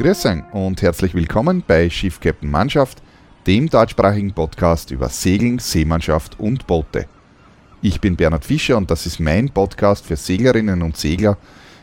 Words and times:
Grüß 0.00 0.28
und 0.52 0.80
herzlich 0.80 1.14
willkommen 1.14 1.62
bei 1.66 1.90
Schiff 1.90 2.20
Captain 2.20 2.50
Mannschaft, 2.50 3.02
dem 3.46 3.68
deutschsprachigen 3.68 4.32
Podcast 4.32 4.92
über 4.92 5.10
Segeln, 5.10 5.58
Seemannschaft 5.58 6.40
und 6.40 6.66
Boote. 6.66 7.04
Ich 7.82 8.00
bin 8.00 8.16
Bernhard 8.16 8.46
Fischer 8.46 8.78
und 8.78 8.90
das 8.90 9.04
ist 9.04 9.20
mein 9.20 9.50
Podcast 9.50 10.06
für 10.06 10.16
Seglerinnen 10.16 10.80
und 10.80 10.96
Segler 10.96 11.36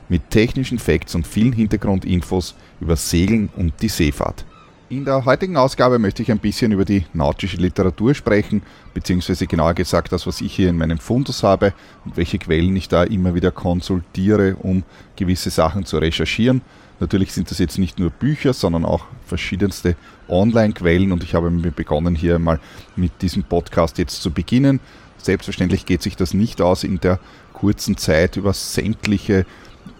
mit 0.10 0.32
technischen 0.32 0.80
Facts 0.80 1.14
und 1.14 1.28
vielen 1.28 1.54
Hintergrundinfos 1.54 2.56
über 2.82 2.96
Segeln 2.96 3.50
und 3.56 3.74
die 3.84 3.88
Seefahrt. 3.88 4.46
In 4.90 5.06
der 5.06 5.24
heutigen 5.26 5.56
Ausgabe 5.56 6.00
möchte 6.00 6.24
ich 6.24 6.32
ein 6.32 6.40
bisschen 6.40 6.72
über 6.72 6.86
die 6.86 7.06
nautische 7.14 7.58
Literatur 7.58 8.16
sprechen, 8.16 8.64
beziehungsweise 8.96 9.46
genauer 9.46 9.76
gesagt 9.76 10.12
das, 10.12 10.26
was 10.26 10.42
ich 10.42 10.56
hier 10.56 10.70
in 10.70 10.78
meinem 10.80 10.98
Fundus 10.98 11.44
habe 11.44 11.72
und 12.04 12.18
welche 12.18 12.40
Quellen 12.40 12.76
ich 12.78 12.88
da 12.88 13.04
immer 13.04 13.36
wieder 13.36 13.52
konsultiere, 13.52 14.56
um 14.56 14.84
gewisse 15.16 15.52
Sachen 15.52 15.86
zu 15.86 16.00
recherchieren. 16.00 16.64
Natürlich 17.00 17.34
sind 17.34 17.52
das 17.52 17.60
jetzt 17.60 17.78
nicht 17.78 18.00
nur 18.00 18.10
Bücher, 18.10 18.54
sondern 18.54 18.84
auch 18.84 19.06
verschiedenste 19.26 19.96
Online-Quellen 20.28 21.12
und 21.12 21.24
ich 21.24 21.36
habe 21.36 21.52
mir 21.52 21.72
begonnen, 21.72 22.16
hier 22.16 22.40
mal 22.40 22.60
mit 22.96 23.22
diesem 23.22 23.44
Podcast 23.44 23.98
jetzt 23.98 24.22
zu 24.22 24.32
beginnen. 24.32 24.80
Selbstverständlich 25.18 25.86
geht 25.86 26.02
sich 26.02 26.16
das 26.16 26.34
nicht 26.34 26.62
aus, 26.62 26.84
in 26.84 27.00
der 27.00 27.20
kurzen 27.54 27.98
Zeit 27.98 28.38
über 28.38 28.54
sämtliche 28.54 29.46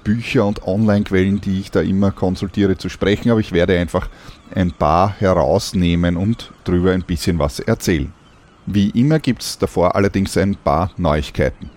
Bücher 0.04 0.46
und 0.46 0.64
Online-Quellen, 0.64 1.42
die 1.42 1.60
ich 1.60 1.72
da 1.72 1.82
immer 1.82 2.12
konsultiere, 2.12 2.78
zu 2.78 2.90
sprechen, 2.90 3.30
aber 3.30 3.40
ich 3.40 3.52
werde 3.52 3.78
einfach 3.78 4.10
ein 4.54 4.72
paar 4.72 5.16
herausnehmen 5.20 6.18
und 6.18 6.52
darüber 6.64 6.92
ein 6.92 7.04
bisschen 7.04 7.40
was 7.40 7.60
erzählen. 7.60 8.14
Wie 8.66 8.90
immer 8.90 9.20
gibt 9.20 9.44
es 9.44 9.58
davor 9.58 9.96
allerdings 9.96 10.38
ein 10.38 10.56
paar 10.56 10.92
Neuigkeiten. 10.98 11.70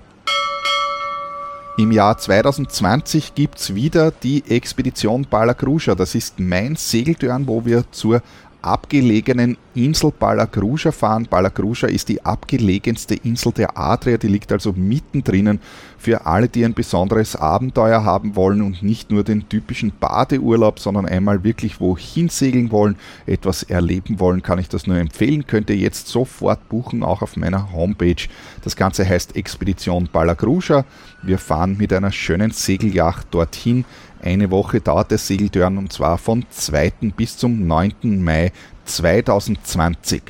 Im 1.80 1.92
Jahr 1.92 2.18
2020 2.18 3.34
gibt 3.34 3.58
es 3.58 3.74
wieder 3.74 4.10
die 4.10 4.44
Expedition 4.50 5.24
Balagruja. 5.24 5.94
Das 5.94 6.14
ist 6.14 6.38
mein 6.38 6.76
Segeltörn, 6.76 7.46
wo 7.46 7.64
wir 7.64 7.90
zur 7.90 8.20
abgelegenen 8.62 9.56
Insel 9.74 10.12
Balagruja 10.16 10.92
fahren. 10.92 11.26
Balagruja 11.28 11.88
ist 11.88 12.08
die 12.08 12.24
abgelegenste 12.24 13.14
Insel 13.14 13.52
der 13.52 13.78
Adria, 13.78 14.16
die 14.16 14.28
liegt 14.28 14.52
also 14.52 14.72
mittendrin 14.72 15.60
für 15.98 16.26
alle, 16.26 16.48
die 16.48 16.64
ein 16.64 16.74
besonderes 16.74 17.36
Abenteuer 17.36 18.04
haben 18.04 18.34
wollen 18.34 18.62
und 18.62 18.82
nicht 18.82 19.10
nur 19.10 19.22
den 19.22 19.48
typischen 19.48 19.92
Badeurlaub, 20.00 20.80
sondern 20.80 21.06
einmal 21.06 21.44
wirklich 21.44 21.78
wohin 21.80 22.30
segeln 22.30 22.70
wollen, 22.70 22.96
etwas 23.26 23.62
erleben 23.62 24.18
wollen, 24.18 24.42
kann 24.42 24.58
ich 24.58 24.68
das 24.68 24.86
nur 24.86 24.96
empfehlen. 24.96 25.46
Könnt 25.46 25.68
ihr 25.68 25.76
jetzt 25.76 26.08
sofort 26.08 26.68
buchen, 26.68 27.02
auch 27.02 27.20
auf 27.20 27.36
meiner 27.36 27.72
Homepage. 27.72 28.28
Das 28.64 28.76
Ganze 28.76 29.06
heißt 29.06 29.36
Expedition 29.36 30.08
Balagruja. 30.10 30.84
Wir 31.22 31.38
fahren 31.38 31.76
mit 31.76 31.92
einer 31.92 32.12
schönen 32.12 32.50
Segelyacht 32.50 33.26
dorthin. 33.30 33.84
Eine 34.22 34.50
Woche 34.50 34.80
dauert 34.80 35.10
der 35.10 35.18
Segeltörn 35.18 35.78
und 35.78 35.92
zwar 35.92 36.18
von 36.18 36.44
2. 36.50 36.92
bis 37.16 37.38
zum 37.38 37.66
9. 37.66 38.22
Mai 38.22 38.52
2020. 38.84 40.22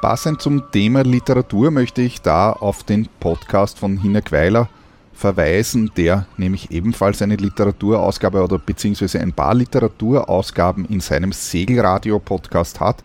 Passend 0.00 0.40
zum 0.40 0.70
Thema 0.70 1.02
Literatur 1.02 1.70
möchte 1.70 2.00
ich 2.00 2.22
da 2.22 2.52
auf 2.52 2.84
den 2.84 3.06
Podcast 3.20 3.78
von 3.78 3.98
Hinner 3.98 4.22
Weiler 4.30 4.70
verweisen, 5.12 5.92
der 5.94 6.24
nämlich 6.38 6.70
ebenfalls 6.70 7.20
eine 7.20 7.36
Literaturausgabe 7.36 8.42
oder 8.42 8.58
beziehungsweise 8.58 9.20
ein 9.20 9.34
paar 9.34 9.54
Literaturausgaben 9.54 10.86
in 10.86 11.00
seinem 11.00 11.32
Segelradio-Podcast 11.32 12.80
hat. 12.80 13.04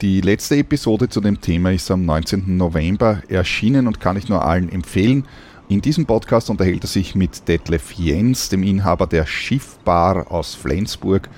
Die 0.00 0.20
letzte 0.20 0.54
Episode 0.58 1.08
zu 1.08 1.20
dem 1.20 1.40
Thema 1.40 1.72
ist 1.72 1.90
am 1.90 2.04
19. 2.04 2.56
November 2.56 3.20
erschienen 3.28 3.88
und 3.88 3.98
kann 3.98 4.16
ich 4.16 4.28
nur 4.28 4.44
allen 4.44 4.70
empfehlen. 4.70 5.24
In 5.70 5.82
diesem 5.82 6.06
Podcast 6.06 6.48
unterhält 6.48 6.82
er 6.84 6.88
sich 6.88 7.14
mit 7.14 7.46
Detlef 7.46 7.92
Jens, 7.92 8.48
dem 8.48 8.62
Inhaber 8.62 9.06
der 9.06 9.26
Schiffbar 9.26 10.32
aus 10.32 10.54
Flensburg, 10.54 11.28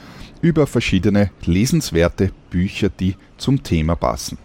über 0.40 0.68
verschiedene 0.68 1.32
lesenswerte 1.44 2.30
Bücher, 2.48 2.90
die 2.90 3.16
zum 3.38 3.64
Thema 3.64 3.96
passen. 3.96 4.38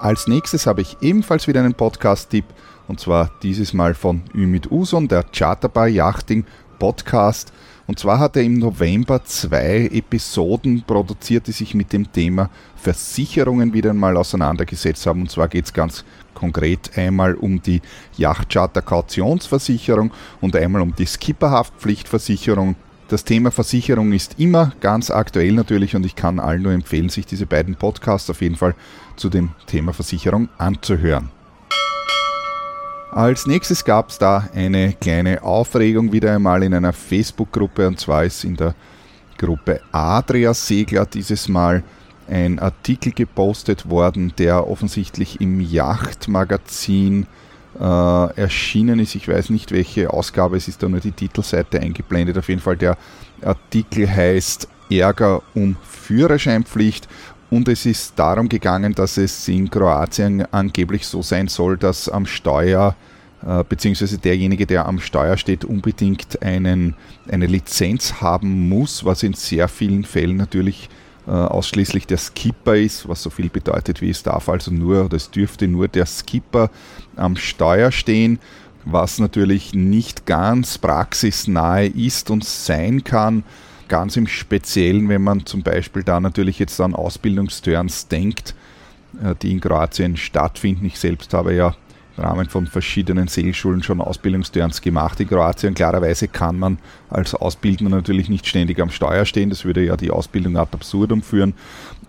Als 0.00 0.26
nächstes 0.26 0.66
habe 0.66 0.80
ich 0.80 0.96
ebenfalls 1.00 1.46
wieder 1.46 1.60
einen 1.60 1.74
Podcast-Tipp 1.74 2.44
und 2.88 2.98
zwar 2.98 3.30
dieses 3.44 3.72
Mal 3.72 3.94
von 3.94 4.22
Ümit 4.34 4.68
Uson, 4.68 5.06
der 5.06 5.22
Charterbar 5.22 5.86
Yachting 5.86 6.44
Podcast. 6.80 7.52
Und 7.88 7.98
zwar 7.98 8.18
hat 8.18 8.36
er 8.36 8.42
im 8.42 8.58
November 8.58 9.24
zwei 9.24 9.88
Episoden 9.90 10.84
produziert, 10.86 11.46
die 11.46 11.52
sich 11.52 11.74
mit 11.74 11.94
dem 11.94 12.12
Thema 12.12 12.50
Versicherungen 12.76 13.72
wieder 13.72 13.90
einmal 13.90 14.18
auseinandergesetzt 14.18 15.06
haben. 15.06 15.22
Und 15.22 15.30
zwar 15.30 15.48
geht 15.48 15.64
es 15.64 15.72
ganz 15.72 16.04
konkret 16.34 16.98
einmal 16.98 17.34
um 17.34 17.62
die 17.62 17.80
Yachtcharter-Kautionsversicherung 18.18 20.10
und 20.42 20.54
einmal 20.54 20.82
um 20.82 20.94
die 20.94 21.06
Skipperhaftpflichtversicherung. 21.06 22.76
Das 23.08 23.24
Thema 23.24 23.50
Versicherung 23.50 24.12
ist 24.12 24.38
immer 24.38 24.72
ganz 24.80 25.10
aktuell 25.10 25.52
natürlich 25.52 25.96
und 25.96 26.04
ich 26.04 26.14
kann 26.14 26.40
allen 26.40 26.60
nur 26.60 26.72
empfehlen, 26.72 27.08
sich 27.08 27.24
diese 27.24 27.46
beiden 27.46 27.74
Podcasts 27.74 28.28
auf 28.28 28.42
jeden 28.42 28.56
Fall 28.56 28.74
zu 29.16 29.30
dem 29.30 29.52
Thema 29.66 29.94
Versicherung 29.94 30.50
anzuhören. 30.58 31.30
Als 33.10 33.46
nächstes 33.46 33.84
gab 33.84 34.10
es 34.10 34.18
da 34.18 34.48
eine 34.54 34.92
kleine 34.92 35.42
Aufregung 35.42 36.12
wieder 36.12 36.34
einmal 36.34 36.62
in 36.62 36.74
einer 36.74 36.92
Facebook-Gruppe 36.92 37.86
und 37.86 37.98
zwar 37.98 38.24
ist 38.24 38.44
in 38.44 38.54
der 38.54 38.74
Gruppe 39.38 39.80
Adria 39.92 40.52
Segler 40.52 41.06
dieses 41.06 41.48
Mal 41.48 41.82
ein 42.28 42.58
Artikel 42.58 43.12
gepostet 43.12 43.88
worden, 43.88 44.34
der 44.36 44.68
offensichtlich 44.68 45.40
im 45.40 45.60
Yachtmagazin 45.60 47.26
äh, 47.80 48.34
erschienen 48.36 48.98
ist. 48.98 49.14
Ich 49.14 49.28
weiß 49.28 49.50
nicht, 49.50 49.72
welche 49.72 50.12
Ausgabe, 50.12 50.58
es 50.58 50.68
ist 50.68 50.82
da 50.82 50.88
nur 50.88 51.00
die 51.00 51.12
Titelseite 51.12 51.80
eingeblendet. 51.80 52.36
Auf 52.36 52.48
jeden 52.50 52.60
Fall 52.60 52.76
der 52.76 52.98
Artikel 53.42 54.06
heißt 54.08 54.68
Ärger 54.90 55.42
um 55.54 55.76
Führerscheinpflicht 55.82 57.08
und 57.50 57.68
es 57.68 57.86
ist 57.86 58.18
darum 58.18 58.48
gegangen, 58.48 58.94
dass 58.94 59.16
es 59.16 59.48
in 59.48 59.70
Kroatien 59.70 60.44
angeblich 60.52 61.06
so 61.06 61.22
sein 61.22 61.48
soll, 61.48 61.76
dass 61.78 62.08
am 62.08 62.26
Steuer 62.26 62.94
äh, 63.46 63.64
beziehungsweise 63.68 64.18
derjenige, 64.18 64.66
der 64.66 64.86
am 64.86 64.98
Steuer 65.00 65.36
steht, 65.36 65.64
unbedingt 65.64 66.42
einen, 66.42 66.94
eine 67.30 67.46
Lizenz 67.46 68.20
haben 68.20 68.68
muss, 68.68 69.04
was 69.04 69.22
in 69.22 69.34
sehr 69.34 69.68
vielen 69.68 70.04
Fällen 70.04 70.36
natürlich 70.36 70.88
äh, 71.26 71.30
ausschließlich 71.30 72.06
der 72.06 72.18
Skipper 72.18 72.76
ist, 72.76 73.08
was 73.08 73.22
so 73.22 73.30
viel 73.30 73.48
bedeutet 73.48 74.00
wie 74.00 74.10
es 74.10 74.22
darf 74.22 74.48
also 74.48 74.70
nur 74.70 75.04
oder 75.04 75.16
es 75.16 75.30
dürfte 75.30 75.68
nur 75.68 75.86
der 75.86 76.06
Skipper 76.06 76.70
am 77.16 77.36
Steuer 77.36 77.92
stehen, 77.92 78.38
was 78.84 79.18
natürlich 79.18 79.74
nicht 79.74 80.26
ganz 80.26 80.78
praxisnahe 80.78 81.86
ist 81.86 82.30
und 82.30 82.44
sein 82.44 83.04
kann. 83.04 83.44
Ganz 83.88 84.16
im 84.16 84.26
Speziellen, 84.26 85.08
wenn 85.08 85.22
man 85.22 85.46
zum 85.46 85.62
Beispiel 85.62 86.02
da 86.02 86.20
natürlich 86.20 86.58
jetzt 86.58 86.80
an 86.80 86.94
Ausbildungsturns 86.94 88.08
denkt, 88.08 88.54
äh, 89.22 89.34
die 89.40 89.52
in 89.52 89.60
Kroatien 89.60 90.16
stattfinden. 90.16 90.84
Ich 90.84 90.98
selbst 90.98 91.32
habe 91.32 91.54
ja 91.54 91.74
im 92.16 92.24
Rahmen 92.24 92.48
von 92.48 92.66
verschiedenen 92.66 93.28
Segelschulen 93.28 93.82
schon 93.82 94.00
Ausbildungsturns 94.00 94.82
gemacht 94.82 95.20
in 95.20 95.28
Kroatien. 95.28 95.74
Klarerweise 95.74 96.28
kann 96.28 96.58
man 96.58 96.78
als 97.08 97.34
Ausbildner 97.34 97.88
natürlich 97.88 98.28
nicht 98.28 98.46
ständig 98.46 98.80
am 98.80 98.90
Steuer 98.90 99.24
stehen, 99.24 99.50
das 99.50 99.64
würde 99.64 99.84
ja 99.84 99.96
die 99.96 100.10
Ausbildung 100.10 100.56
ad 100.56 100.70
absurdum 100.72 101.22
führen. 101.22 101.54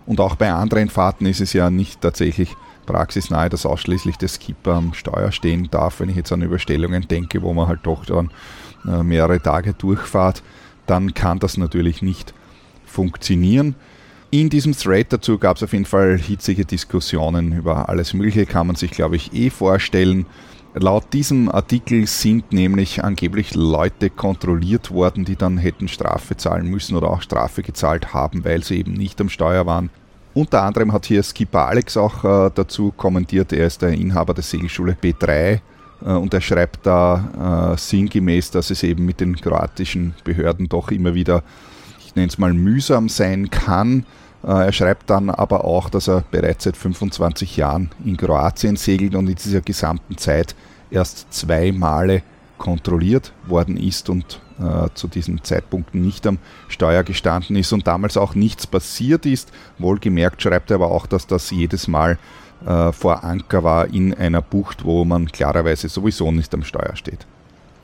Und 0.06 0.20
auch 0.20 0.34
bei 0.34 0.52
anderen 0.52 0.90
Fahrten 0.90 1.26
ist 1.26 1.40
es 1.40 1.52
ja 1.52 1.70
nicht 1.70 2.00
tatsächlich 2.00 2.54
praxisnahe, 2.86 3.48
dass 3.48 3.66
ausschließlich 3.66 4.16
der 4.16 4.28
Skipper 4.28 4.74
am 4.74 4.94
Steuer 4.94 5.32
stehen 5.32 5.68
darf. 5.70 6.00
Wenn 6.00 6.08
ich 6.08 6.16
jetzt 6.16 6.32
an 6.32 6.42
Überstellungen 6.42 7.06
denke, 7.06 7.42
wo 7.42 7.54
man 7.54 7.68
halt 7.68 7.80
doch 7.84 8.04
dann 8.04 8.30
äh, 8.86 9.02
mehrere 9.02 9.40
Tage 9.40 9.72
durchfahrt, 9.72 10.42
dann 10.90 11.14
kann 11.14 11.38
das 11.38 11.56
natürlich 11.56 12.02
nicht 12.02 12.34
funktionieren. 12.84 13.76
In 14.32 14.50
diesem 14.50 14.76
Thread 14.76 15.12
dazu 15.12 15.38
gab 15.38 15.56
es 15.56 15.62
auf 15.62 15.72
jeden 15.72 15.84
Fall 15.84 16.18
hitzige 16.18 16.64
Diskussionen 16.64 17.52
über 17.52 17.88
alles 17.88 18.12
Mögliche, 18.12 18.46
kann 18.46 18.66
man 18.66 18.76
sich, 18.76 18.90
glaube 18.90 19.16
ich, 19.16 19.32
eh 19.32 19.50
vorstellen. 19.50 20.26
Laut 20.74 21.12
diesem 21.12 21.48
Artikel 21.48 22.06
sind 22.06 22.52
nämlich 22.52 23.02
angeblich 23.02 23.54
Leute 23.54 24.08
kontrolliert 24.08 24.92
worden, 24.92 25.24
die 25.24 25.34
dann 25.34 25.58
hätten 25.58 25.88
Strafe 25.88 26.36
zahlen 26.36 26.66
müssen 26.66 26.96
oder 26.96 27.10
auch 27.10 27.22
Strafe 27.22 27.62
gezahlt 27.62 28.14
haben, 28.14 28.44
weil 28.44 28.62
sie 28.62 28.78
eben 28.78 28.92
nicht 28.92 29.20
am 29.20 29.28
Steuer 29.28 29.66
waren. 29.66 29.90
Unter 30.32 30.62
anderem 30.62 30.92
hat 30.92 31.06
hier 31.06 31.24
Skipper 31.24 31.66
Alex 31.66 31.96
auch 31.96 32.24
äh, 32.24 32.50
dazu 32.54 32.92
kommentiert, 32.96 33.52
er 33.52 33.66
ist 33.66 33.82
der 33.82 33.94
Inhaber 33.94 34.32
der 34.32 34.44
Segelschule 34.44 34.96
B3 35.00 35.28
äh, 35.28 35.58
und 36.04 36.32
er 36.34 36.40
schreibt 36.40 36.86
da 36.86 37.72
äh, 37.74 37.78
sinngemäß, 37.78 38.50
dass 38.50 38.70
es 38.70 38.82
eben 38.82 39.04
mit 39.04 39.20
den 39.20 39.36
kroatischen 39.36 40.14
Behörden 40.24 40.68
doch 40.68 40.90
immer 40.90 41.14
wieder, 41.14 41.42
ich 42.06 42.14
nenne 42.14 42.28
es 42.28 42.38
mal, 42.38 42.52
mühsam 42.52 43.08
sein 43.08 43.50
kann, 43.50 44.06
äh, 44.42 44.66
er 44.66 44.72
schreibt 44.72 45.10
dann 45.10 45.30
aber 45.30 45.64
auch, 45.64 45.90
dass 45.90 46.08
er 46.08 46.24
bereits 46.30 46.64
seit 46.64 46.76
25 46.76 47.56
Jahren 47.56 47.90
in 48.04 48.16
Kroatien 48.16 48.76
segelt 48.76 49.14
und 49.14 49.28
in 49.28 49.34
dieser 49.34 49.60
gesamten 49.60 50.16
Zeit 50.16 50.54
erst 50.90 51.32
zwei 51.32 51.72
Male 51.72 52.22
kontrolliert 52.58 53.32
worden 53.46 53.76
ist 53.76 54.10
und 54.10 54.40
äh, 54.60 54.88
zu 54.94 55.08
diesen 55.08 55.42
Zeitpunkten 55.42 56.00
nicht 56.00 56.26
am 56.26 56.38
Steuer 56.68 57.02
gestanden 57.02 57.56
ist 57.56 57.72
und 57.72 57.86
damals 57.86 58.16
auch 58.16 58.34
nichts 58.34 58.66
passiert 58.66 59.24
ist. 59.24 59.50
Wohlgemerkt 59.78 60.42
schreibt 60.42 60.70
er 60.70 60.76
aber 60.76 60.90
auch, 60.90 61.06
dass 61.06 61.26
das 61.26 61.50
jedes 61.50 61.88
Mal 61.88 62.18
äh, 62.66 62.92
vor 62.92 63.24
Anker 63.24 63.64
war 63.64 63.88
in 63.88 64.14
einer 64.14 64.42
Bucht, 64.42 64.84
wo 64.84 65.04
man 65.04 65.30
klarerweise 65.30 65.88
sowieso 65.88 66.30
nicht 66.32 66.52
am 66.54 66.64
Steuer 66.64 66.96
steht. 66.96 67.26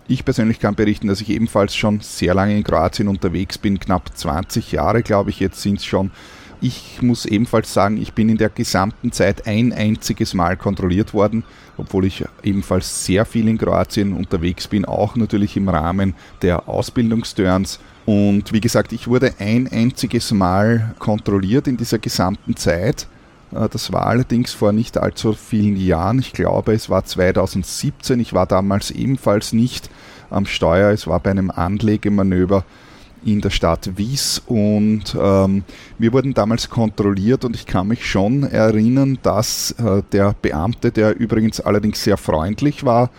Ich 0.09 0.25
persönlich 0.25 0.61
kann 0.61 0.77
berichten, 0.77 1.09
dass 1.09 1.21
ich 1.21 1.31
ebenfalls 1.31 1.75
schon 1.75 2.01
sehr 2.01 2.33
lange 2.33 2.57
in 2.57 2.63
Kroatien 2.63 3.09
unterwegs 3.09 3.59
bin, 3.59 3.81
knapp 3.81 4.17
20 4.17 4.73
Jahre 4.73 5.03
glaube 5.03 5.31
ich, 5.31 5.41
jetzt 5.41 5.61
sind 5.61 5.79
es 5.79 5.85
schon. 5.85 6.13
Ich 6.61 7.03
muss 7.03 7.27
ebenfalls 7.27 7.75
sagen, 7.75 7.99
ich 7.99 8.15
bin 8.15 8.29
in 8.29 8.39
der 8.39 8.49
gesamten 8.49 9.13
Zeit 9.13 9.47
ein 9.47 9.73
einziges 9.73 10.33
Mal 10.33 10.57
kontrolliert 10.57 11.13
worden, 11.13 11.45
obwohl 11.77 12.07
ich 12.07 12.25
ebenfalls 12.43 13.05
sehr 13.05 13.27
viel 13.27 13.49
in 13.49 13.59
Kroatien 13.59 14.15
unterwegs 14.15 14.67
bin, 14.67 14.85
auch 14.85 15.17
natürlich 15.17 15.57
im 15.57 15.69
Rahmen 15.69 16.15
der 16.41 16.69
Ausbildungsturns. 16.69 17.79
Und 18.07 18.53
wie 18.53 18.61
gesagt, 18.61 18.93
ich 18.93 19.09
wurde 19.09 19.35
ein 19.39 19.69
einziges 19.71 20.31
Mal 20.31 20.95
kontrolliert 20.99 21.67
in 21.67 21.77
dieser 21.77 21.99
gesamten 21.99 22.57
Zeit. 22.57 23.07
Äh, 23.53 23.69
das 23.69 23.93
war 23.93 24.07
allerdings 24.07 24.53
vor 24.53 24.73
nicht 24.73 24.99
allzu 24.99 25.33
vielen 25.33 25.77
Jahren. 25.77 26.19
Ich 26.19 26.33
glaube, 26.33 26.73
es 26.73 26.91
war 26.91 27.05
2017. 27.05 28.21
Ich 28.21 28.33
war 28.33 28.47
damals 28.47 28.91
ebenfalls 28.91 29.53
nicht 29.53 29.91
am 30.31 30.47
Steuer. 30.47 30.91
Es 30.91 31.07
war 31.07 31.21
bei 31.21 31.31
einem 31.31 31.51
Anlegemanöver 31.51 32.65
in 33.25 33.41
der 33.41 33.51
Stadt 33.51 33.97
Wies 33.97 34.41
und 34.47 35.17
ähm, 35.21 35.65
wir 35.99 36.13
wurden 36.13 36.33
damals 36.33 36.71
kontrolliert 36.71 37.45
und 37.45 37.57
ich 37.57 37.67
kann 37.67 37.89
mich 37.89 38.07
schon 38.07 38.45
erinnern, 38.45 39.19
dass 39.23 39.73
äh, 39.73 40.03
der 40.13 40.35
Beamte, 40.41 40.93
der 40.93 41.19
übrigens 41.19 41.61
allerdings 41.61 42.05
sehr 42.05 42.19
freundlich 42.19 42.85
war, 42.85 43.11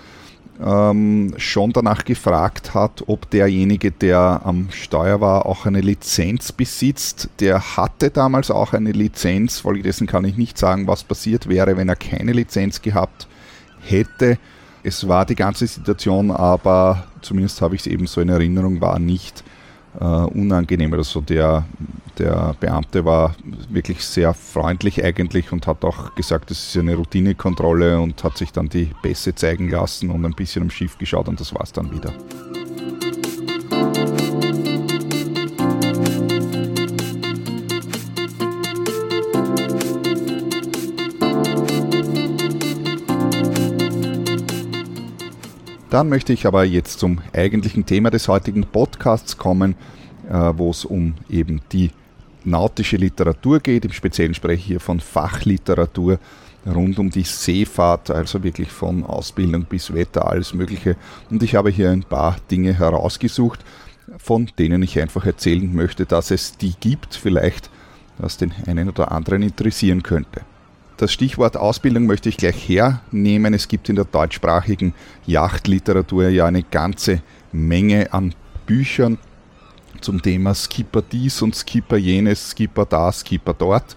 ähm, 0.64 1.34
schon 1.38 1.72
danach 1.72 2.06
gefragt 2.06 2.74
hat, 2.74 3.04
ob 3.08 3.30
derjenige, 3.30 3.92
der 3.92 4.42
am 4.44 4.70
Steuer 4.72 5.22
war, 5.22 5.46
auch 5.46 5.66
eine 5.66 5.82
Lizenz 5.82 6.52
besitzt. 6.52 7.30
Der 7.40 7.78
hatte 7.78 8.10
damals 8.10 8.50
auch 8.52 8.74
eine 8.74 8.92
Lizenz, 8.92 9.60
folgedessen 9.60 10.08
kann 10.08 10.26
ich 10.26 10.38
nicht 10.38 10.58
sagen, 10.58 10.88
was 10.88 11.04
passiert 11.04 11.48
wäre, 11.48 11.78
wenn 11.78 11.90
er 11.90 11.96
keine 11.96 12.32
Lizenz 12.32 12.82
gehabt 12.82 13.28
hätte. 13.82 14.38
Es 14.84 15.08
war 15.08 15.26
die 15.26 15.36
ganze 15.36 15.68
Situation, 15.68 16.32
aber 16.32 17.08
zumindest 17.22 17.62
habe 17.62 17.76
ich 17.76 17.82
es 17.82 17.88
eben 17.88 18.08
so 18.08 18.22
in 18.22 18.30
Erinnerung, 18.30 18.82
war 18.82 19.00
nicht 19.00 19.44
äh, 20.00 20.04
unangenehm. 20.04 20.94
Also 20.94 21.22
der, 21.22 21.66
der 22.18 22.56
Beamte 22.60 23.06
war 23.06 23.36
wirklich 23.70 24.04
sehr 24.04 24.34
freundlich 24.34 25.04
eigentlich 25.04 25.52
und 25.52 25.68
hat 25.68 25.84
auch 25.84 26.16
gesagt, 26.16 26.52
es 26.52 26.70
ist 26.70 26.78
eine 26.78 26.96
Routinekontrolle 26.96 28.00
und 28.00 28.24
hat 28.24 28.38
sich 28.38 28.52
dann 28.52 28.70
die 28.70 28.92
Pässe 29.02 29.36
zeigen 29.36 29.70
lassen 29.70 30.10
und 30.10 30.26
ein 30.26 30.34
bisschen 30.34 30.64
am 30.64 30.70
Schiff 30.70 30.98
geschaut 30.98 31.28
und 31.28 31.40
das 31.40 31.54
war 31.54 31.62
es 31.64 31.72
dann 31.72 31.92
wieder. 31.92 32.14
Dann 45.98 46.10
möchte 46.10 46.32
ich 46.32 46.46
aber 46.46 46.64
jetzt 46.64 47.00
zum 47.00 47.22
eigentlichen 47.34 47.84
Thema 47.88 48.12
des 48.12 48.28
heutigen 48.28 48.62
Podcasts 48.62 49.36
kommen, 49.36 49.74
äh, 50.30 50.54
wo 50.56 50.70
es 50.70 50.86
um 50.86 51.16
eben 51.28 51.60
die 51.72 51.90
nautische 52.44 52.98
Literatur 52.98 53.60
geht. 53.60 53.84
Im 53.84 53.92
Speziellen 53.92 54.36
spreche 54.36 54.60
ich 54.60 54.66
hier 54.68 54.80
von 54.80 55.00
Fachliteratur 55.00 56.20
rund 56.68 57.00
um 57.00 57.10
die 57.10 57.24
Seefahrt, 57.24 58.12
also 58.12 58.44
wirklich 58.44 58.70
von 58.70 59.06
Ausbildung 59.06 59.66
bis 59.66 59.92
Wetter, 59.92 60.30
alles 60.30 60.54
Mögliche. 60.54 60.98
Und 61.32 61.42
ich 61.42 61.56
habe 61.56 61.72
hier 61.72 61.90
ein 61.90 62.04
paar 62.04 62.36
Dinge 62.52 62.78
herausgesucht, 62.78 63.66
von 64.20 64.52
denen 64.60 64.84
ich 64.84 65.02
einfach 65.02 65.26
erzählen 65.26 65.74
möchte, 65.74 66.06
dass 66.06 66.30
es 66.30 66.58
die 66.58 66.76
gibt, 66.80 67.16
vielleicht 67.16 67.72
was 68.20 68.38
den 68.38 68.54
einen 68.68 68.90
oder 68.90 69.12
anderen 69.12 69.42
interessieren 69.42 70.04
könnte. 70.04 70.42
Das 70.98 71.14
Stichwort 71.14 71.58
Ausbildung 71.58 72.08
möchte 72.08 72.28
ich 72.28 72.38
gleich 72.38 72.68
hernehmen. 72.68 73.54
Es 73.54 73.68
gibt 73.68 73.88
in 73.88 73.96
der 73.96 74.06
deutschsprachigen 74.06 74.96
Yachtliteratur 75.28 76.30
ja 76.30 76.48
eine 76.48 76.64
ganze 76.64 77.22
Menge 77.52 78.12
an 78.12 78.34
Büchern 78.66 79.20
zum 80.02 80.24
Thema 80.24 80.56
Skipper 80.56 81.04
dies 81.04 81.40
und 81.44 81.56
Skipper 81.56 81.98
jenes, 81.98 82.50
Skipper 82.50 82.86
da, 82.86 83.12
Skipper 83.12 83.54
dort. 83.54 83.96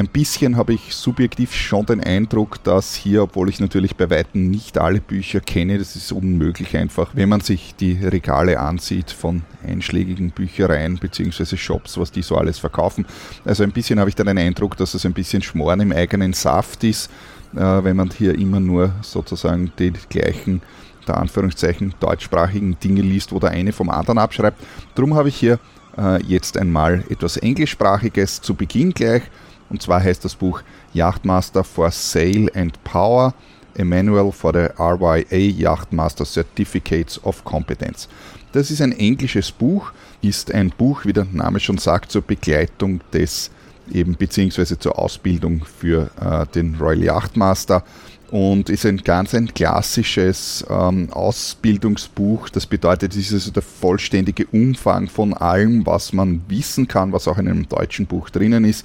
Ein 0.00 0.08
bisschen 0.08 0.56
habe 0.56 0.72
ich 0.72 0.94
subjektiv 0.94 1.54
schon 1.54 1.84
den 1.84 2.02
Eindruck, 2.02 2.64
dass 2.64 2.94
hier, 2.94 3.22
obwohl 3.22 3.50
ich 3.50 3.60
natürlich 3.60 3.96
bei 3.96 4.08
weitem 4.08 4.48
nicht 4.48 4.78
alle 4.78 4.98
Bücher 4.98 5.40
kenne, 5.40 5.76
das 5.76 5.94
ist 5.94 6.10
unmöglich 6.10 6.74
einfach, 6.74 7.10
wenn 7.12 7.28
man 7.28 7.42
sich 7.42 7.74
die 7.74 7.98
Regale 8.02 8.58
ansieht 8.60 9.10
von 9.10 9.42
einschlägigen 9.62 10.30
Büchereien 10.30 10.96
bzw. 10.96 11.54
Shops, 11.58 11.98
was 11.98 12.10
die 12.10 12.22
so 12.22 12.38
alles 12.38 12.58
verkaufen. 12.58 13.04
Also 13.44 13.62
ein 13.62 13.72
bisschen 13.72 14.00
habe 14.00 14.08
ich 14.08 14.16
dann 14.16 14.28
den 14.28 14.38
Eindruck, 14.38 14.78
dass 14.78 14.94
es 14.94 15.04
ein 15.04 15.12
bisschen 15.12 15.42
Schmoren 15.42 15.80
im 15.80 15.92
eigenen 15.92 16.32
Saft 16.32 16.82
ist, 16.82 17.10
äh, 17.54 17.58
wenn 17.58 17.96
man 17.96 18.08
hier 18.08 18.38
immer 18.38 18.58
nur 18.58 18.94
sozusagen 19.02 19.70
die 19.78 19.92
gleichen 20.08 20.62
der 21.06 21.18
Anführungszeichen 21.18 21.92
deutschsprachigen 22.00 22.78
Dinge 22.82 23.02
liest, 23.02 23.32
wo 23.32 23.38
der 23.38 23.50
eine 23.50 23.72
vom 23.72 23.90
anderen 23.90 24.16
abschreibt. 24.16 24.62
Darum 24.94 25.14
habe 25.14 25.28
ich 25.28 25.36
hier 25.36 25.58
äh, 25.98 26.22
jetzt 26.22 26.56
einmal 26.56 27.04
etwas 27.10 27.36
englischsprachiges 27.36 28.40
zu 28.40 28.54
Beginn 28.54 28.94
gleich 28.94 29.24
und 29.70 29.80
zwar 29.80 30.02
heißt 30.02 30.24
das 30.24 30.34
Buch 30.34 30.62
Yachtmaster 30.92 31.64
for 31.64 31.90
Sail 31.90 32.50
and 32.54 32.82
Power, 32.84 33.34
a 33.78 33.84
Manual 33.84 34.32
for 34.32 34.52
the 34.52 34.68
RYA 34.78 35.38
Yachtmaster 35.38 36.24
Certificates 36.24 37.22
of 37.24 37.44
Competence. 37.44 38.08
Das 38.52 38.70
ist 38.70 38.82
ein 38.82 38.92
englisches 38.92 39.52
Buch, 39.52 39.92
ist 40.22 40.52
ein 40.52 40.70
Buch, 40.70 41.04
wie 41.04 41.12
der 41.12 41.26
Name 41.30 41.60
schon 41.60 41.78
sagt, 41.78 42.10
zur 42.10 42.22
Begleitung 42.22 43.00
des 43.12 43.50
eben 43.92 44.16
beziehungsweise 44.16 44.78
zur 44.78 44.98
Ausbildung 44.98 45.64
für 45.64 46.10
äh, 46.20 46.46
den 46.52 46.76
Royal 46.76 47.02
Yachtmaster 47.02 47.84
und 48.30 48.68
ist 48.68 48.86
ein 48.86 48.98
ganz 48.98 49.34
ein 49.34 49.52
klassisches 49.52 50.64
ähm, 50.68 51.12
Ausbildungsbuch. 51.12 52.48
Das 52.50 52.66
bedeutet, 52.66 53.12
es 53.12 53.26
ist 53.28 53.32
also 53.32 53.50
der 53.50 53.62
vollständige 53.62 54.46
Umfang 54.46 55.08
von 55.08 55.34
allem, 55.34 55.86
was 55.86 56.12
man 56.12 56.42
wissen 56.48 56.86
kann, 56.86 57.12
was 57.12 57.26
auch 57.26 57.38
in 57.38 57.48
einem 57.48 57.68
deutschen 57.68 58.06
Buch 58.06 58.30
drinnen 58.30 58.64
ist 58.64 58.84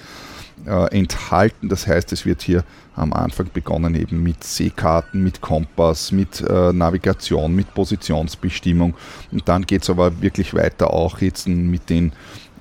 äh, 0.66 0.98
enthalten. 0.98 1.70
Das 1.70 1.88
heißt, 1.88 2.12
es 2.14 2.26
wird 2.26 2.42
hier 2.42 2.64
am 2.96 3.14
Anfang 3.14 3.50
begonnen 3.54 3.96
eben 3.96 4.24
mit 4.24 4.44
Seekarten, 4.44 5.24
mit 5.24 5.42
Kompass, 5.42 6.12
mit 6.12 6.42
äh, 6.42 6.72
Navigation, 6.74 7.56
mit 7.56 7.74
Positionsbestimmung. 7.74 8.96
Und 9.32 9.48
dann 9.48 9.66
geht 9.66 9.84
es 9.84 9.90
aber 9.90 10.22
wirklich 10.22 10.54
weiter 10.54 10.92
auch 10.92 11.20
jetzt 11.20 11.48
mit 11.48 11.90
den 11.90 12.14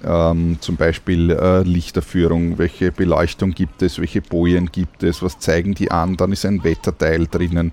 ähm, 0.04 0.58
zum 0.60 0.76
Beispiel 0.76 1.30
äh, 1.30 1.62
Lichterführung, 1.62 2.58
welche 2.58 2.92
Beleuchtung 2.92 3.52
gibt 3.52 3.82
es, 3.82 3.98
welche 3.98 4.20
Bojen 4.20 4.70
gibt 4.70 5.02
es, 5.02 5.22
was 5.22 5.38
zeigen 5.38 5.74
die 5.74 5.90
an, 5.90 6.16
dann 6.16 6.32
ist 6.32 6.44
ein 6.44 6.62
Wetterteil 6.62 7.26
drinnen. 7.26 7.72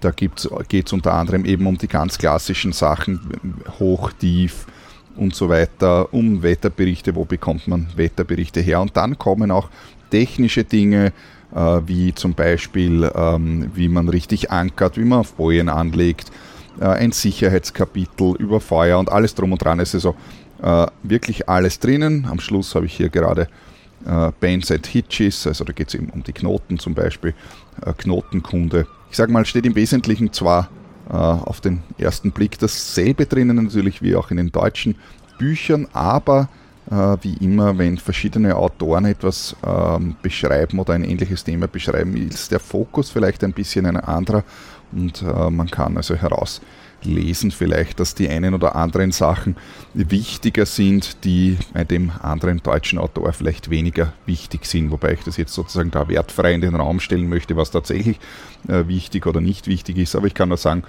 Da 0.00 0.10
geht 0.10 0.32
es 0.38 0.92
unter 0.92 1.14
anderem 1.14 1.44
eben 1.44 1.66
um 1.66 1.78
die 1.78 1.86
ganz 1.86 2.18
klassischen 2.18 2.72
Sachen, 2.72 3.20
hoch, 3.78 4.10
tief, 4.12 4.66
und 5.16 5.34
so 5.34 5.48
weiter, 5.48 6.12
um 6.12 6.42
Wetterberichte, 6.42 7.14
wo 7.14 7.24
bekommt 7.24 7.68
man 7.68 7.88
Wetterberichte 7.96 8.60
her. 8.60 8.80
Und 8.80 8.96
dann 8.96 9.18
kommen 9.18 9.50
auch 9.50 9.68
technische 10.10 10.64
Dinge, 10.64 11.12
äh, 11.54 11.80
wie 11.86 12.14
zum 12.14 12.34
Beispiel, 12.34 13.10
ähm, 13.14 13.70
wie 13.74 13.88
man 13.88 14.08
richtig 14.08 14.50
ankert, 14.50 14.96
wie 14.96 15.04
man 15.04 15.20
auf 15.20 15.34
Bojen 15.34 15.68
anlegt, 15.68 16.30
äh, 16.80 16.84
ein 16.84 17.12
Sicherheitskapitel 17.12 18.34
über 18.38 18.60
Feuer 18.60 18.98
und 18.98 19.10
alles 19.10 19.34
drum 19.34 19.52
und 19.52 19.62
dran. 19.62 19.80
Es 19.80 19.94
ist 19.94 20.06
also 20.06 20.16
äh, 20.62 20.90
wirklich 21.02 21.48
alles 21.48 21.78
drinnen. 21.78 22.26
Am 22.30 22.40
Schluss 22.40 22.74
habe 22.74 22.86
ich 22.86 22.94
hier 22.94 23.08
gerade 23.08 23.48
äh, 24.06 24.30
Bands 24.40 24.70
and 24.70 24.86
Hitches, 24.86 25.46
also 25.46 25.64
da 25.64 25.72
geht 25.72 25.88
es 25.88 25.94
eben 25.94 26.10
um 26.10 26.22
die 26.22 26.32
Knoten 26.32 26.78
zum 26.78 26.94
Beispiel, 26.94 27.34
äh, 27.84 27.92
Knotenkunde. 27.92 28.86
Ich 29.10 29.16
sage 29.16 29.32
mal, 29.32 29.44
steht 29.44 29.66
im 29.66 29.74
Wesentlichen 29.74 30.32
zwar 30.32 30.68
auf 31.16 31.60
den 31.60 31.82
ersten 31.98 32.32
Blick 32.32 32.58
dasselbe 32.58 33.26
drinnen, 33.26 33.56
natürlich 33.56 34.02
wie 34.02 34.16
auch 34.16 34.30
in 34.30 34.38
den 34.38 34.52
deutschen 34.52 34.96
Büchern, 35.38 35.88
aber 35.92 36.48
äh, 36.90 37.16
wie 37.22 37.34
immer, 37.34 37.78
wenn 37.78 37.98
verschiedene 37.98 38.56
Autoren 38.56 39.04
etwas 39.04 39.56
ähm, 39.64 40.16
beschreiben 40.22 40.78
oder 40.78 40.94
ein 40.94 41.04
ähnliches 41.04 41.44
Thema 41.44 41.68
beschreiben, 41.68 42.16
ist 42.16 42.50
der 42.50 42.60
Fokus 42.60 43.10
vielleicht 43.10 43.44
ein 43.44 43.52
bisschen 43.52 43.86
ein 43.86 43.96
anderer 43.96 44.44
und 44.92 45.22
äh, 45.22 45.50
man 45.50 45.70
kann 45.70 45.96
also 45.96 46.14
heraus 46.14 46.60
lesen 47.04 47.50
vielleicht, 47.50 48.00
dass 48.00 48.14
die 48.14 48.28
einen 48.28 48.54
oder 48.54 48.76
anderen 48.76 49.12
Sachen 49.12 49.56
wichtiger 49.94 50.66
sind, 50.66 51.24
die 51.24 51.58
bei 51.72 51.84
dem 51.84 52.10
anderen 52.20 52.58
deutschen 52.62 52.98
Autor 52.98 53.32
vielleicht 53.32 53.70
weniger 53.70 54.12
wichtig 54.26 54.66
sind, 54.66 54.90
wobei 54.90 55.12
ich 55.12 55.24
das 55.24 55.36
jetzt 55.36 55.54
sozusagen 55.54 55.90
da 55.90 56.08
wertfrei 56.08 56.54
in 56.54 56.60
den 56.60 56.74
Raum 56.74 57.00
stellen 57.00 57.28
möchte, 57.28 57.56
was 57.56 57.70
tatsächlich 57.70 58.18
äh, 58.68 58.86
wichtig 58.86 59.26
oder 59.26 59.40
nicht 59.40 59.66
wichtig 59.66 59.98
ist. 59.98 60.16
Aber 60.16 60.26
ich 60.26 60.34
kann 60.34 60.48
nur 60.48 60.58
sagen, 60.58 60.84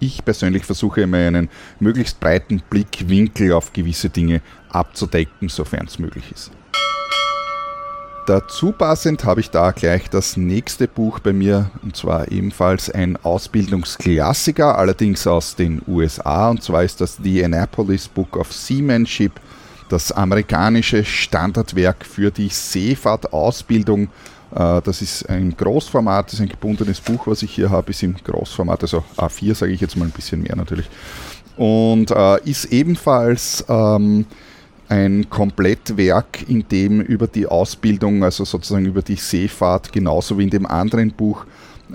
ich 0.00 0.24
persönlich 0.24 0.64
versuche 0.64 1.02
immer 1.02 1.18
einen 1.18 1.48
möglichst 1.80 2.20
breiten 2.20 2.62
Blickwinkel 2.70 3.52
auf 3.52 3.72
gewisse 3.72 4.10
Dinge 4.10 4.42
abzudecken, 4.70 5.48
sofern 5.48 5.86
es 5.86 5.98
möglich 5.98 6.30
ist. 6.32 6.52
Dazu 8.28 8.72
passend 8.72 9.24
habe 9.24 9.40
ich 9.40 9.48
da 9.48 9.70
gleich 9.70 10.10
das 10.10 10.36
nächste 10.36 10.86
Buch 10.86 11.18
bei 11.18 11.32
mir, 11.32 11.70
und 11.82 11.96
zwar 11.96 12.30
ebenfalls 12.30 12.90
ein 12.90 13.16
Ausbildungsklassiker, 13.16 14.76
allerdings 14.76 15.26
aus 15.26 15.56
den 15.56 15.80
USA, 15.88 16.50
und 16.50 16.62
zwar 16.62 16.84
ist 16.84 17.00
das 17.00 17.16
The 17.22 17.46
Annapolis 17.46 18.06
Book 18.06 18.36
of 18.36 18.52
Seamanship, 18.52 19.32
das 19.88 20.12
amerikanische 20.12 21.06
Standardwerk 21.06 22.04
für 22.04 22.30
die 22.30 22.50
Seefahrtausbildung 22.50 24.10
Äh, 24.54 24.80
das 24.82 25.02
ist 25.02 25.28
ein 25.28 25.54
Großformat, 25.56 26.26
das 26.26 26.34
ist 26.34 26.40
ein 26.40 26.48
gebundenes 26.48 27.00
Buch, 27.00 27.26
was 27.26 27.42
ich 27.42 27.54
hier 27.54 27.70
habe, 27.70 27.90
ist 27.90 28.02
im 28.02 28.14
Großformat, 28.14 28.82
also 28.82 29.04
A4 29.16 29.54
sage 29.54 29.72
ich 29.72 29.80
jetzt 29.80 29.96
mal 29.96 30.06
ein 30.06 30.10
bisschen 30.10 30.42
mehr 30.42 30.56
natürlich. 30.56 30.88
Und 31.56 32.10
äh, 32.10 32.40
ist 32.44 32.66
ebenfalls 32.66 33.64
ähm, 33.68 34.26
ein 34.88 35.28
Komplettwerk, 35.28 36.48
in 36.48 36.66
dem 36.68 37.00
über 37.00 37.26
die 37.26 37.46
Ausbildung, 37.46 38.24
also 38.24 38.44
sozusagen 38.44 38.86
über 38.86 39.02
die 39.02 39.16
Seefahrt, 39.16 39.92
genauso 39.92 40.38
wie 40.38 40.44
in 40.44 40.50
dem 40.50 40.66
anderen 40.66 41.12
Buch, 41.12 41.44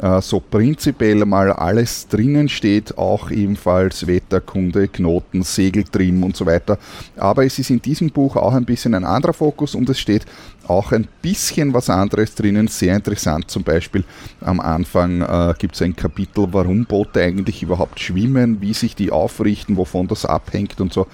äh, 0.02 0.22
so 0.22 0.40
prinzipiell 0.40 1.26
mal 1.26 1.52
alles 1.52 2.08
drinnen 2.08 2.50
steht, 2.50 2.98
auch 2.98 3.30
ebenfalls 3.30 4.08
Wetterkunde, 4.08 4.88
Knoten, 4.88 5.44
Segeltrim 5.44 6.24
und 6.24 6.36
so 6.36 6.46
weiter. 6.46 6.78
Aber 7.16 7.46
es 7.46 7.60
ist 7.60 7.70
in 7.70 7.82
diesem 7.82 8.10
Buch 8.10 8.36
auch 8.36 8.54
ein 8.54 8.66
bisschen 8.66 8.96
ein 8.96 9.04
anderer 9.04 9.34
Fokus 9.34 9.76
und 9.76 9.90
es 9.90 10.00
steht 10.00 10.26
auch 10.68 10.92
ein 10.92 11.08
bisschen 11.22 11.74
was 11.74 11.90
anderes 11.90 12.36
drinnen, 12.36 12.68
sehr 12.68 12.96
interessant. 12.96 13.52
Zum 13.52 13.64
Beispiel 13.64 14.04
am 14.42 14.60
Anfang 14.60 15.22
äh, 15.22 15.54
gibt 15.58 15.76
es 15.76 15.82
ein 15.82 15.96
Kapitel, 15.96 16.48
warum 16.52 16.86
Boote 16.86 17.22
eigentlich 17.22 17.62
überhaupt 17.62 18.00
schwimmen, 18.00 18.62
wie 18.62 18.74
sich 18.74 18.96
die 18.96 19.12
aufrichten, 19.12 19.78
wovon 19.78 20.08
das 20.08 20.26
abhängt 20.26 20.80
und 20.82 20.94
so. 20.94 21.08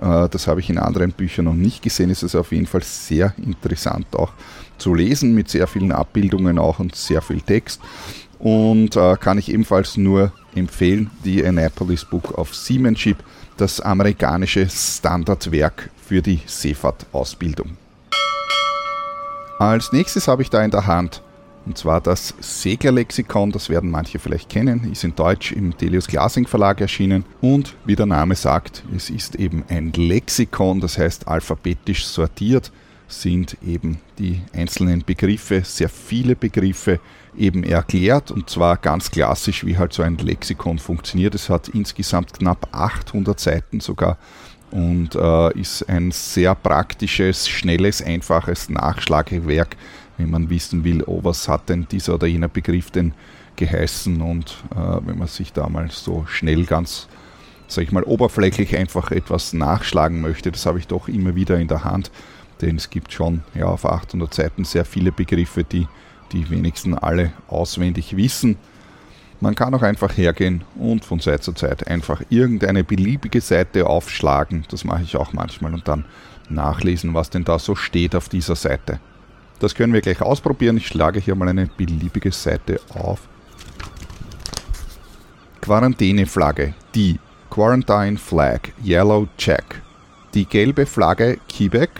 Äh, 0.00 0.28
das 0.28 0.46
habe 0.46 0.60
ich 0.60 0.70
in 0.70 0.78
anderen 0.78 1.12
Büchern 1.12 1.46
noch 1.46 1.54
nicht 1.54 1.82
gesehen. 1.82 2.10
Es 2.10 2.22
ist 2.22 2.34
auf 2.34 2.52
jeden 2.52 2.66
Fall 2.66 2.82
sehr 2.82 3.34
interessant 3.38 4.06
auch 4.14 4.32
zu 4.78 4.94
lesen, 4.94 5.34
mit 5.34 5.48
sehr 5.48 5.66
vielen 5.66 5.92
Abbildungen 5.92 6.58
auch 6.58 6.78
und 6.78 6.94
sehr 6.94 7.22
viel 7.22 7.40
Text. 7.40 7.80
Und 8.38 8.96
äh, 8.96 9.16
kann 9.16 9.38
ich 9.38 9.50
ebenfalls 9.50 9.96
nur 9.96 10.32
empfehlen, 10.54 11.10
die 11.24 11.44
Annapolis 11.44 12.04
Book 12.04 12.36
of 12.36 12.54
Seamanship, 12.54 13.16
das 13.56 13.80
amerikanische 13.80 14.68
Standardwerk 14.68 15.90
für 16.06 16.20
die 16.20 16.40
Seefahrtausbildung. 16.46 17.76
Als 19.58 19.92
nächstes 19.92 20.28
habe 20.28 20.42
ich 20.42 20.50
da 20.50 20.62
in 20.62 20.70
der 20.70 20.86
Hand 20.86 21.22
und 21.66 21.76
zwar 21.76 22.00
das 22.00 22.34
Seglerlexikon, 22.40 23.52
das 23.52 23.68
werden 23.68 23.90
manche 23.90 24.18
vielleicht 24.18 24.48
kennen, 24.48 24.90
ist 24.90 25.04
in 25.04 25.14
Deutsch 25.14 25.52
im 25.52 25.76
Delius 25.76 26.06
Glasing 26.06 26.46
Verlag 26.46 26.80
erschienen 26.80 27.24
und 27.40 27.74
wie 27.84 27.96
der 27.96 28.06
Name 28.06 28.34
sagt, 28.36 28.84
es 28.94 29.10
ist 29.10 29.34
eben 29.34 29.64
ein 29.68 29.92
Lexikon, 29.92 30.80
das 30.80 30.96
heißt 30.96 31.28
alphabetisch 31.28 32.06
sortiert 32.06 32.72
sind 33.08 33.56
eben 33.64 33.98
die 34.18 34.40
einzelnen 34.52 35.04
Begriffe, 35.04 35.62
sehr 35.64 35.88
viele 35.88 36.34
Begriffe 36.34 37.00
eben 37.36 37.62
erklärt 37.62 38.30
und 38.30 38.50
zwar 38.50 38.76
ganz 38.76 39.10
klassisch, 39.10 39.64
wie 39.64 39.76
halt 39.76 39.92
so 39.92 40.02
ein 40.02 40.16
Lexikon 40.16 40.78
funktioniert. 40.78 41.34
Es 41.34 41.48
hat 41.48 41.68
insgesamt 41.68 42.32
knapp 42.32 42.68
800 42.72 43.38
Seiten 43.38 43.80
sogar 43.80 44.18
und 44.70 45.14
äh, 45.14 45.58
ist 45.58 45.88
ein 45.88 46.10
sehr 46.10 46.54
praktisches, 46.54 47.48
schnelles, 47.48 48.02
einfaches 48.02 48.68
Nachschlagewerk, 48.68 49.76
wenn 50.18 50.30
man 50.30 50.50
wissen 50.50 50.84
will, 50.84 51.02
oh, 51.04 51.20
was 51.22 51.48
hat 51.48 51.68
denn 51.68 51.86
dieser 51.90 52.14
oder 52.14 52.26
jener 52.26 52.48
Begriff 52.48 52.90
denn 52.90 53.12
geheißen 53.56 54.20
und 54.20 54.64
äh, 54.72 55.06
wenn 55.06 55.18
man 55.18 55.28
sich 55.28 55.52
da 55.52 55.68
mal 55.68 55.90
so 55.90 56.24
schnell 56.26 56.64
ganz, 56.64 57.08
sag 57.68 57.84
ich 57.84 57.92
mal, 57.92 58.02
oberflächlich 58.02 58.76
einfach 58.76 59.10
etwas 59.10 59.52
nachschlagen 59.52 60.20
möchte, 60.20 60.52
das 60.52 60.66
habe 60.66 60.78
ich 60.78 60.86
doch 60.86 61.08
immer 61.08 61.34
wieder 61.34 61.58
in 61.58 61.68
der 61.68 61.84
Hand 61.84 62.10
denn 62.60 62.76
es 62.76 62.90
gibt 62.90 63.12
schon 63.12 63.42
ja, 63.54 63.66
auf 63.66 63.84
800 63.84 64.32
Seiten 64.32 64.64
sehr 64.64 64.84
viele 64.84 65.12
Begriffe, 65.12 65.64
die 65.64 65.86
die 66.32 66.48
wenigsten 66.50 66.94
alle 66.94 67.32
auswendig 67.46 68.16
wissen. 68.16 68.56
Man 69.40 69.54
kann 69.54 69.74
auch 69.74 69.82
einfach 69.82 70.16
hergehen 70.16 70.64
und 70.76 71.04
von 71.04 71.20
Zeit 71.20 71.44
zu 71.44 71.52
Zeit 71.52 71.86
einfach 71.86 72.22
irgendeine 72.30 72.84
beliebige 72.84 73.40
Seite 73.40 73.86
aufschlagen. 73.86 74.64
Das 74.70 74.84
mache 74.84 75.02
ich 75.02 75.16
auch 75.16 75.32
manchmal 75.32 75.74
und 75.74 75.86
dann 75.86 76.06
nachlesen, 76.48 77.14
was 77.14 77.30
denn 77.30 77.44
da 77.44 77.58
so 77.58 77.74
steht 77.74 78.16
auf 78.16 78.28
dieser 78.28 78.56
Seite. 78.56 78.98
Das 79.58 79.74
können 79.74 79.92
wir 79.92 80.00
gleich 80.00 80.20
ausprobieren. 80.20 80.76
Ich 80.76 80.86
schlage 80.86 81.20
hier 81.20 81.34
mal 81.34 81.48
eine 81.48 81.66
beliebige 81.66 82.32
Seite 82.32 82.80
auf. 82.90 83.20
Quarantäneflagge, 85.60 86.74
die 86.94 87.18
Quarantine 87.50 88.18
Flag, 88.18 88.60
Yellow 88.84 89.28
Check. 89.38 89.82
Die 90.34 90.44
gelbe 90.44 90.86
Flagge 90.86 91.38
Quebec 91.48 91.90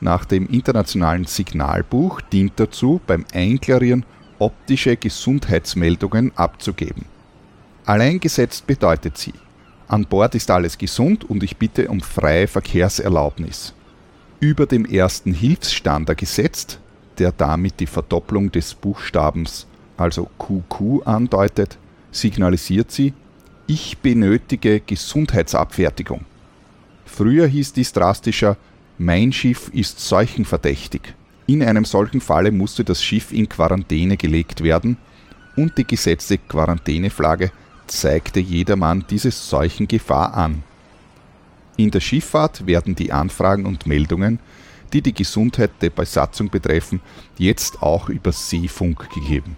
nach 0.00 0.24
dem 0.24 0.48
internationalen 0.48 1.24
Signalbuch 1.24 2.20
dient 2.20 2.52
dazu, 2.56 3.00
beim 3.06 3.24
Einklarieren 3.32 4.04
optische 4.38 4.96
Gesundheitsmeldungen 4.96 6.32
abzugeben. 6.36 7.06
Alleingesetzt 7.84 8.66
bedeutet 8.66 9.18
sie, 9.18 9.34
an 9.88 10.04
Bord 10.04 10.34
ist 10.34 10.50
alles 10.50 10.76
gesund 10.78 11.24
und 11.28 11.42
ich 11.42 11.56
bitte 11.56 11.88
um 11.88 12.00
freie 12.00 12.46
Verkehrserlaubnis. 12.46 13.74
Über 14.38 14.66
dem 14.66 14.84
ersten 14.84 15.32
Hilfsstander 15.32 16.14
gesetzt, 16.14 16.78
der 17.18 17.32
damit 17.32 17.80
die 17.80 17.86
Verdopplung 17.86 18.50
des 18.50 18.74
Buchstabens, 18.74 19.66
also 19.96 20.28
QQ, 20.38 21.06
andeutet, 21.06 21.78
signalisiert 22.10 22.90
sie, 22.90 23.12
ich 23.66 23.98
benötige 23.98 24.80
Gesundheitsabfertigung. 24.80 26.24
Früher 27.04 27.46
hieß 27.46 27.72
dies 27.72 27.92
drastischer 27.92 28.56
mein 29.00 29.32
Schiff 29.32 29.68
ist 29.72 30.00
seuchenverdächtig. 30.00 31.14
In 31.46 31.62
einem 31.62 31.84
solchen 31.84 32.20
Falle 32.20 32.50
musste 32.50 32.82
das 32.82 33.02
Schiff 33.02 33.32
in 33.32 33.48
Quarantäne 33.48 34.16
gelegt 34.16 34.64
werden 34.64 34.96
und 35.54 35.78
die 35.78 35.86
gesetzte 35.86 36.36
Quarantäneflagge 36.36 37.52
zeigte 37.86 38.40
jedermann 38.40 39.04
diese 39.08 39.30
Seuchengefahr 39.30 40.34
an. 40.34 40.64
In 41.76 41.92
der 41.92 42.00
Schifffahrt 42.00 42.66
werden 42.66 42.96
die 42.96 43.12
Anfragen 43.12 43.66
und 43.66 43.86
Meldungen, 43.86 44.40
die 44.92 45.02
die 45.02 45.14
Gesundheit 45.14 45.70
der 45.80 45.90
Besatzung 45.90 46.50
betreffen, 46.50 47.00
jetzt 47.36 47.82
auch 47.82 48.08
über 48.08 48.32
Seefunk 48.32 49.08
gegeben. 49.10 49.56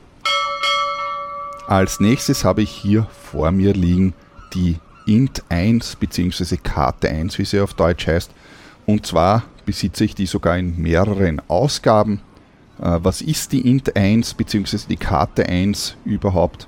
Als 1.67 2.01
nächstes 2.01 2.45
habe 2.45 2.63
ich 2.63 2.71
hier 2.71 3.07
vor 3.31 3.53
mir 3.53 3.73
liegen 3.73 4.15
die 4.55 4.79
INT 5.07 5.43
1 5.49 5.97
bzw. 5.97 6.57
Karte 6.57 7.09
1, 7.09 7.39
wie 7.39 7.45
sie 7.45 7.61
auf 7.61 7.75
Deutsch 7.75 8.07
heißt, 8.07 8.31
und 8.87 9.07
zwar 9.07 9.45
besitze 9.65 10.05
ich 10.05 10.17
die 10.17 10.27
sogar 10.27 10.59
in 10.59 10.81
mehreren 10.83 11.41
Ausgaben. 11.49 12.21
Äh, 12.81 12.99
was 13.03 13.23
ist 13.23 13.53
die 13.53 13.69
Int 13.69 13.95
1 13.95 14.35
bzw. 14.35 14.79
die 14.89 14.97
Karte 14.97 15.47
1 15.47 15.97
überhaupt? 16.05 16.67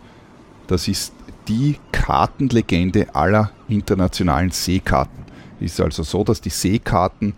Das 0.69 0.87
ist 0.87 1.13
die 1.49 1.79
Kartenlegende 1.91 3.13
aller 3.15 3.51
internationalen 3.69 4.53
Seekarten. 4.53 5.25
Es 5.61 5.73
ist 5.73 5.81
also 5.81 6.03
so, 6.05 6.23
dass 6.23 6.41
die 6.41 6.51
Seekarten 6.51 7.35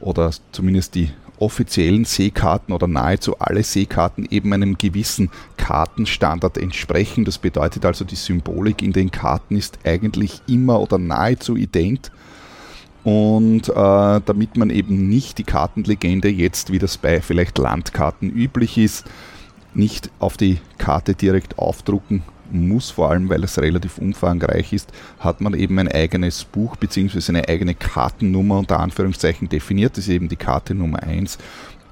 oder 0.00 0.30
zumindest 0.52 0.94
die 0.94 1.10
offiziellen 1.38 2.04
Seekarten 2.04 2.72
oder 2.72 2.86
nahezu 2.86 3.38
alle 3.38 3.62
Seekarten 3.62 4.26
eben 4.30 4.52
einem 4.52 4.76
gewissen 4.76 5.30
Kartenstandard 5.56 6.58
entsprechen. 6.58 7.24
Das 7.24 7.38
bedeutet 7.38 7.84
also, 7.86 8.04
die 8.04 8.16
Symbolik 8.16 8.82
in 8.82 8.92
den 8.92 9.10
Karten 9.10 9.56
ist 9.56 9.78
eigentlich 9.84 10.42
immer 10.46 10.80
oder 10.80 10.98
nahezu 10.98 11.56
ident 11.56 12.12
und 13.02 13.68
äh, 13.70 13.72
damit 13.72 14.56
man 14.56 14.68
eben 14.68 15.08
nicht 15.08 15.38
die 15.38 15.44
Kartenlegende 15.44 16.28
jetzt, 16.28 16.70
wie 16.70 16.78
das 16.78 16.98
bei 16.98 17.22
vielleicht 17.22 17.56
Landkarten 17.56 18.30
üblich 18.30 18.76
ist, 18.76 19.06
nicht 19.72 20.10
auf 20.18 20.36
die 20.36 20.58
Karte 20.76 21.14
direkt 21.14 21.58
aufdrucken 21.58 22.22
muss, 22.52 22.90
vor 22.90 23.10
allem 23.10 23.28
weil 23.28 23.44
es 23.44 23.58
relativ 23.58 23.98
umfangreich 23.98 24.72
ist, 24.72 24.92
hat 25.18 25.40
man 25.40 25.54
eben 25.54 25.78
ein 25.78 25.88
eigenes 25.88 26.44
Buch 26.44 26.76
bzw. 26.76 27.20
eine 27.28 27.48
eigene 27.48 27.74
Kartennummer 27.74 28.58
unter 28.58 28.80
Anführungszeichen 28.80 29.48
definiert. 29.48 29.96
Das 29.96 30.04
ist 30.04 30.10
eben 30.10 30.28
die 30.28 30.36
Karte 30.36 30.74
Nummer 30.74 31.02
1. 31.02 31.38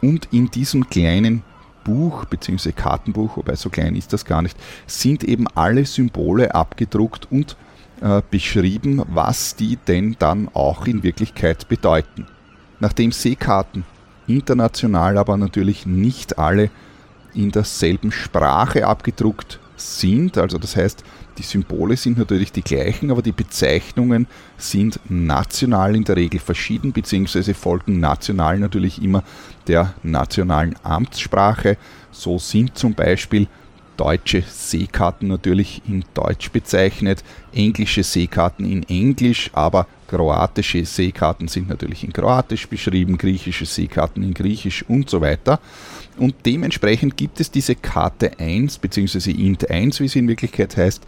Und 0.01 0.29
in 0.33 0.51
diesem 0.51 0.89
kleinen 0.89 1.43
Buch 1.85 2.25
bzw. 2.27 2.73
Kartenbuch, 2.73 3.37
wobei 3.37 3.57
so 3.57 3.71
klein 3.71 3.97
ist 3.97 4.13
das 4.13 4.25
gar 4.25 4.43
nicht, 4.43 4.57
sind 4.87 5.25
eben 5.25 5.47
alle 5.55 5.85
Symbole 5.87 6.55
abgedruckt 6.55 7.29
und 7.31 7.57
äh, 8.01 8.23
beschrieben, 8.31 9.03
was 9.09 9.57
die 9.57 9.77
denn 9.77 10.17
dann 10.19 10.49
auch 10.53 10.87
in 10.87 11.03
Wirklichkeit 11.03 11.69
bedeuten. 11.69 12.27
Nachdem 12.81 13.11
Seekarten 13.11 13.85
international 14.27 15.19
aber 15.19 15.37
natürlich 15.37 15.87
nicht 15.87 16.39
alle 16.39 16.71
in 17.35 17.51
derselben 17.51 18.13
Sprache 18.13 18.87
abgedruckt 18.87 19.59
sind, 19.79 20.37
also 20.39 20.59
das 20.59 20.77
heißt, 20.77 21.05
die 21.39 21.43
Symbole 21.43 21.97
sind 21.97 22.19
natürlich 22.19 22.53
die 22.53 22.63
gleichen, 22.63 23.11
aber 23.11 23.23
die 23.23 23.33
Bezeichnungen 23.33 24.27
sind 24.57 24.99
national 25.09 25.95
in 25.95 26.05
der 26.05 26.17
Regel 26.17 26.41
verschieden, 26.41 26.93
beziehungsweise 26.93 27.55
folgen 27.55 28.01
national 28.01 28.59
natürlich 28.59 29.03
immer 29.03 29.23
der 29.67 29.95
nationalen 30.03 30.75
Amtssprache. 30.83 31.77
So 32.11 32.39
sind 32.39 32.77
zum 32.77 32.95
Beispiel 32.95 33.47
deutsche 33.97 34.43
Seekarten 34.43 35.29
natürlich 35.29 35.83
in 35.87 36.05
Deutsch 36.15 36.51
bezeichnet, 36.51 37.23
englische 37.53 38.03
Seekarten 38.03 38.65
in 38.65 38.85
Englisch, 38.85 39.51
aber 39.53 39.87
kroatische 40.07 40.85
Seekarten 40.85 41.49
sind 41.49 41.69
natürlich 41.69 42.05
in 42.05 42.13
Kroatisch 42.13 42.67
beschrieben, 42.69 43.19
griechische 43.19 43.67
Seekarten 43.67 44.23
in 44.23 44.35
Griechisch 44.35 44.85
und 44.89 45.11
so 45.11 45.21
weiter. 45.21 45.61
Und 46.19 46.35
dementsprechend 46.45 47.17
gibt 47.17 47.41
es 47.41 47.51
diese 47.51 47.75
Karte 47.75 48.39
1 48.39 48.79
bzw. 48.79 49.31
Int 49.31 49.71
1, 49.71 50.01
wie 50.01 50.09
sie 50.09 50.19
in 50.19 50.29
Wirklichkeit 50.29 50.77
heißt, 50.77 51.03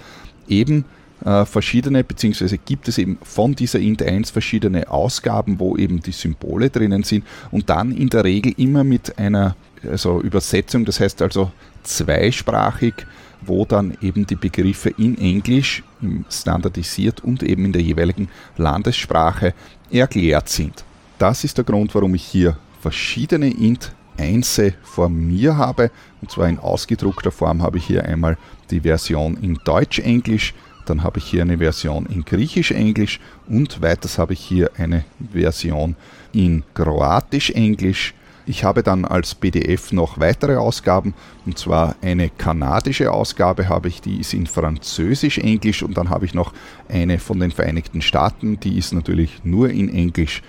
eben 0.48 0.84
äh, 1.24 1.44
verschiedene, 1.44 2.04
beziehungsweise 2.04 2.58
gibt 2.58 2.88
es 2.88 2.98
eben 2.98 3.18
von 3.22 3.54
dieser 3.54 3.78
Int 3.78 4.02
1 4.02 4.30
verschiedene 4.30 4.88
Ausgaben, 4.90 5.58
wo 5.58 5.76
eben 5.76 6.00
die 6.00 6.12
Symbole 6.12 6.70
drinnen 6.70 7.02
sind 7.02 7.24
und 7.50 7.68
dann 7.68 7.92
in 7.92 8.08
der 8.08 8.24
Regel 8.24 8.54
immer 8.56 8.84
mit 8.84 9.18
einer 9.18 9.56
also 9.88 10.20
Übersetzung, 10.20 10.84
das 10.84 11.00
heißt 11.00 11.22
also 11.22 11.52
zweisprachig, 11.82 12.94
wo 13.40 13.64
dann 13.64 13.96
eben 14.02 14.26
die 14.26 14.36
Begriffe 14.36 14.90
in 14.90 15.16
Englisch 15.18 15.82
standardisiert 16.28 17.24
und 17.24 17.42
eben 17.42 17.64
in 17.64 17.72
der 17.72 17.82
jeweiligen 17.82 18.28
Landessprache 18.56 19.54
erklärt 19.90 20.48
sind. 20.48 20.84
Das 21.18 21.44
ist 21.44 21.56
der 21.56 21.64
Grund, 21.64 21.94
warum 21.94 22.14
ich 22.14 22.24
hier 22.24 22.56
verschiedene 22.80 23.50
int 23.50 23.92
1 24.20 24.62
vor 24.82 25.08
mir 25.08 25.56
habe. 25.56 25.90
Und 26.20 26.30
zwar 26.30 26.48
in 26.48 26.58
ausgedruckter 26.58 27.30
Form 27.30 27.62
habe 27.62 27.78
ich 27.78 27.86
hier 27.86 28.04
einmal 28.04 28.36
die 28.70 28.80
Version 28.80 29.36
in 29.40 29.58
Deutsch-Englisch, 29.64 30.54
dann 30.86 31.02
habe 31.02 31.18
ich 31.18 31.24
hier 31.24 31.42
eine 31.42 31.58
Version 31.58 32.06
in 32.06 32.24
Griechisch-Englisch 32.24 33.20
und 33.48 33.80
weiters 33.82 34.18
habe 34.18 34.32
ich 34.32 34.40
hier 34.40 34.70
eine 34.76 35.04
Version 35.32 35.94
in 36.32 36.64
Kroatisch-Englisch. 36.74 38.14
Ich 38.46 38.64
habe 38.64 38.82
dann 38.82 39.04
als 39.04 39.34
PDF 39.34 39.92
noch 39.92 40.18
weitere 40.18 40.56
Ausgaben 40.56 41.14
und 41.46 41.58
zwar 41.58 41.94
eine 42.02 42.30
kanadische 42.30 43.12
Ausgabe 43.12 43.68
habe 43.68 43.88
ich, 43.88 44.00
die 44.00 44.18
ist 44.18 44.34
in 44.34 44.46
Französisch-Englisch 44.46 45.82
und 45.82 45.96
dann 45.96 46.10
habe 46.10 46.24
ich 46.24 46.34
noch 46.34 46.52
eine 46.88 47.18
von 47.18 47.38
den 47.38 47.52
Vereinigten 47.52 48.02
Staaten, 48.02 48.58
die 48.58 48.76
ist 48.76 48.92
natürlich 48.92 49.44
nur 49.44 49.70
in 49.70 49.88
Englisch. 49.88 50.42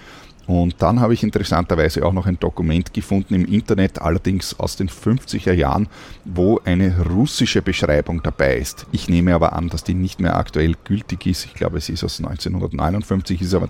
Und 0.52 0.82
dann 0.82 1.00
habe 1.00 1.14
ich 1.14 1.24
interessanterweise 1.24 2.06
auch 2.06 2.12
noch 2.12 2.26
ein 2.26 2.38
Dokument 2.38 2.94
gefunden 2.94 3.36
im 3.36 3.46
Internet, 3.46 4.02
allerdings 4.02 4.60
aus 4.60 4.76
den 4.76 4.90
50er 4.90 5.54
Jahren, 5.54 5.88
wo 6.26 6.60
eine 6.66 7.06
russische 7.06 7.62
Beschreibung 7.62 8.22
dabei 8.22 8.58
ist. 8.58 8.86
Ich 8.92 9.08
nehme 9.08 9.34
aber 9.34 9.54
an, 9.54 9.70
dass 9.70 9.86
die 9.86 9.94
nicht 9.94 10.20
mehr 10.20 10.36
aktuell 10.36 10.76
gültig 10.84 11.26
ist. 11.26 11.46
Ich 11.46 11.54
glaube, 11.54 11.78
es 11.78 11.88
ist 11.88 12.04
aus 12.04 12.20
1959, 12.20 13.42
ist 13.42 13.54
aber 13.54 13.70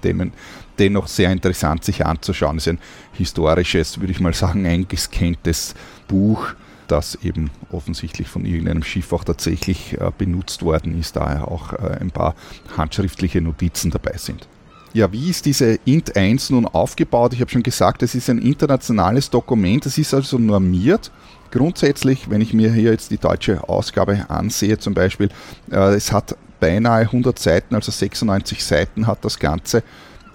dennoch 0.79 1.05
sehr 1.05 1.31
interessant 1.31 1.83
sich 1.83 2.03
anzuschauen. 2.03 2.57
Es 2.57 2.65
ist 2.65 2.73
ein 2.73 2.79
historisches, 3.13 3.99
würde 3.99 4.13
ich 4.13 4.19
mal 4.19 4.33
sagen, 4.33 4.65
eingescanntes 4.65 5.75
Buch 6.07 6.55
das 6.87 7.13
eben 7.23 7.51
offensichtlich 7.71 8.27
von 8.27 8.43
irgendeinem 8.43 8.81
Schiff 8.81 9.13
auch 9.13 9.23
tatsächlich 9.23 10.01
äh, 10.01 10.11
benutzt 10.17 10.63
worden 10.63 10.99
ist, 10.99 11.15
daher 11.15 11.47
auch 11.47 11.73
äh, 11.73 11.99
ein 12.01 12.09
paar 12.09 12.33
handschriftliche 12.75 13.39
Notizen 13.39 13.91
dabei 13.91 14.17
sind. 14.17 14.47
Ja, 14.93 15.09
wie 15.13 15.29
ist 15.29 15.45
diese 15.45 15.79
Int 15.85 16.17
1 16.17 16.49
nun 16.49 16.65
aufgebaut? 16.65 17.31
Ich 17.31 17.39
habe 17.39 17.49
schon 17.49 17.63
gesagt, 17.63 18.03
es 18.03 18.13
ist 18.13 18.29
ein 18.29 18.39
internationales 18.39 19.29
Dokument, 19.29 19.85
es 19.85 19.97
ist 19.97 20.13
also 20.13 20.37
normiert. 20.37 21.11
Grundsätzlich, 21.49 22.29
wenn 22.29 22.41
ich 22.41 22.53
mir 22.53 22.73
hier 22.73 22.91
jetzt 22.91 23.09
die 23.09 23.17
deutsche 23.17 23.67
Ausgabe 23.69 24.25
ansehe, 24.29 24.77
zum 24.79 24.93
Beispiel, 24.93 25.29
äh, 25.71 25.95
es 25.95 26.11
hat 26.11 26.35
beinahe 26.59 27.03
100 27.03 27.39
Seiten, 27.39 27.75
also 27.75 27.89
96 27.89 28.63
Seiten 28.63 29.07
hat 29.07 29.23
das 29.23 29.39
Ganze 29.39 29.81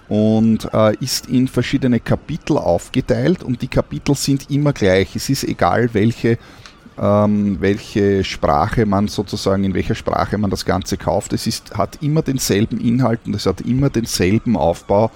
und 0.09 0.67
äh, 0.73 0.95
ist 1.01 1.27
in 1.27 1.47
verschiedene 1.47 1.99
Kapitel 1.99 2.57
aufgeteilt 2.57 3.43
und 3.43 3.61
die 3.61 3.67
Kapitel 3.67 4.15
sind 4.15 4.49
immer 4.49 4.73
gleich. 4.73 5.15
Es 5.15 5.29
ist 5.29 5.43
egal, 5.43 5.93
welche 5.93 6.39
ähm, 6.99 7.57
welche 7.59 8.23
Sprache 8.23 8.85
man 8.85 9.07
sozusagen, 9.07 9.63
in 9.63 9.73
welcher 9.73 9.95
Sprache 9.95 10.37
man 10.37 10.49
das 10.49 10.65
Ganze 10.65 10.97
kauft. 10.97 11.33
Es 11.33 11.47
ist, 11.47 11.77
hat 11.77 12.01
immer 12.01 12.21
denselben 12.21 12.79
Inhalt 12.79 13.21
und 13.25 13.35
es 13.35 13.45
hat 13.45 13.61
immer 13.61 13.89
denselben 13.89 14.57
Aufbau. 14.57 15.11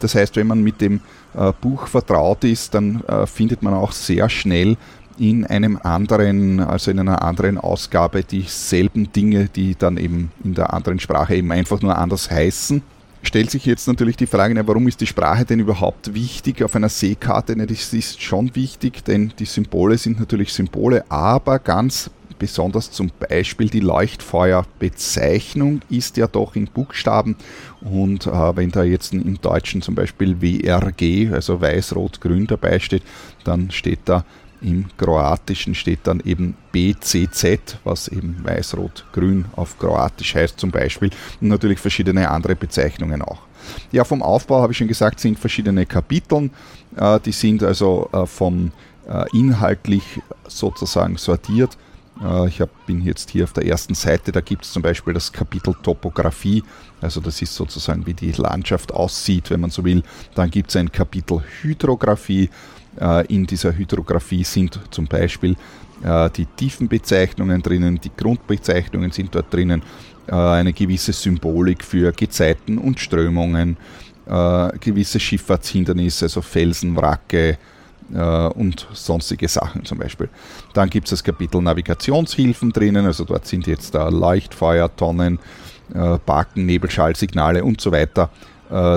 Das 0.00 0.14
heißt, 0.14 0.36
wenn 0.36 0.46
man 0.46 0.62
mit 0.62 0.80
dem 0.80 1.00
äh, 1.34 1.52
Buch 1.60 1.86
vertraut 1.86 2.44
ist, 2.44 2.74
dann 2.74 3.02
äh, 3.04 3.26
findet 3.26 3.62
man 3.62 3.74
auch 3.74 3.92
sehr 3.92 4.28
schnell 4.28 4.76
in 5.18 5.46
einem 5.46 5.78
anderen, 5.82 6.60
also 6.60 6.90
in 6.90 6.98
einer 6.98 7.22
anderen 7.22 7.58
Ausgabe 7.58 8.24
dieselben 8.24 9.12
Dinge, 9.12 9.48
die 9.48 9.76
dann 9.76 9.96
eben 9.96 10.32
in 10.42 10.54
der 10.54 10.72
anderen 10.72 10.98
Sprache 10.98 11.36
eben 11.36 11.52
einfach 11.52 11.80
nur 11.82 11.96
anders 11.96 12.30
heißen 12.30 12.82
stellt 13.22 13.50
sich 13.50 13.66
jetzt 13.66 13.88
natürlich 13.88 14.16
die 14.16 14.26
Frage, 14.26 14.66
warum 14.66 14.88
ist 14.88 15.00
die 15.00 15.06
Sprache 15.06 15.44
denn 15.44 15.60
überhaupt 15.60 16.14
wichtig 16.14 16.62
auf 16.62 16.76
einer 16.76 16.88
Seekarte? 16.88 17.56
Das 17.56 17.92
ist 17.92 18.22
schon 18.22 18.54
wichtig, 18.54 19.04
denn 19.04 19.32
die 19.38 19.44
Symbole 19.44 19.98
sind 19.98 20.20
natürlich 20.20 20.52
Symbole, 20.52 21.04
aber 21.10 21.58
ganz 21.58 22.10
besonders 22.42 22.90
zum 22.90 23.10
Beispiel 23.20 23.68
die 23.68 23.78
Leuchtfeuerbezeichnung 23.78 25.82
ist 25.88 26.16
ja 26.16 26.26
doch 26.26 26.56
in 26.56 26.66
Buchstaben 26.66 27.36
und 27.80 28.26
äh, 28.26 28.56
wenn 28.56 28.72
da 28.72 28.82
jetzt 28.82 29.14
im 29.14 29.40
Deutschen 29.40 29.80
zum 29.80 29.94
Beispiel 29.94 30.40
WRG, 30.40 31.32
also 31.32 31.60
weiß-rot-grün 31.60 32.48
dabei 32.48 32.80
steht, 32.80 33.04
dann 33.44 33.70
steht 33.70 34.00
da 34.06 34.24
im 34.62 34.86
Kroatischen 34.96 35.74
steht 35.74 36.00
dann 36.04 36.20
eben 36.24 36.56
BCZ, 36.72 37.78
was 37.84 38.08
eben 38.08 38.36
weiß-rot-grün 38.44 39.46
auf 39.56 39.78
Kroatisch 39.78 40.34
heißt 40.34 40.58
zum 40.58 40.70
Beispiel 40.70 41.10
und 41.40 41.48
natürlich 41.48 41.78
verschiedene 41.78 42.30
andere 42.30 42.54
Bezeichnungen 42.54 43.22
auch. 43.22 43.40
Ja, 43.90 44.04
vom 44.04 44.22
Aufbau 44.22 44.62
habe 44.62 44.72
ich 44.72 44.78
schon 44.78 44.88
gesagt, 44.88 45.20
sind 45.20 45.38
verschiedene 45.38 45.86
Kapiteln. 45.86 46.50
Äh, 46.96 47.20
die 47.20 47.32
sind 47.32 47.62
also 47.62 48.08
äh, 48.12 48.26
vom 48.26 48.72
äh, 49.08 49.24
inhaltlich 49.36 50.20
sozusagen 50.46 51.16
sortiert. 51.16 51.76
Ich 52.46 52.62
bin 52.86 53.02
jetzt 53.02 53.30
hier 53.30 53.44
auf 53.44 53.54
der 53.54 53.66
ersten 53.66 53.94
Seite, 53.94 54.30
da 54.30 54.40
gibt 54.42 54.64
es 54.64 54.72
zum 54.72 54.82
Beispiel 54.82 55.12
das 55.12 55.32
Kapitel 55.32 55.74
Topographie, 55.82 56.62
also 57.00 57.20
das 57.20 57.42
ist 57.42 57.54
sozusagen 57.54 58.06
wie 58.06 58.14
die 58.14 58.30
Landschaft 58.32 58.92
aussieht, 58.92 59.50
wenn 59.50 59.60
man 59.60 59.70
so 59.70 59.82
will. 59.82 60.04
Dann 60.34 60.50
gibt 60.50 60.70
es 60.70 60.76
ein 60.76 60.92
Kapitel 60.92 61.42
Hydrographie, 61.62 62.50
in 63.28 63.46
dieser 63.46 63.74
Hydrographie 63.74 64.44
sind 64.44 64.78
zum 64.90 65.06
Beispiel 65.06 65.56
äh, 66.02 66.30
die 66.30 66.46
Tiefenbezeichnungen 66.46 67.62
drinnen, 67.62 68.00
die 68.00 68.10
Grundbezeichnungen 68.14 69.12
sind 69.12 69.34
dort 69.34 69.52
drinnen, 69.52 69.82
äh, 70.26 70.34
eine 70.34 70.72
gewisse 70.72 71.12
Symbolik 71.12 71.84
für 71.84 72.12
Gezeiten 72.12 72.78
und 72.78 73.00
Strömungen, 73.00 73.76
gewisse 74.24 75.18
Schifffahrtshindernisse, 75.18 76.26
also 76.26 76.42
Felsen, 76.42 76.96
Wracke, 76.96 77.58
und 78.54 78.86
sonstige 78.92 79.48
Sachen 79.48 79.84
zum 79.84 79.98
Beispiel. 79.98 80.28
Dann 80.74 80.88
gibt 80.90 81.06
es 81.06 81.10
das 81.10 81.24
Kapitel 81.24 81.60
Navigationshilfen 81.60 82.70
drinnen, 82.70 83.04
also 83.04 83.24
dort 83.24 83.46
sind 83.46 83.66
jetzt 83.66 83.96
da 83.96 84.08
Leuchtfeuer, 84.10 84.94
Tonnen, 84.94 85.40
Baken, 85.88 86.66
Nebelschallsignale 86.66 87.64
und 87.64 87.80
so 87.80 87.90
weiter 87.90 88.30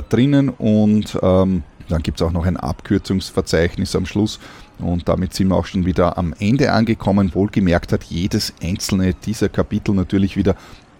drinnen 0.09 0.49
und 0.49 1.17
ähm, 1.23 1.63
dann 1.89 2.03
gibt 2.03 2.19
es 2.19 2.27
auch 2.27 2.31
noch 2.31 2.45
ein 2.45 2.57
Abkürzungsverzeichnis 2.57 3.95
am 3.95 4.05
Schluss 4.05 4.39
und 4.79 5.07
damit 5.07 5.33
sind 5.33 5.49
wir 5.49 5.55
auch 5.55 5.65
schon 5.65 5.85
wieder 5.85 6.17
am 6.17 6.33
Ende 6.39 6.71
angekommen. 6.71 7.33
Wohlgemerkt 7.33 7.91
hat 7.91 8.03
jedes 8.05 8.53
einzelne 8.61 9.13
dieser 9.13 9.49
Kapitel 9.49 9.93
natürlich 9.93 10.35
wieder 10.35 10.55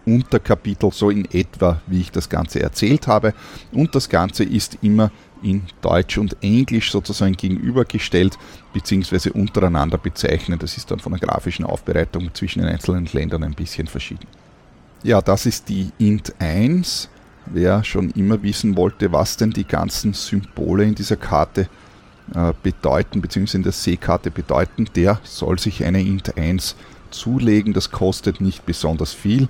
Unterkapitel, 0.06 0.92
so 0.92 1.10
in 1.10 1.26
etwa, 1.26 1.82
wie 1.88 2.02
ich 2.02 2.12
das 2.12 2.30
Ganze 2.30 2.62
erzählt 2.62 3.08
habe. 3.08 3.34
Und 3.72 3.96
das 3.96 4.08
Ganze 4.08 4.44
ist 4.44 4.78
immer 4.82 5.12
in 5.42 5.64
Deutsch 5.82 6.18
und 6.18 6.38
Englisch 6.42 6.92
sozusagen 6.92 7.34
gegenübergestellt 7.34 8.38
bzw. 8.74 9.32
untereinander 9.32 9.98
bezeichnet. 9.98 10.64
Das 10.64 10.78
ist 10.78 10.92
dann 10.92 11.00
von 11.00 11.14
der 11.14 11.22
grafischen 11.22 11.66
Aufbereitung 11.66 12.34
zwischen 12.34 12.60
den 12.60 12.70
einzelnen 12.70 13.08
Ländern 13.12 13.44
ein 13.44 13.54
bisschen 13.54 13.88
verschieden. 13.88 14.28
Ja, 15.04 15.22
das 15.22 15.46
ist 15.46 15.70
die 15.70 15.92
Int 15.98 16.34
1. 16.40 17.10
Wer 17.48 17.84
schon 17.84 18.10
immer 18.12 18.42
wissen 18.44 18.76
wollte, 18.76 19.12
was 19.12 19.38
denn 19.38 19.52
die 19.52 19.68
ganzen 19.68 20.14
Symbole 20.14 20.84
in 20.84 20.96
dieser 20.96 21.16
Karte 21.16 21.70
äh, 22.34 22.54
bedeuten, 22.64 23.22
beziehungsweise 23.22 23.58
in 23.58 23.64
der 23.64 23.72
Seekarte 23.72 24.32
bedeuten, 24.32 24.90
der 24.96 25.20
soll 25.24 25.60
sich 25.60 25.84
eine 25.84 26.02
Int 26.02 26.38
1 26.38 26.76
zulegen. 27.12 27.74
Das 27.74 27.92
kostet 27.92 28.42
nicht 28.42 28.66
besonders 28.66 29.14
viel, 29.14 29.48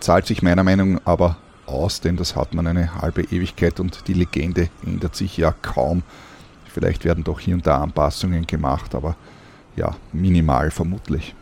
zahlt 0.00 0.26
sich 0.26 0.42
meiner 0.42 0.62
Meinung 0.62 0.94
nach 0.94 1.00
aber 1.04 1.36
aus, 1.66 2.00
denn 2.00 2.16
das 2.16 2.36
hat 2.36 2.54
man 2.54 2.66
eine 2.66 2.94
halbe 3.00 3.22
Ewigkeit 3.22 3.80
und 3.80 4.06
die 4.06 4.14
Legende 4.14 4.68
ändert 4.84 5.16
sich 5.16 5.36
ja 5.36 5.52
kaum. 5.62 6.04
Vielleicht 6.66 7.04
werden 7.04 7.24
doch 7.24 7.40
hier 7.40 7.54
und 7.54 7.66
da 7.66 7.82
Anpassungen 7.82 8.46
gemacht, 8.46 8.94
aber 8.94 9.16
ja, 9.74 9.96
minimal 10.12 10.70
vermutlich. 10.70 11.34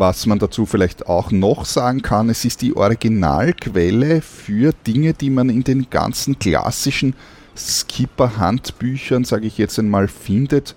Was 0.00 0.24
man 0.24 0.38
dazu 0.38 0.64
vielleicht 0.64 1.08
auch 1.08 1.30
noch 1.30 1.66
sagen 1.66 2.00
kann, 2.00 2.30
es 2.30 2.46
ist 2.46 2.62
die 2.62 2.74
Originalquelle 2.74 4.22
für 4.22 4.72
Dinge, 4.86 5.12
die 5.12 5.28
man 5.28 5.50
in 5.50 5.62
den 5.62 5.90
ganzen 5.90 6.38
klassischen 6.38 7.12
Skipper-Handbüchern, 7.54 9.24
sage 9.24 9.46
ich 9.46 9.58
jetzt 9.58 9.78
einmal, 9.78 10.08
findet, 10.08 10.74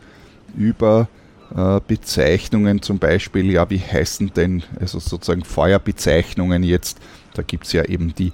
über 0.58 1.08
äh, 1.56 1.80
Bezeichnungen 1.88 2.82
zum 2.82 3.00
Beispiel, 3.00 3.50
ja, 3.50 3.70
wie 3.70 3.80
heißen 3.80 4.34
denn, 4.36 4.64
also 4.78 5.00
sozusagen 5.00 5.46
Feuerbezeichnungen 5.46 6.62
jetzt, 6.62 6.98
da 7.34 7.44
gibt 7.44 7.66
es 7.68 7.72
ja 7.72 7.86
eben 7.86 8.14
die, 8.14 8.34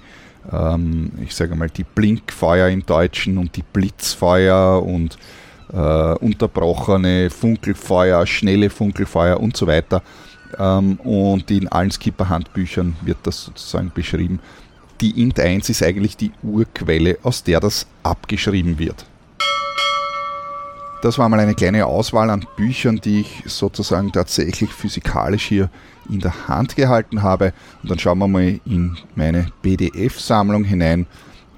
ähm, 0.50 1.12
ich 1.22 1.36
sage 1.36 1.54
mal, 1.54 1.70
die 1.70 1.84
Blinkfeuer 1.84 2.68
im 2.68 2.84
Deutschen 2.84 3.38
und 3.38 3.54
die 3.54 3.62
Blitzfeuer 3.62 4.82
und 4.84 5.18
äh, 5.72 6.14
unterbrochene 6.14 7.30
Funkelfeuer, 7.30 8.26
schnelle 8.26 8.70
Funkelfeuer 8.70 9.38
und 9.38 9.56
so 9.56 9.68
weiter. 9.68 10.02
Ähm, 10.58 10.98
und 11.00 11.50
in 11.50 11.68
allen 11.68 11.90
Skipper-Handbüchern 11.90 12.96
wird 13.02 13.18
das 13.24 13.44
sozusagen 13.44 13.90
beschrieben. 13.94 14.40
Die 15.00 15.22
Int 15.22 15.40
1 15.40 15.70
ist 15.70 15.82
eigentlich 15.82 16.16
die 16.16 16.32
Urquelle, 16.42 17.18
aus 17.22 17.42
der 17.42 17.60
das 17.60 17.86
abgeschrieben 18.02 18.78
wird. 18.78 19.06
Das 21.02 21.16
war 21.16 21.30
mal 21.30 21.40
eine 21.40 21.54
kleine 21.54 21.86
Auswahl 21.86 22.28
an 22.28 22.44
Büchern, 22.56 23.00
die 23.02 23.20
ich 23.20 23.42
sozusagen 23.46 24.12
tatsächlich 24.12 24.70
physikalisch 24.70 25.46
hier 25.46 25.70
in 26.10 26.20
der 26.20 26.48
Hand 26.48 26.76
gehalten 26.76 27.22
habe. 27.22 27.54
Und 27.82 27.90
dann 27.90 27.98
schauen 27.98 28.18
wir 28.18 28.28
mal 28.28 28.60
in 28.66 28.98
meine 29.14 29.46
PDF-Sammlung 29.62 30.64
hinein. 30.64 31.06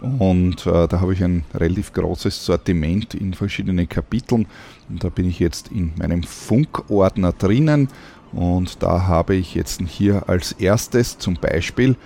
Und 0.01 0.65
äh, 0.67 0.87
da 0.87 1.01
habe 1.01 1.13
ich 1.13 1.25
ein 1.25 1.45
relativ 1.55 1.93
großes 1.93 2.45
Sortiment 2.45 3.15
in 3.15 3.35
verschiedenen 3.35 3.89
Kapiteln. 3.89 4.47
Und 4.89 5.03
da 5.03 5.09
bin 5.09 5.29
ich 5.29 5.41
jetzt 5.41 5.73
in 5.73 5.93
meinem 5.97 6.23
Funkordner 6.23 7.33
drinnen. 7.33 7.89
Und 8.33 8.83
da 8.83 9.07
habe 9.07 9.35
ich 9.35 9.55
jetzt 9.55 9.81
hier 9.87 10.29
als 10.29 10.53
erstes 10.53 11.19
zum 11.19 11.35
Beispiel 11.35 11.97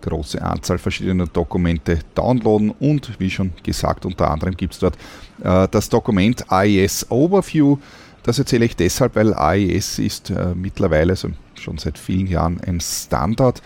große 0.00 0.40
Anzahl 0.42 0.78
verschiedener 0.78 1.26
Dokumente 1.26 1.98
downloaden 2.14 2.70
und 2.70 3.18
wie 3.18 3.30
schon 3.30 3.52
gesagt, 3.62 4.06
unter 4.06 4.30
anderem 4.30 4.56
gibt 4.56 4.74
es 4.74 4.80
dort 4.80 4.96
äh, 5.42 5.68
das 5.70 5.88
Dokument 5.88 6.50
AES 6.50 7.10
Overview. 7.10 7.78
Das 8.22 8.38
erzähle 8.38 8.66
ich 8.66 8.76
deshalb, 8.76 9.16
weil 9.16 9.34
AES 9.34 9.98
ist 9.98 10.30
äh, 10.30 10.54
mittlerweile, 10.54 11.12
also 11.12 11.30
schon 11.54 11.78
seit 11.78 11.98
vielen 11.98 12.26
Jahren, 12.26 12.60
ein 12.60 12.80
Standard 12.80 13.62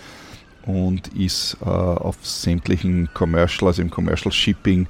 und 0.66 1.08
ist 1.08 1.56
äh, 1.62 1.68
auf 1.68 2.16
sämtlichen 2.22 3.08
Commercial, 3.12 3.68
also 3.68 3.82
im 3.82 3.90
Commercial 3.90 4.32
Shipping, 4.32 4.86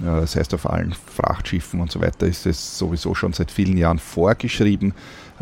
das 0.00 0.34
heißt, 0.34 0.54
auf 0.54 0.68
allen 0.68 0.92
Frachtschiffen 0.92 1.80
und 1.80 1.90
so 1.90 2.00
weiter 2.00 2.26
ist 2.26 2.46
es 2.46 2.78
sowieso 2.78 3.14
schon 3.14 3.32
seit 3.32 3.50
vielen 3.50 3.76
Jahren 3.76 3.98
vorgeschrieben, 3.98 4.92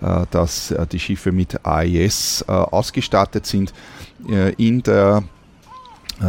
äh, 0.00 0.26
dass 0.30 0.70
äh, 0.70 0.86
die 0.86 1.00
Schiffe 1.00 1.32
mit 1.32 1.64
AIS 1.64 2.44
ausgestattet 2.46 3.46
sind. 3.46 3.72
In 4.56 4.82
der 4.82 5.24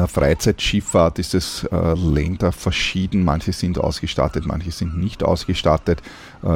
Freizeitschifffahrt 0.08 1.20
ist 1.20 1.36
es 1.36 1.68
Länder 1.96 2.52
verschieden. 2.52 3.24
Manche 3.24 3.54
sind 3.54 3.78
ausgestattet, 3.78 4.46
manche 4.48 4.72
sind 4.72 4.98
nicht 4.98 5.22
ausgestattet. 5.22 6.02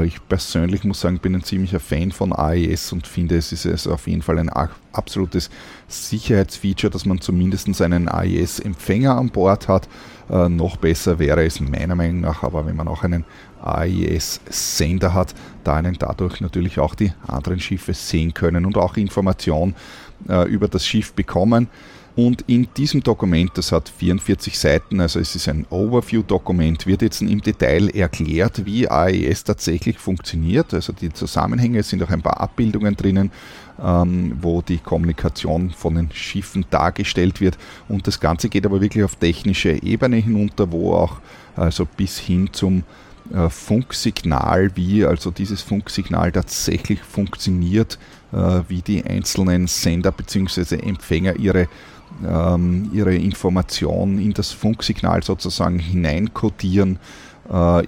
ich 0.03 0.25
persönlich 0.27 0.83
muss 0.83 1.01
sagen, 1.01 1.19
bin 1.19 1.35
ein 1.35 1.43
ziemlicher 1.43 1.79
Fan 1.79 2.11
von 2.11 2.33
AIS 2.33 2.91
und 2.93 3.05
finde, 3.05 3.37
es 3.37 3.51
ist 3.51 3.87
auf 3.87 4.07
jeden 4.07 4.23
Fall 4.23 4.39
ein 4.39 4.49
absolutes 4.91 5.51
Sicherheitsfeature, 5.87 6.89
dass 6.89 7.05
man 7.05 7.21
zumindest 7.21 7.79
einen 7.81 8.09
AIS-Empfänger 8.09 9.15
an 9.15 9.29
Bord 9.29 9.67
hat. 9.67 9.87
Äh, 10.29 10.49
noch 10.49 10.77
besser 10.77 11.19
wäre 11.19 11.45
es 11.45 11.59
meiner 11.59 11.95
Meinung 11.95 12.21
nach, 12.21 12.43
aber 12.43 12.65
wenn 12.65 12.75
man 12.75 12.87
auch 12.87 13.03
einen 13.03 13.25
AIS-Sender 13.61 15.13
hat, 15.13 15.33
da 15.63 15.75
einen 15.75 15.97
dadurch 15.97 16.41
natürlich 16.41 16.79
auch 16.79 16.95
die 16.95 17.11
anderen 17.27 17.59
Schiffe 17.59 17.93
sehen 17.93 18.33
können 18.33 18.65
und 18.65 18.77
auch 18.77 18.97
Informationen 18.97 19.75
äh, 20.27 20.47
über 20.49 20.67
das 20.67 20.85
Schiff 20.85 21.13
bekommen. 21.13 21.67
Und 22.17 22.45
in 22.47 22.67
diesem 22.75 23.03
Dokument, 23.03 23.51
das 23.53 23.71
hat 23.71 23.89
44 23.89 24.57
Seiten, 24.57 24.99
also 24.99 25.19
es 25.19 25.35
ist 25.35 25.47
ein 25.47 25.67
Overview-Dokument, 25.69 26.87
wird 26.87 27.03
jetzt 27.03 27.21
im 27.21 27.41
Detail 27.41 27.89
erklärt, 27.89 28.65
wie 28.65 28.89
AES 28.89 29.43
tatsächlich 29.43 29.99
funktioniert. 29.99 30.73
Also 30.73 30.93
die 30.93 31.13
Zusammenhänge 31.13 31.83
sind 31.83 32.01
auch 32.01 32.09
ein 32.09 32.23
paar 32.23 32.41
Abbildungen 32.41 32.95
drinnen, 32.95 33.31
ähm, 33.83 34.37
wo 34.41 34.61
die 34.61 34.79
Kommunikation 34.79 35.71
von 35.71 35.95
den 35.95 36.11
Schiffen 36.11 36.65
dargestellt 36.69 37.41
wird. 37.41 37.57
Und 37.87 38.07
das 38.07 38.19
Ganze 38.19 38.49
geht 38.49 38.65
aber 38.65 38.81
wirklich 38.81 39.03
auf 39.03 39.15
technische 39.15 39.81
Ebene 39.83 40.17
hinunter, 40.17 40.71
wo 40.71 40.93
auch 40.93 41.17
also 41.55 41.85
bis 41.85 42.17
hin 42.19 42.49
zum 42.51 42.83
äh, 43.33 43.49
Funksignal, 43.49 44.71
wie 44.75 45.05
also 45.05 45.31
dieses 45.31 45.61
Funksignal 45.61 46.31
tatsächlich 46.31 47.01
funktioniert, 47.01 47.97
äh, 48.31 48.61
wie 48.67 48.81
die 48.81 49.03
einzelnen 49.03 49.67
Sender 49.67 50.11
bzw. 50.11 50.75
Empfänger 50.75 51.35
ihre 51.35 51.67
ähm, 52.25 52.89
ihre 52.93 53.15
Information 53.15 54.17
in 54.17 54.33
das 54.33 54.51
Funksignal 54.51 55.23
sozusagen 55.23 55.77
hineinkodieren, 55.77 56.99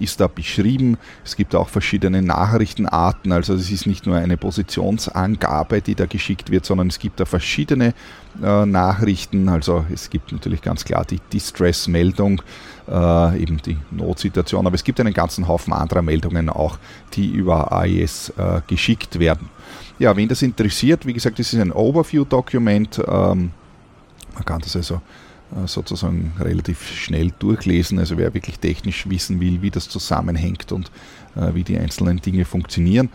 ist 0.00 0.20
da 0.20 0.26
beschrieben. 0.26 0.96
Es 1.22 1.36
gibt 1.36 1.54
auch 1.54 1.68
verschiedene 1.68 2.22
Nachrichtenarten, 2.22 3.30
also 3.32 3.52
es 3.54 3.70
ist 3.70 3.86
nicht 3.86 4.06
nur 4.06 4.16
eine 4.16 4.38
Positionsangabe, 4.38 5.82
die 5.82 5.94
da 5.94 6.06
geschickt 6.06 6.50
wird, 6.50 6.64
sondern 6.64 6.88
es 6.88 6.98
gibt 6.98 7.20
da 7.20 7.26
verschiedene 7.26 7.92
äh, 8.42 8.66
Nachrichten. 8.66 9.48
Also 9.48 9.84
es 9.92 10.08
gibt 10.08 10.32
natürlich 10.32 10.62
ganz 10.62 10.84
klar 10.84 11.04
die 11.04 11.20
Distress-Meldung, 11.32 12.42
äh, 12.88 13.42
eben 13.42 13.58
die 13.58 13.76
Notsituation, 13.90 14.66
aber 14.66 14.74
es 14.74 14.84
gibt 14.84 15.00
einen 15.00 15.12
ganzen 15.12 15.46
Haufen 15.46 15.72
anderer 15.72 16.02
Meldungen 16.02 16.48
auch, 16.48 16.78
die 17.12 17.28
über 17.28 17.72
AES 17.72 18.30
äh, 18.36 18.60
geschickt 18.66 19.18
werden. 19.18 19.48
Ja, 19.98 20.16
wen 20.16 20.28
das 20.28 20.42
interessiert, 20.42 21.06
wie 21.06 21.12
gesagt, 21.12 21.38
das 21.38 21.52
ist 21.52 21.60
ein 21.60 21.72
Overview-Dokument. 21.72 23.02
Ähm, 23.06 23.50
man 24.34 24.44
kann 24.44 24.60
das 24.60 24.74
also 24.76 24.94
äh, 24.94 25.00
sozusagen 25.66 26.32
relativ 26.38 26.86
schnell 26.88 27.32
durchlesen. 27.38 27.98
Also 27.98 28.16
wer 28.18 28.34
wirklich 28.34 28.58
technisch 28.58 29.08
wissen 29.08 29.40
will, 29.40 29.62
wie 29.62 29.70
das 29.70 29.88
zusammenhängt 29.88 30.72
und 30.72 30.90
äh, 31.36 31.54
wie 31.54 31.64
die 31.64 31.78
einzelnen 31.78 32.20
Dinge 32.20 32.44
funktionieren, 32.44 33.08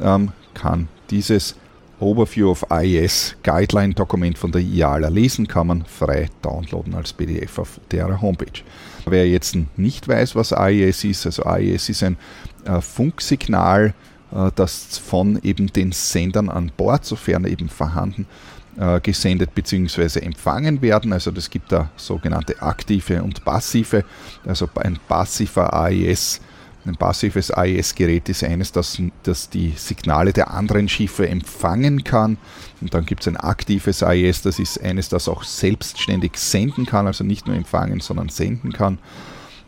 ähm, 0.00 0.32
kann 0.54 0.88
dieses 1.10 1.56
Overview 2.00 2.50
of 2.50 2.64
IES 2.70 3.36
Guideline 3.42 3.92
Dokument 3.92 4.38
von 4.38 4.52
der 4.52 4.62
IALA 4.62 5.08
lesen, 5.08 5.46
kann 5.46 5.66
man 5.66 5.84
frei 5.84 6.28
downloaden 6.40 6.94
als 6.94 7.12
PDF 7.12 7.58
auf 7.58 7.80
der 7.90 8.20
Homepage. 8.20 8.62
Wer 9.06 9.28
jetzt 9.28 9.56
nicht 9.76 10.08
weiß, 10.08 10.34
was 10.34 10.52
IES 10.52 11.04
ist, 11.04 11.26
also 11.26 11.44
IES 11.44 11.88
ist 11.90 12.02
ein 12.02 12.16
äh, 12.64 12.80
Funksignal, 12.80 13.94
äh, 14.32 14.50
das 14.54 14.98
von 14.98 15.40
eben 15.42 15.66
den 15.66 15.92
Sendern 15.92 16.48
an 16.48 16.72
Bord, 16.74 17.04
sofern 17.04 17.44
eben 17.44 17.68
vorhanden, 17.68 18.26
äh, 18.78 19.00
gesendet 19.00 19.54
bzw. 19.54 20.20
empfangen 20.20 20.82
werden. 20.82 21.12
Also 21.12 21.30
das 21.30 21.50
gibt 21.50 21.72
da 21.72 21.90
sogenannte 21.96 22.60
aktive 22.62 23.22
und 23.22 23.44
passive. 23.44 24.04
Also 24.46 24.68
ein 24.76 24.98
passiver 25.08 25.72
AES, 25.72 26.40
ein 26.86 26.96
passives 26.96 27.50
AES-Gerät 27.50 28.28
ist 28.28 28.42
eines, 28.42 28.72
das, 28.72 29.00
das 29.22 29.50
die 29.50 29.74
Signale 29.76 30.32
der 30.32 30.50
anderen 30.50 30.88
Schiffe 30.88 31.28
empfangen 31.28 32.04
kann. 32.04 32.38
Und 32.80 32.94
dann 32.94 33.04
gibt 33.04 33.20
es 33.20 33.28
ein 33.28 33.36
aktives 33.36 34.02
AES, 34.02 34.42
das 34.42 34.58
ist 34.58 34.80
eines, 34.80 35.08
das 35.08 35.28
auch 35.28 35.42
selbstständig 35.42 36.36
senden 36.36 36.86
kann, 36.86 37.06
also 37.06 37.22
nicht 37.22 37.46
nur 37.46 37.56
empfangen, 37.56 38.00
sondern 38.00 38.30
senden 38.30 38.72
kann. 38.72 38.98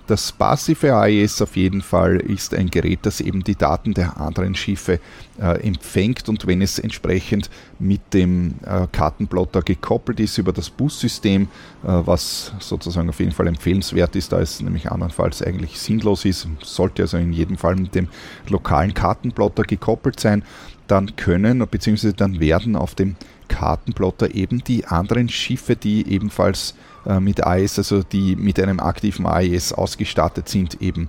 Das 0.08 0.32
passive 0.32 0.94
AES 0.94 1.40
auf 1.42 1.56
jeden 1.56 1.80
Fall 1.80 2.16
ist 2.16 2.54
ein 2.54 2.70
Gerät, 2.70 3.00
das 3.02 3.20
eben 3.20 3.44
die 3.44 3.54
Daten 3.54 3.94
der 3.94 4.20
anderen 4.20 4.56
Schiffe 4.56 4.98
äh, 5.40 5.64
empfängt 5.64 6.28
und 6.28 6.46
wenn 6.46 6.60
es 6.60 6.80
entsprechend 6.80 7.50
mit 7.78 8.12
dem 8.12 8.54
äh, 8.66 8.88
Kartenplotter 8.90 9.62
gekoppelt 9.62 10.18
ist 10.18 10.38
über 10.38 10.52
das 10.52 10.70
Bussystem, 10.70 11.42
äh, 11.84 11.86
was 11.86 12.52
sozusagen 12.58 13.10
auf 13.10 13.20
jeden 13.20 13.30
Fall 13.30 13.46
empfehlenswert 13.46 14.16
ist, 14.16 14.32
da 14.32 14.40
es 14.40 14.60
nämlich 14.60 14.90
andernfalls 14.90 15.40
eigentlich 15.40 15.78
sinnlos 15.78 16.24
ist, 16.24 16.48
sollte 16.62 17.02
also 17.02 17.16
in 17.16 17.32
jedem 17.32 17.56
Fall 17.56 17.76
mit 17.76 17.94
dem 17.94 18.08
lokalen 18.48 18.94
Kartenplotter 18.94 19.62
gekoppelt 19.62 20.18
sein, 20.18 20.42
dann 20.88 21.14
können 21.14 21.64
bzw. 21.66 22.12
dann 22.12 22.40
werden 22.40 22.74
auf 22.74 22.96
dem 22.96 23.14
Kartenplotter 23.46 24.34
eben 24.34 24.64
die 24.64 24.84
anderen 24.84 25.28
Schiffe, 25.28 25.76
die 25.76 26.08
ebenfalls 26.08 26.72
äh, 26.72 26.91
mit 27.20 27.44
AES, 27.44 27.78
also 27.78 28.02
die 28.02 28.36
mit 28.36 28.60
einem 28.60 28.78
aktiven 28.78 29.26
AES 29.26 29.72
ausgestattet 29.72 30.48
sind, 30.48 30.80
eben 30.80 31.08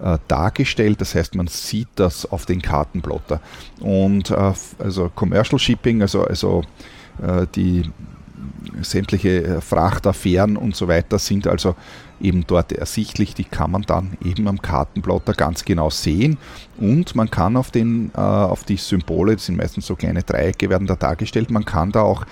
äh, 0.00 0.18
dargestellt. 0.28 1.00
Das 1.00 1.14
heißt, 1.14 1.34
man 1.34 1.46
sieht 1.46 1.88
das 1.96 2.26
auf 2.26 2.46
den 2.46 2.62
Kartenplotter. 2.62 3.40
Und 3.80 4.30
äh, 4.30 4.52
also 4.78 5.10
Commercial 5.14 5.58
Shipping, 5.58 6.02
also, 6.02 6.24
also 6.24 6.62
äh, 7.22 7.46
die 7.54 7.90
sämtliche 8.82 9.60
Frachtaffären 9.60 10.56
und 10.56 10.74
so 10.74 10.88
weiter 10.88 11.18
sind 11.18 11.46
also 11.46 11.76
eben 12.20 12.44
dort 12.46 12.72
ersichtlich. 12.72 13.34
Die 13.34 13.44
kann 13.44 13.70
man 13.70 13.82
dann 13.82 14.16
eben 14.24 14.48
am 14.48 14.60
Kartenplotter 14.60 15.32
ganz 15.34 15.64
genau 15.64 15.90
sehen 15.90 16.38
und 16.78 17.14
man 17.14 17.30
kann 17.30 17.56
auf, 17.56 17.70
den, 17.70 18.10
äh, 18.14 18.20
auf 18.20 18.64
die 18.64 18.76
Symbole, 18.76 19.34
das 19.34 19.46
sind 19.46 19.56
meistens 19.56 19.86
so 19.86 19.96
kleine 19.96 20.22
Dreiecke, 20.22 20.70
werden 20.70 20.86
da 20.86 20.96
dargestellt, 20.96 21.50
man 21.50 21.64
kann 21.64 21.92
da 21.92 22.02
auch 22.02 22.24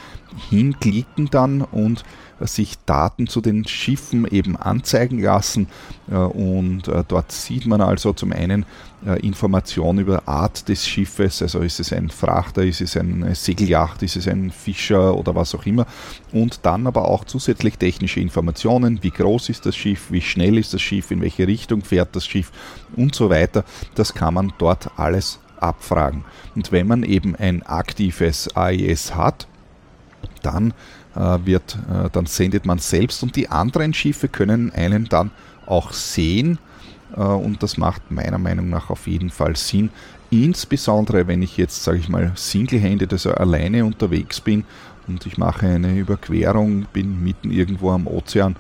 hinklicken 0.51 1.29
dann 1.31 1.63
und 1.63 2.05
sich 2.47 2.79
Daten 2.87 3.27
zu 3.27 3.41
den 3.41 3.67
Schiffen 3.67 4.27
eben 4.27 4.57
anzeigen 4.57 5.19
lassen. 5.21 5.69
Äh, 6.11 6.17
und 6.17 6.89
äh, 6.89 7.05
dort 7.07 7.33
sieht 7.33 7.67
man 7.67 7.81
also 7.81 8.13
zum 8.13 8.33
einen 8.33 8.65
äh, 9.07 9.19
Informationen 9.21 10.01
über 10.01 10.29
Art 10.29 10.69
des 10.69 10.87
Schiffes, 10.87 11.43
also 11.43 11.61
ist 11.61 11.81
es 11.81 11.93
ein 11.93 12.11
Frachter, 12.11 12.63
ist 12.63 12.81
es 12.81 12.97
eine 12.97 13.35
Segelyacht, 13.35 14.03
ist 14.03 14.17
es 14.17 14.29
ein 14.29 14.51
Fischer 14.51 15.17
oder 15.17 15.35
was 15.35 15.55
auch 15.55 15.67
immer. 15.67 15.87
Und 16.33 16.61
dann 16.63 16.87
aber 16.87 17.09
auch 17.09 17.25
zusätzlich 17.25 17.79
technische 17.79 18.21
Informationen, 18.21 19.03
wie 19.03 19.11
groß 19.11 19.49
ist 19.49 19.67
das 19.67 19.77
Schiff, 19.77 20.11
wie 20.11 20.21
schnell 20.21 20.59
ist 20.59 20.75
das 20.75 20.83
Schiff, 20.83 21.11
in 21.11 21.21
welche 21.21 21.47
Richtung 21.47 21.83
fährt 21.83 22.15
das 22.15 22.27
Schiff 22.27 22.53
und 22.97 23.15
so 23.15 23.31
weiter. 23.31 23.65
Das 23.95 24.15
kann 24.15 24.35
man 24.35 24.53
dort 24.59 24.91
alles 24.99 25.39
abfragen. 25.63 26.25
Und 26.55 26.73
wenn 26.73 26.87
man 26.87 27.03
eben 27.03 27.37
ein 27.37 27.63
aktives 27.63 28.55
AIS 28.57 29.15
hat, 29.15 29.47
dann 30.43 30.75
wird, 31.15 31.79
äh, 31.91 32.09
dann 32.11 32.27
sendet 32.27 32.65
man 32.67 32.79
selbst 32.79 33.23
und 33.23 33.37
die 33.37 33.49
anderen 33.49 33.95
Schiffe 33.95 34.29
können 34.29 34.73
einen 34.73 35.09
dann 35.09 35.31
auch 35.67 35.93
sehen 35.93 36.59
äh, 37.17 37.21
und 37.21 37.63
das 37.63 37.77
macht 37.77 38.11
meiner 38.11 38.39
Meinung 38.39 38.71
nach 38.71 38.91
auf 38.91 39.07
jeden 39.07 39.31
Fall 39.31 39.57
Sinn. 39.57 39.91
Insbesondere 40.31 41.27
wenn 41.27 41.43
ich 41.43 41.57
jetzt, 41.57 41.85
sage 41.85 41.99
ich 41.99 42.09
mal, 42.09 42.33
single-handed, 42.35 43.13
also 43.13 43.33
alleine 43.33 43.85
unterwegs 43.85 44.41
bin 44.41 44.65
und 45.07 45.27
ich 45.27 45.37
mache 45.37 45.67
eine 45.67 45.99
Überquerung, 45.99 46.87
bin 46.93 47.23
mitten 47.23 47.51
irgendwo 47.51 47.91
am 47.91 48.07
Ozean, 48.07 48.57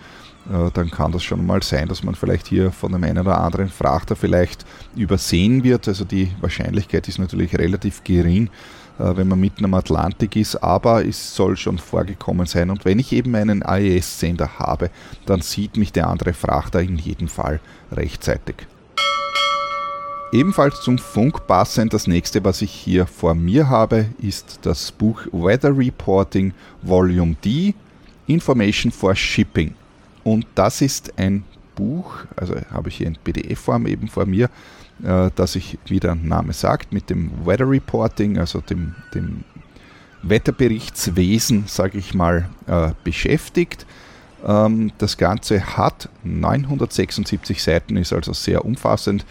dann 0.75 0.91
kann 0.91 1.13
das 1.13 1.23
schon 1.23 1.47
mal 1.47 1.63
sein, 1.63 1.87
dass 1.87 2.03
man 2.03 2.17
vielleicht 2.17 2.49
hier 2.49 2.73
von 2.73 2.91
dem 2.91 3.05
einen 3.05 3.19
oder 3.19 3.41
anderen 3.41 3.69
Frachter 3.69 4.17
vielleicht 4.17 4.67
übersehen 4.97 5.63
wird. 5.63 5.87
Also 5.87 6.05
die 6.05 6.33
Wahrscheinlichkeit 6.41 7.07
ist 7.07 7.21
natürlich 7.21 7.57
relativ 7.57 8.03
gering, 8.03 8.47
äh, 8.47 8.51
wenn 9.03 9.29
man 9.29 9.41
mitten 9.41 9.65
am 9.65 9.75
Atlantik 9.75 10.37
ist, 10.37 10.57
aber 10.57 11.05
es 11.05 11.35
soll 11.35 11.57
schon 11.57 11.79
vorgekommen 11.79 12.47
sein. 12.47 12.71
Und 12.71 12.85
wenn 12.85 12.99
ich 12.99 13.13
eben 13.13 13.35
einen 13.35 13.63
AES-Sender 13.63 14.59
habe, 14.59 14.91
dann 15.27 15.41
sieht 15.41 15.77
mich 15.77 15.93
der 15.93 16.07
andere 16.09 16.33
Frachter 16.33 16.81
in 16.81 16.99
jedem 16.99 17.29
Fall 17.29 17.61
rechtzeitig. 17.91 18.67
Ebenfalls 20.33 20.81
zum 20.81 20.97
Funk 20.97 21.47
passend, 21.47 21.93
das 21.93 22.07
nächste, 22.07 22.43
was 22.43 22.63
ich 22.63 22.71
hier 22.71 23.07
vor 23.07 23.35
mir 23.35 23.69
habe, 23.69 24.07
ist 24.19 24.61
das 24.63 24.91
Buch 24.91 25.21
Weather 25.31 25.77
Reporting 25.77 26.55
Volume 26.81 27.37
D, 27.45 27.75
Information 28.27 28.91
for 28.91 29.15
Shipping. 29.15 29.75
Und 30.25 30.47
das 30.55 30.81
ist 30.81 31.13
ein 31.19 31.45
Buch, 31.75 32.15
also 32.37 32.55
habe 32.71 32.89
ich 32.89 32.97
hier 32.97 33.09
in 33.09 33.17
PDF-Form 33.17 33.87
eben 33.87 34.09
vor 34.09 34.25
mir, 34.25 34.49
äh, 35.03 35.31
das 35.35 35.53
sich, 35.53 35.79
wie 35.87 36.01
der 36.01 36.15
Name 36.15 36.53
sagt, 36.53 36.93
mit 36.93 37.11
dem 37.11 37.31
Weather 37.45 37.69
Reporting, 37.69 38.39
also 38.39 38.61
dem, 38.61 38.95
dem 39.15 39.45
Wetterberichtswesen, 40.23 41.65
sage 41.67 41.99
ich 41.99 42.15
mal, 42.15 42.49
äh, 42.67 42.91
beschäftigt. 43.05 43.87
Ähm, 44.47 44.93
das 44.99 45.17
Ganze 45.17 45.77
hat 45.77 46.09
976 46.25 47.63
Seiten, 47.63 47.97
ist 47.97 48.13
also 48.13 48.33
sehr 48.33 48.65
umfassend. 48.65 49.25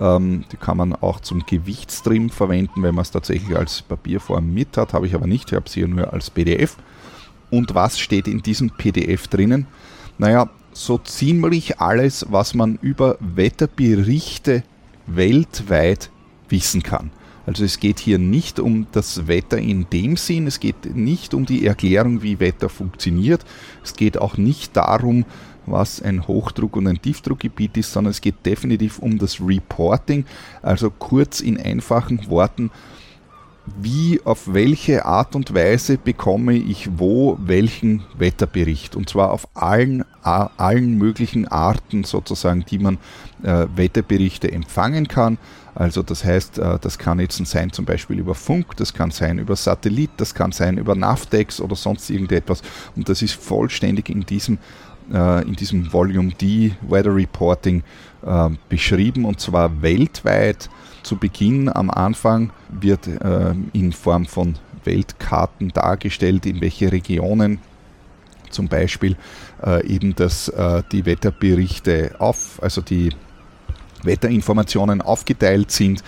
Ähm, 0.00 0.44
die 0.52 0.56
kann 0.56 0.76
man 0.76 0.94
auch 0.94 1.20
zum 1.20 1.44
Gewichtstrim 1.44 2.30
verwenden, 2.30 2.82
wenn 2.82 2.94
man 2.94 3.02
es 3.02 3.10
tatsächlich 3.10 3.56
als 3.56 3.82
Papierform 3.82 4.52
mit 4.52 4.76
hat. 4.76 4.92
Habe 4.92 5.06
ich 5.06 5.14
aber 5.14 5.26
nicht, 5.26 5.50
ich 5.50 5.56
habe 5.56 5.66
es 5.66 5.74
hier 5.74 5.88
nur 5.88 6.12
als 6.12 6.30
PDF. 6.30 6.76
Und 7.50 7.74
was 7.74 7.98
steht 7.98 8.28
in 8.28 8.42
diesem 8.42 8.70
PDF 8.70 9.28
drinnen? 9.28 9.66
Naja, 10.18 10.50
so 10.72 10.98
ziemlich 10.98 11.80
alles, 11.80 12.26
was 12.30 12.54
man 12.54 12.78
über 12.82 13.16
Wetterberichte 13.20 14.62
weltweit 15.08 16.10
wissen 16.48 16.82
kann. 16.82 17.10
Also 17.46 17.64
es 17.64 17.80
geht 17.80 17.98
hier 17.98 18.18
nicht 18.18 18.60
um 18.60 18.86
das 18.92 19.26
Wetter 19.26 19.56
in 19.56 19.86
dem 19.90 20.18
Sinn, 20.18 20.46
es 20.46 20.60
geht 20.60 20.94
nicht 20.94 21.32
um 21.32 21.46
die 21.46 21.66
Erklärung, 21.66 22.22
wie 22.22 22.40
Wetter 22.40 22.68
funktioniert, 22.68 23.42
es 23.82 23.94
geht 23.94 24.18
auch 24.18 24.36
nicht 24.36 24.76
darum, 24.76 25.24
was 25.64 26.02
ein 26.02 26.26
Hochdruck- 26.26 26.76
und 26.76 26.86
ein 26.86 27.00
Tiefdruckgebiet 27.00 27.78
ist, 27.78 27.92
sondern 27.92 28.10
es 28.10 28.20
geht 28.20 28.44
definitiv 28.44 28.98
um 28.98 29.18
das 29.18 29.40
Reporting, 29.40 30.26
also 30.60 30.90
kurz 30.90 31.40
in 31.40 31.58
einfachen 31.58 32.28
Worten, 32.28 32.70
wie, 33.80 34.20
auf 34.24 34.52
welche 34.52 35.04
Art 35.04 35.34
und 35.34 35.54
Weise 35.54 35.98
bekomme 35.98 36.54
ich 36.54 36.88
wo 36.98 37.38
welchen 37.40 38.04
Wetterbericht. 38.16 38.96
Und 38.96 39.08
zwar 39.08 39.32
auf 39.32 39.48
allen, 39.54 40.04
allen 40.22 40.98
möglichen 40.98 41.48
Arten 41.48 42.04
sozusagen, 42.04 42.64
die 42.64 42.78
man 42.78 42.98
äh, 43.42 43.66
Wetterberichte 43.74 44.50
empfangen 44.50 45.08
kann. 45.08 45.38
Also 45.74 46.02
das 46.02 46.24
heißt, 46.24 46.58
äh, 46.58 46.78
das 46.80 46.98
kann 46.98 47.20
jetzt 47.20 47.44
sein 47.46 47.72
zum 47.72 47.84
Beispiel 47.84 48.18
über 48.18 48.34
Funk, 48.34 48.76
das 48.76 48.92
kann 48.92 49.10
sein 49.10 49.38
über 49.38 49.54
Satellit, 49.56 50.10
das 50.16 50.34
kann 50.34 50.52
sein 50.52 50.76
über 50.76 50.94
Navtex 50.94 51.60
oder 51.60 51.76
sonst 51.76 52.10
irgendetwas. 52.10 52.62
Und 52.96 53.08
das 53.08 53.22
ist 53.22 53.34
vollständig 53.34 54.08
in 54.08 54.26
diesem, 54.26 54.58
äh, 55.12 55.42
in 55.42 55.54
diesem 55.54 55.92
Volume 55.92 56.32
D 56.32 56.72
Weather 56.82 57.14
Reporting 57.14 57.82
äh, 58.26 58.50
beschrieben 58.68 59.24
und 59.24 59.40
zwar 59.40 59.80
weltweit 59.82 60.68
zu 61.02 61.16
Beginn 61.16 61.68
am 61.68 61.90
Anfang 61.90 62.50
wird 62.68 63.06
äh, 63.06 63.54
in 63.72 63.92
Form 63.92 64.26
von 64.26 64.56
Weltkarten 64.84 65.68
dargestellt, 65.70 66.46
in 66.46 66.60
welche 66.60 66.90
Regionen 66.92 67.60
zum 68.50 68.68
Beispiel 68.68 69.16
äh, 69.64 69.86
eben 69.86 70.14
das, 70.14 70.48
äh, 70.48 70.82
die 70.90 71.04
Wetterberichte 71.04 72.16
auf, 72.18 72.62
also 72.62 72.80
die 72.80 73.10
Wetterinformationen 74.02 75.02
aufgeteilt 75.02 75.70
sind. 75.70 76.02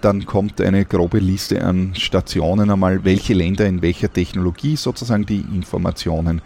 Dann 0.00 0.26
kommt 0.26 0.60
eine 0.60 0.84
grobe 0.84 1.18
Liste 1.18 1.64
an 1.64 1.94
Stationen 1.94 2.70
einmal, 2.70 3.04
welche 3.04 3.34
Länder 3.34 3.66
in 3.66 3.82
welcher 3.82 4.12
Technologie 4.12 4.76
sozusagen 4.76 5.26
die 5.26 5.40
Informationen 5.40 6.40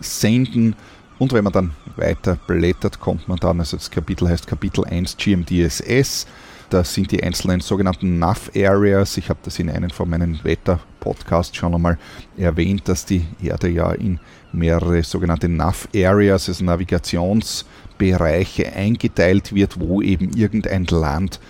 senden. 0.00 0.74
Und 1.18 1.32
wenn 1.32 1.44
man 1.44 1.52
dann 1.52 1.70
weiter 1.96 2.38
blättert, 2.46 3.00
kommt 3.00 3.28
man 3.28 3.38
dann, 3.38 3.60
also 3.60 3.76
das 3.76 3.90
Kapitel 3.90 4.28
heißt 4.28 4.46
Kapitel 4.46 4.84
1 4.84 5.16
GMDSS, 5.16 6.26
das 6.70 6.94
sind 6.94 7.12
die 7.12 7.22
einzelnen 7.22 7.60
sogenannten 7.60 8.18
NAV-Areas. 8.18 9.16
Ich 9.16 9.30
habe 9.30 9.40
das 9.42 9.58
in 9.58 9.70
einem 9.70 9.90
von 9.90 10.08
meinen 10.08 10.42
Wetter-Podcasts 10.42 11.56
schon 11.56 11.74
einmal 11.74 11.98
erwähnt, 12.36 12.88
dass 12.88 13.04
die 13.04 13.26
Erde 13.42 13.68
ja 13.68 13.92
in 13.92 14.20
mehrere 14.52 15.02
sogenannte 15.02 15.48
NAV-Areas, 15.48 16.48
also 16.48 16.64
Navigationsbereiche 16.64 18.72
eingeteilt 18.72 19.54
wird, 19.54 19.80
wo 19.80 20.02
eben 20.02 20.36
irgendein 20.36 20.84
Land 20.86 21.40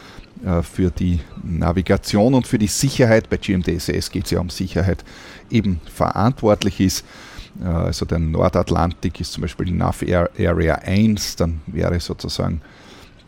äh, 0.44 0.62
für 0.62 0.90
die 0.90 1.20
Navigation 1.42 2.34
und 2.34 2.46
für 2.46 2.58
die 2.58 2.68
Sicherheit, 2.68 3.28
bei 3.28 3.38
GMDSS 3.38 4.10
geht 4.10 4.26
es 4.26 4.30
ja 4.30 4.40
um 4.40 4.50
Sicherheit, 4.50 5.04
eben 5.50 5.80
verantwortlich 5.92 6.80
ist. 6.80 7.04
Äh, 7.60 7.66
also 7.66 8.06
der 8.06 8.20
Nordatlantik 8.20 9.20
ist 9.20 9.32
zum 9.32 9.42
Beispiel 9.42 9.66
die 9.66 9.72
NAV 9.72 10.04
Area 10.38 10.76
1, 10.76 11.36
dann 11.36 11.60
wäre 11.66 11.98
sozusagen 11.98 12.62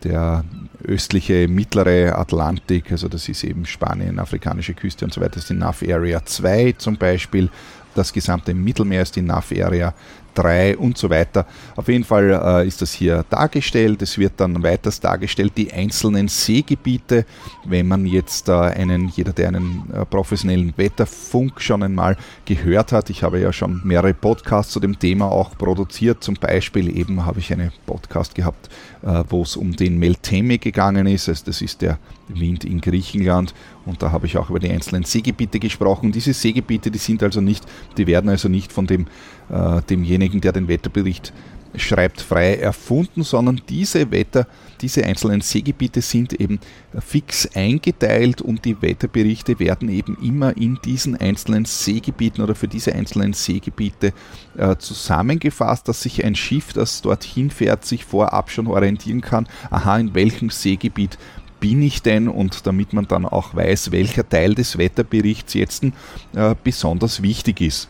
der 0.04 0.44
östliche, 0.84 1.48
mittlere 1.48 2.16
Atlantik, 2.18 2.90
also 2.90 3.08
das 3.08 3.28
ist 3.28 3.44
eben 3.44 3.66
Spanien, 3.66 4.18
afrikanische 4.18 4.74
Küste 4.74 5.04
und 5.04 5.12
so 5.12 5.20
weiter, 5.20 5.38
ist 5.38 5.50
die 5.50 5.54
NAV 5.54 5.82
Area 5.88 6.24
2 6.24 6.74
zum 6.78 6.96
Beispiel. 6.96 7.50
Das 7.94 8.12
gesamte 8.12 8.54
Mittelmeer 8.54 9.02
ist 9.02 9.16
die 9.16 9.22
NAV 9.22 9.52
Area 9.62 9.94
3 10.40 10.78
und 10.78 10.96
so 10.96 11.10
weiter. 11.10 11.46
Auf 11.76 11.88
jeden 11.88 12.04
Fall 12.04 12.30
äh, 12.30 12.66
ist 12.66 12.80
das 12.80 12.92
hier 12.92 13.24
dargestellt. 13.28 14.00
Es 14.02 14.16
wird 14.16 14.32
dann 14.38 14.62
weiters 14.62 15.00
dargestellt, 15.00 15.52
die 15.56 15.72
einzelnen 15.72 16.28
Seegebiete. 16.28 17.26
Wenn 17.66 17.88
man 17.88 18.06
jetzt 18.06 18.48
äh, 18.48 18.52
einen, 18.52 19.08
jeder, 19.08 19.32
der 19.32 19.48
einen 19.48 19.90
äh, 19.92 20.06
professionellen 20.06 20.72
Wetterfunk 20.76 21.60
schon 21.60 21.82
einmal 21.82 22.16
gehört 22.46 22.92
hat, 22.92 23.10
ich 23.10 23.22
habe 23.22 23.38
ja 23.38 23.52
schon 23.52 23.80
mehrere 23.84 24.14
Podcasts 24.14 24.72
zu 24.72 24.80
dem 24.80 24.98
Thema 24.98 25.26
auch 25.26 25.56
produziert. 25.58 26.24
Zum 26.24 26.34
Beispiel 26.34 26.96
eben 26.96 27.26
habe 27.26 27.40
ich 27.40 27.52
einen 27.52 27.72
Podcast 27.84 28.34
gehabt, 28.34 28.70
äh, 29.02 29.22
wo 29.28 29.42
es 29.42 29.56
um 29.56 29.76
den 29.76 29.98
Melteme 29.98 30.58
gegangen 30.58 31.06
ist. 31.06 31.28
Also 31.28 31.44
das 31.46 31.60
ist 31.60 31.82
der 31.82 31.98
Wind 32.38 32.64
in 32.64 32.80
Griechenland 32.80 33.54
und 33.86 34.02
da 34.02 34.12
habe 34.12 34.26
ich 34.26 34.36
auch 34.36 34.50
über 34.50 34.58
die 34.58 34.70
einzelnen 34.70 35.04
Seegebiete 35.04 35.58
gesprochen. 35.58 36.12
Diese 36.12 36.32
Seegebiete, 36.32 36.90
die 36.90 36.98
sind 36.98 37.22
also 37.22 37.40
nicht, 37.40 37.64
die 37.96 38.06
werden 38.06 38.30
also 38.30 38.48
nicht 38.48 38.72
von 38.72 38.86
dem, 38.86 39.06
äh, 39.48 39.80
demjenigen, 39.88 40.40
der 40.40 40.52
den 40.52 40.68
Wetterbericht 40.68 41.32
schreibt 41.76 42.20
frei 42.20 42.56
erfunden, 42.56 43.22
sondern 43.22 43.60
diese 43.68 44.10
Wetter, 44.10 44.46
diese 44.80 45.04
einzelnen 45.04 45.40
Seegebiete 45.40 46.00
sind 46.02 46.32
eben 46.32 46.58
fix 46.98 47.48
eingeteilt 47.54 48.40
und 48.40 48.64
die 48.64 48.80
Wetterberichte 48.82 49.58
werden 49.58 49.88
eben 49.88 50.16
immer 50.22 50.56
in 50.56 50.78
diesen 50.84 51.16
einzelnen 51.16 51.64
Seegebieten 51.64 52.42
oder 52.42 52.54
für 52.54 52.68
diese 52.68 52.94
einzelnen 52.94 53.34
Seegebiete 53.34 54.12
äh, 54.56 54.76
zusammengefasst, 54.76 55.86
dass 55.86 56.02
sich 56.02 56.24
ein 56.24 56.34
Schiff, 56.34 56.72
das 56.72 57.02
dorthin 57.02 57.50
fährt, 57.50 57.84
sich 57.84 58.04
vorab 58.04 58.50
schon 58.50 58.66
orientieren 58.66 59.20
kann, 59.20 59.46
aha, 59.70 59.98
in 59.98 60.14
welchem 60.14 60.50
Seegebiet 60.50 61.18
bin 61.60 61.82
ich 61.82 62.02
denn 62.02 62.28
und 62.28 62.66
damit 62.66 62.92
man 62.92 63.06
dann 63.06 63.26
auch 63.26 63.54
weiß, 63.54 63.92
welcher 63.92 64.28
Teil 64.28 64.54
des 64.54 64.78
Wetterberichts 64.78 65.54
jetzt 65.54 65.84
äh, 65.84 66.54
besonders 66.64 67.22
wichtig 67.22 67.60
ist. 67.60 67.88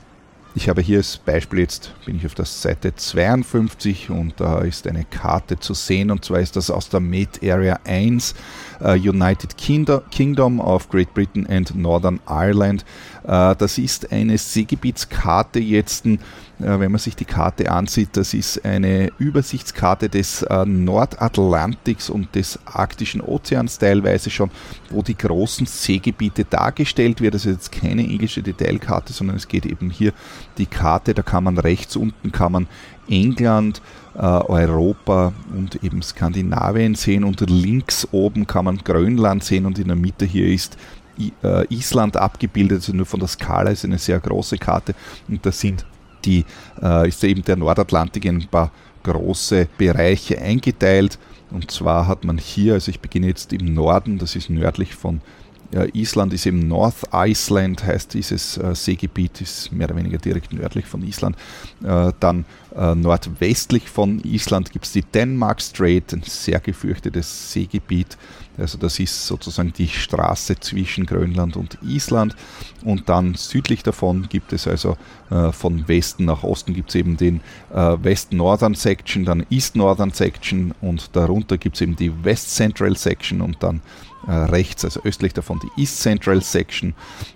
Ich 0.56 0.68
habe 0.68 0.82
hier 0.82 0.98
als 0.98 1.16
Beispiel 1.16 1.60
jetzt, 1.60 1.94
bin 2.04 2.16
ich 2.16 2.26
auf 2.26 2.34
der 2.34 2.44
Seite 2.44 2.92
52 2.92 4.10
und 4.10 4.34
da 4.38 4.58
ist 4.62 4.88
eine 4.88 5.04
Karte 5.04 5.60
zu 5.60 5.74
sehen 5.74 6.10
und 6.10 6.24
zwar 6.24 6.40
ist 6.40 6.56
das 6.56 6.70
aus 6.70 6.88
der 6.88 6.98
Med 6.98 7.40
Area 7.44 7.78
1 7.84 8.34
uh, 8.80 8.88
United 8.88 9.56
Kingdom 9.56 10.58
of 10.58 10.88
Great 10.88 11.14
Britain 11.14 11.46
and 11.46 11.76
Northern 11.76 12.18
Ireland. 12.28 12.84
Uh, 13.22 13.54
das 13.56 13.78
ist 13.78 14.10
eine 14.10 14.38
Seegebietskarte 14.38 15.60
jetzt, 15.60 16.04
wenn 16.62 16.92
man 16.92 16.98
sich 16.98 17.16
die 17.16 17.24
Karte 17.24 17.70
ansieht, 17.70 18.10
das 18.14 18.34
ist 18.34 18.64
eine 18.64 19.10
Übersichtskarte 19.18 20.08
des 20.08 20.44
Nordatlantiks 20.66 22.10
und 22.10 22.34
des 22.34 22.58
Arktischen 22.66 23.20
Ozeans 23.20 23.78
teilweise 23.78 24.30
schon, 24.30 24.50
wo 24.90 25.02
die 25.02 25.16
großen 25.16 25.66
Seegebiete 25.66 26.44
dargestellt 26.44 27.20
wird. 27.20 27.34
Das 27.34 27.46
ist 27.46 27.52
jetzt 27.52 27.72
keine 27.72 28.02
englische 28.02 28.42
Detailkarte, 28.42 29.12
sondern 29.12 29.36
es 29.36 29.48
geht 29.48 29.66
eben 29.66 29.90
hier 29.90 30.12
die 30.58 30.66
Karte, 30.66 31.14
da 31.14 31.22
kann 31.22 31.44
man 31.44 31.58
rechts 31.58 31.96
unten 31.96 32.32
kann 32.32 32.52
man 32.52 32.68
England, 33.08 33.82
äh, 34.14 34.20
Europa 34.20 35.32
und 35.54 35.82
eben 35.82 36.02
Skandinavien 36.02 36.94
sehen 36.94 37.24
und 37.24 37.40
links 37.48 38.08
oben 38.12 38.46
kann 38.46 38.64
man 38.64 38.78
Grönland 38.78 39.44
sehen 39.44 39.66
und 39.66 39.78
in 39.78 39.88
der 39.88 39.96
Mitte 39.96 40.24
hier 40.24 40.46
ist 40.46 40.76
äh, 41.42 41.66
Island 41.74 42.16
abgebildet, 42.16 42.78
also 42.78 42.92
nur 42.92 43.06
von 43.06 43.20
der 43.20 43.28
Skala 43.28 43.70
ist 43.70 43.84
eine 43.84 43.98
sehr 43.98 44.20
große 44.20 44.58
Karte 44.58 44.94
und 45.28 45.44
da 45.44 45.52
sind 45.52 45.84
die, 46.24 46.44
äh, 46.82 47.08
ist 47.08 47.22
eben 47.24 47.42
der 47.42 47.56
Nordatlantik 47.56 48.24
in 48.24 48.36
ein 48.36 48.48
paar 48.48 48.70
große 49.02 49.68
Bereiche 49.78 50.40
eingeteilt. 50.40 51.18
Und 51.50 51.70
zwar 51.70 52.06
hat 52.06 52.24
man 52.24 52.38
hier, 52.38 52.74
also 52.74 52.90
ich 52.90 53.00
beginne 53.00 53.26
jetzt 53.26 53.52
im 53.52 53.74
Norden, 53.74 54.18
das 54.18 54.36
ist 54.36 54.50
nördlich 54.50 54.94
von 54.94 55.20
ja, 55.72 55.84
Island 55.92 56.32
ist 56.32 56.46
eben 56.46 56.66
North 56.66 57.08
Iceland, 57.12 57.84
heißt 57.84 58.14
dieses 58.14 58.56
äh, 58.58 58.74
Seegebiet, 58.74 59.40
ist 59.40 59.70
mehr 59.72 59.86
oder 59.86 59.96
weniger 59.96 60.18
direkt 60.18 60.52
nördlich 60.52 60.86
von 60.86 61.02
Island. 61.02 61.36
Äh, 61.84 62.12
dann 62.18 62.44
äh, 62.74 62.94
nordwestlich 62.94 63.88
von 63.88 64.20
Island 64.24 64.72
gibt 64.72 64.86
es 64.86 64.92
die 64.92 65.02
Denmark 65.02 65.62
Strait, 65.62 66.12
ein 66.12 66.22
sehr 66.24 66.58
gefürchtetes 66.58 67.52
Seegebiet. 67.52 68.18
Also 68.58 68.78
das 68.78 68.98
ist 68.98 69.26
sozusagen 69.26 69.72
die 69.72 69.88
Straße 69.88 70.58
zwischen 70.58 71.06
Grönland 71.06 71.56
und 71.56 71.78
Island. 71.82 72.34
Und 72.84 73.08
dann 73.08 73.34
südlich 73.34 73.82
davon 73.82 74.28
gibt 74.28 74.52
es 74.52 74.66
also 74.66 74.96
äh, 75.30 75.52
von 75.52 75.86
Westen 75.88 76.24
nach 76.24 76.42
Osten 76.42 76.74
gibt 76.74 76.90
es 76.90 76.96
eben 76.96 77.16
den 77.16 77.40
äh, 77.72 77.96
West 78.02 78.32
Northern 78.32 78.74
Section, 78.74 79.24
dann 79.24 79.46
East 79.50 79.76
Northern 79.76 80.10
Section 80.10 80.74
und 80.80 81.14
darunter 81.14 81.58
gibt 81.58 81.76
es 81.76 81.82
eben 81.82 81.96
die 81.96 82.12
West 82.24 82.54
Central 82.54 82.96
Section 82.96 83.40
und 83.40 83.62
dann 83.62 83.80
äh, 84.26 84.32
rechts, 84.32 84.84
also 84.84 85.00
östlich 85.02 85.32
davon 85.32 85.60
die 85.60 85.80
East 85.80 86.00
Central 86.00 86.42
Section 86.42 86.94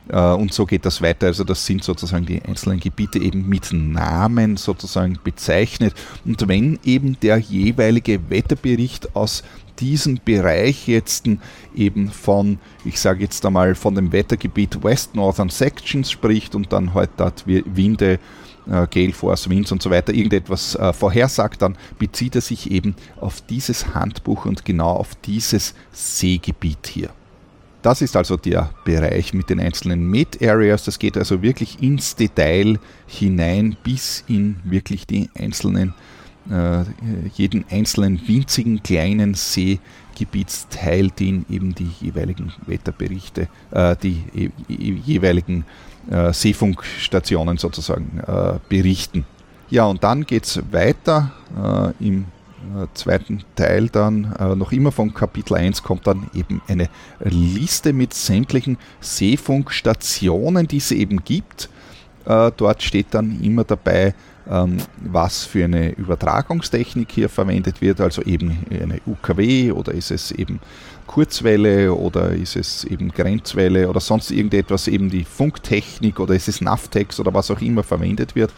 äh, 0.08 0.18
und 0.18 0.52
so 0.52 0.66
geht 0.66 0.84
das 0.84 1.00
weiter. 1.00 1.28
Also 1.28 1.44
das 1.44 1.64
sind 1.64 1.82
sozusagen 1.84 2.26
die 2.26 2.42
einzelnen 2.42 2.80
Gebiete 2.80 3.18
eben 3.18 3.48
mit 3.48 3.72
Namen 3.72 4.56
sozusagen 4.56 5.18
bezeichnet 5.22 5.94
und 6.24 6.46
wenn 6.48 6.78
eben 6.84 7.18
der 7.20 7.38
jeweilige 7.38 8.30
Wetterbericht 8.30 9.14
aus 9.16 9.42
diesem 9.80 10.20
Bereich 10.24 10.86
jetzt 10.86 11.28
eben 11.74 12.08
von, 12.10 12.58
ich 12.84 13.00
sage 13.00 13.22
jetzt 13.22 13.44
einmal, 13.44 13.74
von 13.74 13.94
dem 13.94 14.12
Wettergebiet 14.12 14.82
West 14.84 15.14
Northern 15.14 15.48
Sections 15.48 16.10
spricht 16.10 16.54
und 16.54 16.72
dann 16.72 16.94
halt 16.94 17.10
dort 17.16 17.44
Winde 17.46 18.18
äh, 18.66 18.86
Gale 18.90 19.12
Force 19.12 19.48
Winds 19.48 19.72
und 19.72 19.82
so 19.82 19.90
weiter 19.90 20.12
irgendetwas 20.12 20.74
äh, 20.74 20.92
vorhersagt, 20.92 21.62
dann 21.62 21.76
bezieht 21.98 22.34
er 22.34 22.40
sich 22.40 22.70
eben 22.70 22.94
auf 23.20 23.40
dieses 23.40 23.94
Handbuch 23.94 24.46
und 24.46 24.64
genau 24.64 24.90
auf 24.90 25.14
dieses 25.24 25.74
Seegebiet 25.92 26.86
hier. 26.86 27.10
Das 27.84 28.00
ist 28.00 28.16
also 28.16 28.38
der 28.38 28.70
Bereich 28.84 29.34
mit 29.34 29.50
den 29.50 29.60
einzelnen 29.60 30.08
Met-Areas. 30.08 30.84
Das 30.84 30.98
geht 30.98 31.18
also 31.18 31.42
wirklich 31.42 31.82
ins 31.82 32.16
Detail 32.16 32.78
hinein 33.06 33.76
bis 33.84 34.24
in 34.26 34.56
wirklich 34.64 35.06
die 35.06 35.28
einzelnen, 35.38 35.92
äh, 36.50 36.84
jeden 37.34 37.66
einzelnen 37.70 38.26
winzigen 38.26 38.82
kleinen 38.82 39.34
Seegebietsteil, 40.14 41.08
den 41.10 41.44
eben 41.50 41.74
die 41.74 41.90
jeweiligen 42.00 42.52
Wetterberichte, 42.66 43.48
äh, 43.70 43.96
die 44.02 44.50
jeweiligen 44.68 45.64
äh, 46.10 46.32
Seefunkstationen 46.32 47.58
sozusagen 47.58 48.20
äh, 48.26 48.58
berichten. 48.68 49.24
Ja, 49.70 49.84
und 49.86 50.04
dann 50.04 50.24
geht 50.24 50.44
es 50.44 50.62
weiter 50.70 51.32
äh, 52.00 52.06
im 52.06 52.26
äh, 52.76 52.86
zweiten 52.94 53.42
Teil 53.56 53.88
dann, 53.88 54.34
äh, 54.38 54.54
noch 54.54 54.72
immer 54.72 54.92
von 54.92 55.12
Kapitel 55.12 55.56
1, 55.56 55.82
kommt 55.82 56.06
dann 56.06 56.30
eben 56.34 56.62
eine 56.68 56.88
Liste 57.20 57.92
mit 57.92 58.14
sämtlichen 58.14 58.78
Seefunkstationen, 59.00 60.68
die 60.68 60.78
es 60.78 60.92
eben 60.92 61.24
gibt. 61.24 61.68
Äh, 62.26 62.52
dort 62.56 62.82
steht 62.82 63.08
dann 63.10 63.40
immer 63.42 63.64
dabei, 63.64 64.14
ähm, 64.50 64.76
was 64.96 65.44
für 65.44 65.64
eine 65.64 65.90
Übertragungstechnik 65.92 67.10
hier 67.10 67.28
verwendet 67.28 67.80
wird, 67.80 68.00
also 68.00 68.22
eben 68.22 68.58
eine 68.70 69.00
UKW 69.06 69.72
oder 69.72 69.92
ist 69.92 70.10
es 70.10 70.32
eben 70.32 70.60
Kurzwelle 71.06 71.94
oder 71.94 72.30
ist 72.30 72.56
es 72.56 72.84
eben 72.84 73.10
Grenzwelle 73.10 73.88
oder 73.88 74.00
sonst 74.00 74.30
irgendetwas, 74.30 74.88
eben 74.88 75.10
die 75.10 75.24
Funktechnik 75.24 76.18
oder 76.20 76.34
ist 76.34 76.48
es 76.48 76.60
Navtex 76.60 77.20
oder 77.20 77.32
was 77.32 77.50
auch 77.50 77.60
immer 77.60 77.82
verwendet 77.82 78.34
wird. 78.34 78.52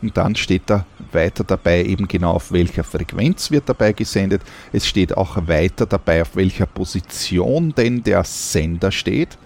Und 0.00 0.16
dann 0.16 0.36
steht 0.36 0.62
da 0.66 0.86
weiter 1.12 1.44
dabei 1.44 1.84
eben 1.84 2.06
genau 2.06 2.32
auf 2.32 2.52
welcher 2.52 2.84
Frequenz 2.84 3.50
wird 3.50 3.68
dabei 3.68 3.92
gesendet. 3.92 4.42
Es 4.72 4.86
steht 4.86 5.16
auch 5.16 5.36
weiter 5.46 5.86
dabei, 5.86 6.22
auf 6.22 6.36
welcher 6.36 6.66
Position 6.66 7.74
denn 7.76 8.02
der 8.02 8.24
Sender 8.24 8.92
steht. 8.92 9.38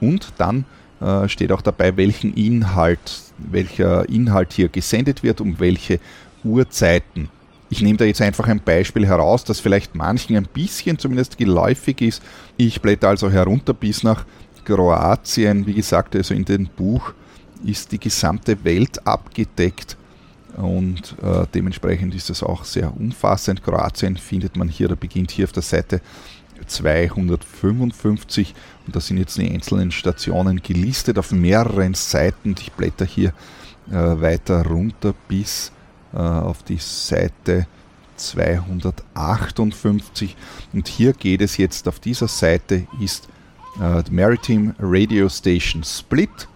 Und 0.00 0.32
dann 0.38 0.64
äh, 1.00 1.28
steht 1.28 1.52
auch 1.52 1.62
dabei, 1.62 1.96
welchen 1.96 2.34
Inhalt, 2.34 3.22
welcher 3.38 4.08
Inhalt 4.08 4.52
hier 4.52 4.68
gesendet 4.68 5.22
wird, 5.22 5.40
um 5.40 5.58
welche 5.58 6.00
Uhrzeiten. 6.44 7.28
Ich 7.68 7.82
nehme 7.82 7.98
da 7.98 8.04
jetzt 8.04 8.20
einfach 8.20 8.48
ein 8.48 8.60
Beispiel 8.60 9.06
heraus, 9.06 9.44
das 9.44 9.60
vielleicht 9.60 9.94
manchen 9.94 10.36
ein 10.36 10.48
bisschen 10.52 10.98
zumindest 10.98 11.38
geläufig 11.38 12.00
ist. 12.00 12.22
Ich 12.56 12.80
blätter 12.80 13.08
also 13.08 13.30
herunter 13.30 13.74
bis 13.74 14.02
nach 14.02 14.24
Kroatien. 14.64 15.66
Wie 15.66 15.74
gesagt, 15.74 16.16
also 16.16 16.34
in 16.34 16.44
dem 16.44 16.66
Buch 16.66 17.12
ist 17.64 17.92
die 17.92 18.00
gesamte 18.00 18.64
Welt 18.64 19.06
abgedeckt 19.06 19.96
und 20.56 21.14
äh, 21.22 21.46
dementsprechend 21.54 22.14
ist 22.14 22.30
es 22.30 22.42
auch 22.42 22.64
sehr 22.64 22.94
umfassend. 22.94 23.62
Kroatien 23.62 24.16
findet 24.16 24.56
man 24.56 24.68
hier, 24.68 24.88
da 24.88 24.94
beginnt 24.94 25.30
hier 25.30 25.44
auf 25.44 25.52
der 25.52 25.62
Seite 25.62 26.00
255 26.70 28.54
und 28.86 28.96
da 28.96 29.00
sind 29.00 29.18
jetzt 29.18 29.36
die 29.36 29.50
einzelnen 29.50 29.90
Stationen 29.90 30.62
gelistet 30.62 31.18
auf 31.18 31.32
mehreren 31.32 31.92
Seiten. 31.94 32.54
Ich 32.58 32.72
blätter 32.72 33.04
hier 33.04 33.34
äh, 33.90 33.94
weiter 33.94 34.64
runter 34.64 35.12
bis 35.28 35.72
äh, 36.12 36.18
auf 36.18 36.62
die 36.62 36.78
Seite 36.78 37.66
258 38.16 40.36
und 40.72 40.88
hier 40.88 41.12
geht 41.12 41.42
es 41.42 41.56
jetzt 41.56 41.88
auf 41.88 42.00
dieser 42.00 42.28
Seite 42.28 42.86
ist 43.00 43.28
äh, 43.80 44.02
Maritime 44.10 44.74
Radio 44.78 45.28
Station 45.28 45.84
Split. 45.84 46.48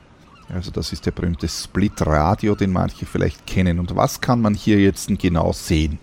Also 0.52 0.70
das 0.70 0.92
ist 0.92 1.06
der 1.06 1.10
berühmte 1.10 1.48
Split 1.48 2.06
Radio, 2.06 2.54
den 2.54 2.70
manche 2.70 3.06
vielleicht 3.06 3.46
kennen. 3.46 3.78
Und 3.78 3.96
was 3.96 4.20
kann 4.20 4.40
man 4.40 4.54
hier 4.54 4.78
jetzt 4.78 5.08
genau 5.18 5.52
sehen? 5.52 5.98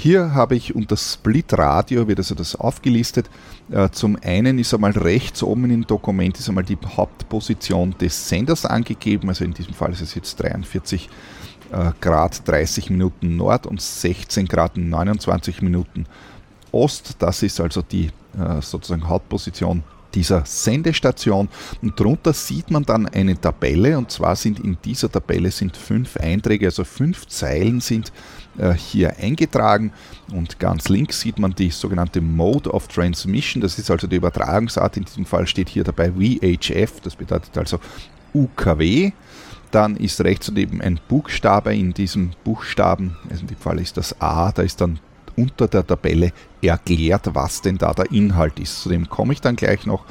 Hier 0.00 0.32
habe 0.32 0.54
ich 0.54 0.76
unter 0.76 0.96
Split 0.96 1.58
Radio, 1.58 2.06
wird 2.06 2.20
also 2.20 2.36
das 2.36 2.54
aufgelistet. 2.54 3.28
Äh, 3.68 3.88
zum 3.90 4.16
einen 4.22 4.60
ist 4.60 4.72
einmal 4.72 4.92
rechts 4.92 5.42
oben 5.42 5.68
im 5.70 5.88
Dokument 5.88 6.38
ist 6.38 6.48
einmal 6.48 6.62
die 6.62 6.78
Hauptposition 6.96 7.96
des 8.00 8.28
Senders 8.28 8.64
angegeben, 8.64 9.28
also 9.28 9.44
in 9.44 9.54
diesem 9.54 9.74
Fall 9.74 9.90
ist 9.90 10.00
es 10.00 10.14
jetzt 10.14 10.36
43 10.36 11.10
äh, 11.72 11.90
Grad 12.00 12.46
30 12.46 12.90
Minuten 12.90 13.34
Nord 13.34 13.66
und 13.66 13.80
16 13.80 14.46
Grad 14.46 14.76
29 14.76 15.62
Minuten 15.62 16.06
Ost. 16.70 17.16
Das 17.18 17.42
ist 17.42 17.60
also 17.60 17.82
die 17.82 18.12
äh, 18.38 18.62
sozusagen 18.62 19.08
Hauptposition 19.08 19.82
dieser 20.14 20.44
Sendestation 20.46 21.48
und 21.82 21.98
darunter 21.98 22.32
sieht 22.32 22.70
man 22.70 22.84
dann 22.84 23.08
eine 23.08 23.38
Tabelle 23.38 23.98
und 23.98 24.12
zwar 24.12 24.36
sind 24.36 24.60
in 24.60 24.78
dieser 24.84 25.10
Tabelle 25.10 25.50
sind 25.50 25.76
fünf 25.76 26.16
Einträge, 26.18 26.66
also 26.66 26.84
fünf 26.84 27.26
Zeilen 27.26 27.80
sind 27.80 28.08
äh, 28.10 28.37
hier 28.76 29.16
eingetragen 29.18 29.92
und 30.32 30.58
ganz 30.58 30.88
links 30.88 31.20
sieht 31.20 31.38
man 31.38 31.54
die 31.54 31.70
sogenannte 31.70 32.20
Mode 32.20 32.72
of 32.72 32.88
Transmission, 32.88 33.60
das 33.60 33.78
ist 33.78 33.90
also 33.90 34.06
die 34.06 34.16
Übertragungsart, 34.16 34.96
in 34.96 35.04
diesem 35.04 35.26
Fall 35.26 35.46
steht 35.46 35.68
hier 35.68 35.84
dabei 35.84 36.10
VHF, 36.12 37.00
das 37.00 37.16
bedeutet 37.16 37.56
also 37.56 37.78
UKW 38.34 39.12
Dann 39.70 39.96
ist 39.96 40.20
rechts 40.22 40.46
daneben 40.46 40.80
ein 40.80 40.98
Buchstabe. 41.08 41.74
In 41.74 41.92
diesem 41.92 42.30
Buchstaben, 42.44 43.16
also 43.28 43.42
in 43.42 43.48
dem 43.48 43.56
Fall 43.56 43.78
ist 43.80 43.96
das 43.96 44.18
A, 44.20 44.50
da 44.52 44.62
ist 44.62 44.80
dann 44.80 44.98
unter 45.36 45.68
der 45.68 45.86
Tabelle 45.86 46.32
erklärt, 46.62 47.34
was 47.34 47.62
denn 47.62 47.78
da 47.78 47.92
der 47.92 48.10
Inhalt 48.10 48.58
ist. 48.58 48.82
Zu 48.82 48.88
dem 48.88 49.08
komme 49.08 49.34
ich 49.34 49.40
dann 49.40 49.56
gleich 49.56 49.86
noch. 49.86 50.04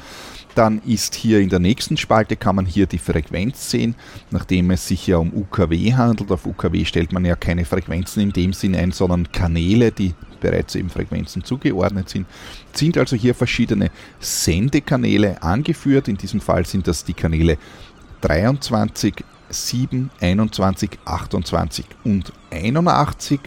Dann 0.58 0.82
ist 0.84 1.14
hier 1.14 1.38
in 1.38 1.50
der 1.50 1.60
nächsten 1.60 1.96
Spalte, 1.96 2.34
kann 2.34 2.56
man 2.56 2.66
hier 2.66 2.86
die 2.86 2.98
Frequenz 2.98 3.70
sehen, 3.70 3.94
nachdem 4.32 4.72
es 4.72 4.88
sich 4.88 5.06
ja 5.06 5.18
um 5.18 5.32
UKW 5.32 5.94
handelt. 5.94 6.32
Auf 6.32 6.46
UKW 6.46 6.84
stellt 6.84 7.12
man 7.12 7.24
ja 7.24 7.36
keine 7.36 7.64
Frequenzen 7.64 8.24
in 8.24 8.32
dem 8.32 8.52
Sinn 8.52 8.74
ein, 8.74 8.90
sondern 8.90 9.30
Kanäle, 9.30 9.92
die 9.92 10.14
bereits 10.40 10.74
eben 10.74 10.90
Frequenzen 10.90 11.44
zugeordnet 11.44 12.08
sind. 12.08 12.26
Sind 12.72 12.98
also 12.98 13.14
hier 13.14 13.36
verschiedene 13.36 13.92
Sendekanäle 14.18 15.40
angeführt. 15.44 16.08
In 16.08 16.16
diesem 16.16 16.40
Fall 16.40 16.66
sind 16.66 16.88
das 16.88 17.04
die 17.04 17.14
Kanäle 17.14 17.56
23, 18.22 19.14
7, 19.50 20.10
21, 20.18 20.90
28 21.04 21.86
und 22.02 22.32
81. 22.50 23.38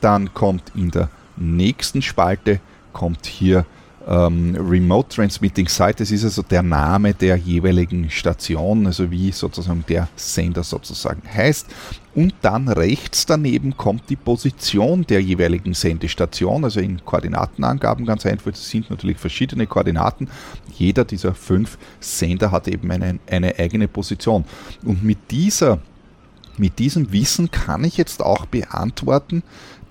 Dann 0.00 0.34
kommt 0.34 0.64
in 0.74 0.90
der 0.90 1.10
nächsten 1.36 2.02
Spalte 2.02 2.58
kommt 2.92 3.26
hier 3.26 3.66
ähm, 4.06 4.56
Remote 4.56 5.14
Transmitting 5.14 5.68
Site. 5.68 5.96
Das 5.98 6.10
ist 6.10 6.24
also 6.24 6.42
der 6.42 6.62
Name 6.62 7.14
der 7.14 7.36
jeweiligen 7.36 8.10
Station, 8.10 8.86
also 8.86 9.10
wie 9.10 9.32
sozusagen 9.32 9.84
der 9.88 10.08
Sender 10.16 10.62
sozusagen 10.62 11.22
heißt. 11.32 11.66
Und 12.14 12.34
dann 12.42 12.68
rechts 12.68 13.26
daneben 13.26 13.76
kommt 13.76 14.10
die 14.10 14.16
Position 14.16 15.06
der 15.06 15.22
jeweiligen 15.22 15.74
Sendestation, 15.74 16.64
also 16.64 16.80
in 16.80 17.04
Koordinatenangaben 17.04 18.04
ganz 18.04 18.26
einfach. 18.26 18.50
Das 18.50 18.68
sind 18.68 18.90
natürlich 18.90 19.18
verschiedene 19.18 19.66
Koordinaten. 19.66 20.28
Jeder 20.76 21.04
dieser 21.04 21.34
fünf 21.34 21.78
Sender 22.00 22.50
hat 22.50 22.66
eben 22.68 22.90
eine, 22.90 23.20
eine 23.28 23.58
eigene 23.58 23.86
Position. 23.86 24.44
Und 24.84 25.04
mit 25.04 25.30
dieser 25.30 25.78
mit 26.56 26.78
diesem 26.78 27.10
Wissen 27.10 27.50
kann 27.50 27.84
ich 27.84 27.96
jetzt 27.96 28.22
auch 28.22 28.44
beantworten, 28.44 29.42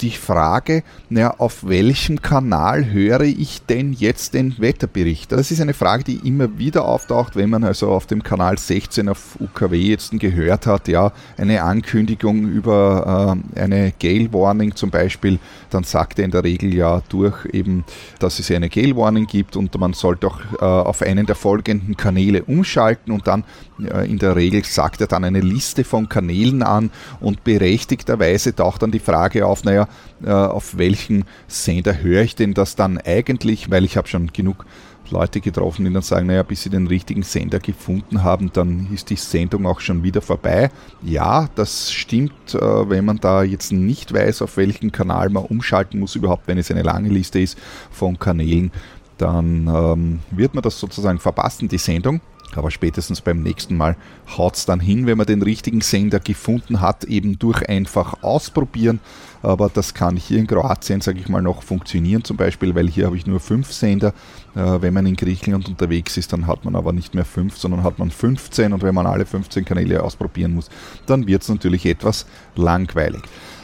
die 0.01 0.11
Frage, 0.11 0.83
naja, 1.09 1.35
auf 1.37 1.67
welchem 1.67 2.21
Kanal 2.21 2.91
höre 2.91 3.21
ich 3.21 3.61
denn 3.65 3.93
jetzt 3.93 4.33
den 4.33 4.57
Wetterbericht? 4.57 5.31
Das 5.31 5.51
ist 5.51 5.61
eine 5.61 5.73
Frage, 5.73 6.03
die 6.03 6.27
immer 6.27 6.57
wieder 6.57 6.85
auftaucht, 6.85 7.35
wenn 7.35 7.49
man 7.49 7.63
also 7.63 7.89
auf 7.89 8.05
dem 8.05 8.23
Kanal 8.23 8.57
16 8.57 9.09
auf 9.09 9.37
UKW 9.39 9.77
jetzt 9.77 10.11
gehört 10.19 10.65
hat, 10.67 10.87
ja, 10.87 11.11
eine 11.37 11.63
Ankündigung 11.63 12.47
über 12.47 13.35
äh, 13.55 13.61
eine 13.61 13.93
Gale 13.99 14.31
Warning 14.31 14.75
zum 14.75 14.89
Beispiel, 14.89 15.39
dann 15.69 15.83
sagt 15.83 16.19
er 16.19 16.25
in 16.25 16.31
der 16.31 16.43
Regel 16.43 16.73
ja 16.73 17.01
durch 17.09 17.45
eben, 17.51 17.83
dass 18.19 18.39
es 18.39 18.49
eine 18.51 18.69
Gale 18.69 18.95
Warning 18.95 19.27
gibt 19.27 19.55
und 19.55 19.77
man 19.77 19.93
sollte 19.93 20.27
auch 20.27 20.39
äh, 20.59 20.65
auf 20.65 21.01
einen 21.01 21.25
der 21.25 21.35
folgenden 21.35 21.97
Kanäle 21.97 22.43
umschalten 22.43 23.11
und 23.11 23.27
dann 23.27 23.43
äh, 23.79 24.09
in 24.09 24.19
der 24.19 24.35
Regel 24.35 24.63
sagt 24.63 25.01
er 25.01 25.07
dann 25.07 25.23
eine 25.23 25.41
Liste 25.41 25.83
von 25.83 26.07
Kanälen 26.07 26.63
an 26.63 26.91
und 27.19 27.43
berechtigterweise 27.43 28.55
taucht 28.55 28.81
dann 28.81 28.91
die 28.91 28.99
Frage 28.99 29.45
auf, 29.45 29.63
naja, 29.63 29.88
auf 30.25 30.77
welchen 30.77 31.25
Sender 31.47 32.01
höre 32.01 32.23
ich 32.23 32.35
denn 32.35 32.53
das 32.53 32.75
dann 32.75 32.97
eigentlich, 32.97 33.71
weil 33.71 33.85
ich 33.85 33.97
habe 33.97 34.07
schon 34.07 34.33
genug 34.33 34.65
Leute 35.11 35.41
getroffen, 35.41 35.85
die 35.85 35.93
dann 35.93 36.01
sagen, 36.01 36.27
naja, 36.27 36.43
bis 36.43 36.63
sie 36.63 36.69
den 36.69 36.87
richtigen 36.87 37.23
Sender 37.23 37.59
gefunden 37.59 38.23
haben, 38.23 38.51
dann 38.53 38.87
ist 38.93 39.09
die 39.09 39.15
Sendung 39.15 39.65
auch 39.65 39.79
schon 39.79 40.03
wieder 40.03 40.21
vorbei. 40.21 40.69
Ja, 41.01 41.49
das 41.55 41.91
stimmt, 41.91 42.53
äh, 42.53 42.89
wenn 42.89 43.05
man 43.05 43.17
da 43.17 43.43
jetzt 43.43 43.71
nicht 43.71 44.13
weiß, 44.13 44.41
auf 44.41 44.57
welchen 44.57 44.91
Kanal 44.91 45.29
man 45.29 45.45
umschalten 45.45 45.99
muss, 45.99 46.15
überhaupt 46.15 46.47
wenn 46.47 46.57
es 46.57 46.71
eine 46.71 46.83
lange 46.83 47.09
Liste 47.09 47.39
ist 47.39 47.57
von 47.91 48.17
Kanälen, 48.19 48.71
dann 49.17 49.67
ähm, 49.67 50.19
wird 50.31 50.53
man 50.53 50.61
das 50.63 50.79
sozusagen 50.79 51.19
verpassen, 51.19 51.67
die 51.67 51.77
Sendung. 51.77 52.21
Aber 52.55 52.71
spätestens 52.71 53.21
beim 53.21 53.41
nächsten 53.41 53.77
Mal 53.77 53.95
haut 54.37 54.55
es 54.55 54.65
dann 54.65 54.79
hin, 54.79 55.05
wenn 55.05 55.17
man 55.17 55.27
den 55.27 55.41
richtigen 55.41 55.81
Sender 55.81 56.19
gefunden 56.19 56.81
hat, 56.81 57.03
eben 57.03 57.37
durch 57.37 57.67
einfach 57.69 58.23
ausprobieren. 58.23 58.99
Aber 59.41 59.69
das 59.69 59.93
kann 59.93 60.15
hier 60.17 60.39
in 60.39 60.47
Kroatien, 60.47 61.01
sage 61.01 61.19
ich 61.19 61.29
mal, 61.29 61.41
noch 61.41 61.63
funktionieren, 61.63 62.23
zum 62.23 62.37
Beispiel, 62.37 62.75
weil 62.75 62.89
hier 62.89 63.05
habe 63.05 63.15
ich 63.15 63.27
nur 63.27 63.39
fünf 63.39 63.71
Sender. 63.71 64.13
Äh, 64.55 64.81
wenn 64.81 64.93
man 64.93 65.05
in 65.05 65.15
Griechenland 65.15 65.69
unterwegs 65.69 66.17
ist, 66.17 66.33
dann 66.33 66.47
hat 66.47 66.65
man 66.65 66.75
aber 66.75 66.91
nicht 66.91 67.13
mehr 67.13 67.25
fünf, 67.25 67.57
sondern 67.57 67.83
hat 67.83 67.99
man 67.99 68.09
15. 68.09 68.73
Und 68.73 68.81
wenn 68.81 68.95
man 68.95 69.05
alle 69.05 69.25
15 69.25 69.63
Kanäle 69.63 70.03
ausprobieren 70.03 70.55
muss, 70.55 70.69
dann 71.05 71.27
wird 71.27 71.43
es 71.43 71.49
natürlich 71.49 71.85
etwas 71.85 72.25
langweilig. 72.55 73.21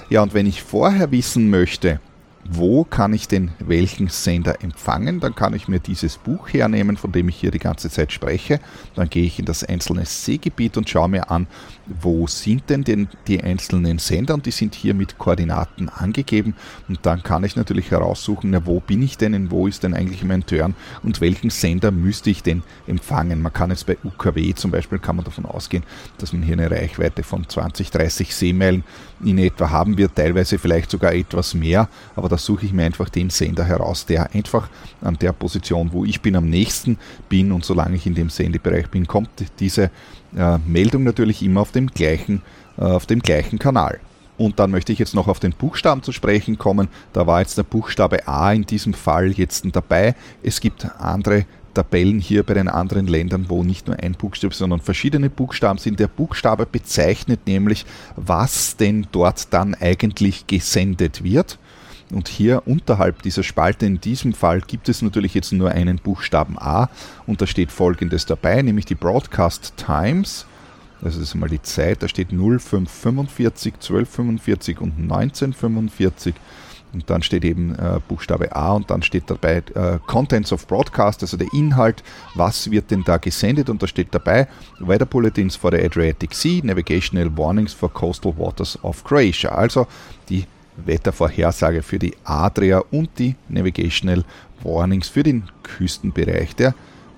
Ja, 0.09 0.21
und 0.21 0.33
wenn 0.33 0.45
ich 0.45 0.61
vorher 0.61 1.11
wissen 1.11 1.49
möchte, 1.49 1.99
wo 2.47 2.83
kann 2.83 3.13
ich 3.13 3.27
denn 3.27 3.51
welchen 3.59 4.07
Sender 4.07 4.61
empfangen. 4.63 5.19
Dann 5.19 5.33
kann 5.33 5.53
ich 5.55 5.67
mir 5.67 5.79
dieses 5.79 6.17
Buch 6.17 6.49
hernehmen, 6.49 6.95
von 6.95 7.11
dem 7.11 7.27
ich 7.29 7.37
hier 7.37 7.51
die 7.51 7.59
ganze 7.59 7.89
Zeit 7.89 8.11
spreche. 8.11 8.59
Dann 8.93 9.09
gehe 9.09 9.25
ich 9.25 9.39
in 9.39 9.45
das 9.45 9.63
einzelne 9.63 10.05
Seegebiet 10.05 10.77
und 10.77 10.87
schaue 10.87 11.09
mir 11.09 11.31
an, 11.31 11.47
wo 11.87 12.27
sind 12.27 12.69
denn, 12.69 12.83
denn 12.83 13.07
die 13.27 13.41
einzelnen 13.41 13.97
Sender 13.97 14.35
und 14.35 14.45
die 14.45 14.51
sind 14.51 14.75
hier 14.75 14.93
mit 14.93 15.17
Koordinaten 15.17 15.89
angegeben. 15.89 16.55
Und 16.87 16.99
dann 17.03 17.23
kann 17.23 17.43
ich 17.43 17.55
natürlich 17.55 17.89
heraussuchen, 17.89 18.51
na, 18.51 18.65
wo 18.65 18.79
bin 18.79 19.01
ich 19.01 19.17
denn, 19.17 19.49
wo 19.49 19.67
ist 19.67 19.83
denn 19.83 19.95
eigentlich 19.95 20.23
mein 20.23 20.45
Turn 20.45 20.75
und 21.01 21.21
welchen 21.21 21.49
Sender 21.49 21.91
müsste 21.91 22.29
ich 22.29 22.43
denn 22.43 22.61
empfangen. 22.85 23.41
Man 23.41 23.53
kann 23.53 23.71
jetzt 23.71 23.87
bei 23.87 23.97
UKW 24.03 24.53
zum 24.53 24.69
Beispiel, 24.69 24.99
kann 24.99 25.15
man 25.15 25.25
davon 25.25 25.45
ausgehen, 25.45 25.83
dass 26.19 26.31
man 26.31 26.43
hier 26.43 26.53
eine 26.53 26.69
Reichweite 26.69 27.23
von 27.23 27.47
20, 27.47 27.89
30 27.89 28.35
Seemeilen 28.35 28.83
in 29.23 29.37
etwa 29.39 29.69
haben 29.69 29.97
wird, 29.97 30.15
teilweise 30.15 30.59
vielleicht 30.59 30.91
sogar 30.91 31.13
etwas 31.13 31.53
mehr, 31.53 31.89
aber 32.15 32.29
da 32.35 32.39
suche 32.39 32.65
ich 32.65 32.73
mir 32.73 32.83
einfach 32.83 33.07
den 33.07 33.29
Sender 33.29 33.63
heraus, 33.63 34.05
der 34.05 34.33
einfach 34.33 34.67
an 34.99 35.17
der 35.17 35.31
Position, 35.31 35.93
wo 35.93 36.03
ich 36.03 36.19
bin, 36.19 36.35
am 36.35 36.49
nächsten 36.49 36.97
bin 37.29 37.53
und 37.53 37.63
solange 37.63 37.95
ich 37.95 38.05
in 38.05 38.13
dem 38.13 38.29
Sendebereich 38.29 38.89
bin, 38.89 39.07
kommt 39.07 39.29
diese 39.61 39.89
äh, 40.35 40.57
Meldung 40.67 41.05
natürlich 41.05 41.41
immer 41.41 41.61
auf 41.61 41.71
dem 41.71 41.87
gleichen, 41.87 42.41
äh, 42.77 42.81
auf 42.81 43.05
dem 43.05 43.21
gleichen 43.21 43.57
Kanal. 43.57 44.01
Und 44.37 44.59
dann 44.59 44.69
möchte 44.69 44.91
ich 44.91 44.99
jetzt 44.99 45.15
noch 45.15 45.29
auf 45.29 45.39
den 45.39 45.53
Buchstaben 45.53 46.03
zu 46.03 46.11
sprechen 46.11 46.57
kommen. 46.57 46.89
Da 47.13 47.25
war 47.25 47.39
jetzt 47.39 47.57
der 47.57 47.63
Buchstabe 47.63 48.27
A 48.27 48.51
in 48.51 48.65
diesem 48.65 48.93
Fall 48.93 49.31
jetzt 49.31 49.65
dabei. 49.71 50.13
Es 50.43 50.59
gibt 50.59 50.85
andere 50.99 51.45
Tabellen 51.73 52.19
hier 52.19 52.43
bei 52.43 52.53
den 52.53 52.67
anderen 52.67 53.07
Ländern, 53.07 53.45
wo 53.47 53.63
nicht 53.63 53.87
nur 53.87 53.97
ein 53.97 54.11
Buchstabe, 54.13 54.53
sondern 54.53 54.81
verschiedene 54.81 55.29
Buchstaben 55.29 55.79
sind. 55.79 56.01
Der 56.01 56.09
Buchstabe 56.09 56.65
bezeichnet 56.65 57.47
nämlich, 57.47 57.85
was 58.17 58.75
denn 58.75 59.07
dort 59.13 59.53
dann 59.53 59.73
eigentlich 59.73 60.47
gesendet 60.47 61.23
wird. 61.23 61.57
Und 62.11 62.27
hier 62.27 62.63
unterhalb 62.65 63.23
dieser 63.23 63.43
Spalte, 63.43 63.85
in 63.85 63.99
diesem 63.99 64.33
Fall, 64.33 64.61
gibt 64.61 64.89
es 64.89 65.01
natürlich 65.01 65.33
jetzt 65.33 65.51
nur 65.51 65.71
einen 65.71 65.97
Buchstaben 65.97 66.57
A 66.59 66.89
und 67.25 67.41
da 67.41 67.47
steht 67.47 67.71
folgendes 67.71 68.25
dabei, 68.25 68.61
nämlich 68.61 68.85
die 68.85 68.95
Broadcast 68.95 69.73
Times. 69.75 70.45
Das 71.01 71.17
ist 71.17 71.35
mal 71.35 71.49
die 71.49 71.61
Zeit, 71.61 72.03
da 72.03 72.07
steht 72.07 72.29
0545, 72.29 73.73
1245 73.73 74.81
und 74.81 74.93
1945. 74.97 76.35
Und 76.93 77.09
dann 77.09 77.21
steht 77.23 77.43
eben 77.43 77.75
äh, 77.75 77.99
Buchstabe 78.07 78.55
A 78.55 78.71
und 78.71 78.89
dann 78.89 79.01
steht 79.01 79.29
dabei 79.29 79.61
äh, 79.73 79.99
Contents 80.07 80.53
of 80.53 80.65
Broadcast, 80.65 81.23
also 81.23 81.35
der 81.35 81.51
Inhalt, 81.51 82.03
was 82.35 82.71
wird 82.71 82.89
denn 82.89 83.03
da 83.03 83.17
gesendet 83.17 83.69
und 83.69 83.83
da 83.83 83.87
steht 83.87 84.07
dabei 84.11 84.47
Weather 84.79 85.05
Bulletins 85.05 85.57
for 85.57 85.71
the 85.71 85.83
Adriatic 85.83 86.33
Sea, 86.33 86.61
Navigational 86.63 87.37
Warnings 87.37 87.73
for 87.73 87.91
Coastal 87.91 88.33
Waters 88.37 88.81
of 88.81 89.03
Croatia. 89.03 89.49
Also 89.49 89.87
die 90.29 90.45
Wettervorhersage 90.77 91.81
für 91.81 91.99
die 91.99 92.13
Adria 92.23 92.83
und 92.91 93.09
die 93.17 93.35
Navigational 93.49 94.23
Warnings 94.63 95.07
für 95.07 95.23
den 95.23 95.43
Küstenbereich 95.63 96.55
der 96.55 96.73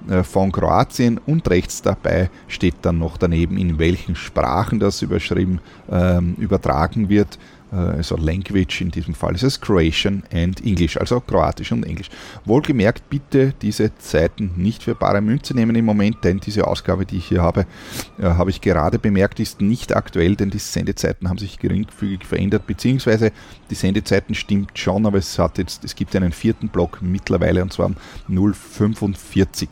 äh, 0.10 0.24
von 0.24 0.52
Kroatien 0.52 1.20
und 1.26 1.50
rechts 1.50 1.82
dabei 1.82 2.30
steht 2.48 2.76
dann 2.82 3.00
noch 3.00 3.18
daneben, 3.18 3.58
in 3.58 3.80
welchen 3.80 4.16
Sprachen 4.16 4.80
das 4.80 5.02
überschrieben, 5.02 5.60
ähm, 5.92 6.36
übertragen 6.38 7.10
wird. 7.10 7.38
Also 7.70 8.16
Language, 8.16 8.80
in 8.80 8.92
diesem 8.92 9.14
Fall 9.14 9.36
ist 9.36 9.44
es 9.44 9.60
Croatian 9.60 10.24
and 10.34 10.66
English, 10.66 10.96
also 10.96 11.20
Kroatisch 11.20 11.74
und 11.74 11.84
Englisch. 11.84 12.10
Wohlgemerkt, 12.46 13.10
bitte 13.10 13.54
diese 13.62 13.94
Zeiten 13.98 14.52
nicht 14.56 14.84
für 14.84 14.96
bare 14.96 15.20
Münze 15.20 15.54
nehmen 15.54 15.76
im 15.76 15.84
Moment, 15.84 16.24
denn 16.24 16.40
diese 16.40 16.66
Ausgabe, 16.66 17.06
die 17.06 17.18
ich 17.18 17.28
hier 17.28 17.42
habe, 17.42 17.66
äh, 18.20 18.24
habe 18.24 18.52
ich 18.52 18.62
gerade 18.62 19.00
bemerkt, 19.00 19.42
ist 19.42 19.60
nicht 19.60 19.94
aktuell, 19.94 20.38
denn 20.38 20.50
die 20.50 20.60
Sendezeiten 20.60 21.28
haben 21.28 21.38
sich 21.38 21.60
geringfügig 21.60 22.26
verändert, 22.26 22.66
beziehungsweise 22.68 23.34
die 23.70 23.76
Sendezeiten 23.76 24.34
stimmt 24.34 24.80
schon, 24.80 25.06
aber 25.06 25.18
es 25.18 25.38
hat 25.38 25.58
jetzt, 25.58 25.84
es 25.84 25.94
gibt 25.94 26.16
einen 26.16 26.32
vierten 26.32 26.70
Block 26.70 27.00
mittlerweile 27.02 27.62
und 27.62 27.74
zwar 27.74 27.92
045. 28.30 29.68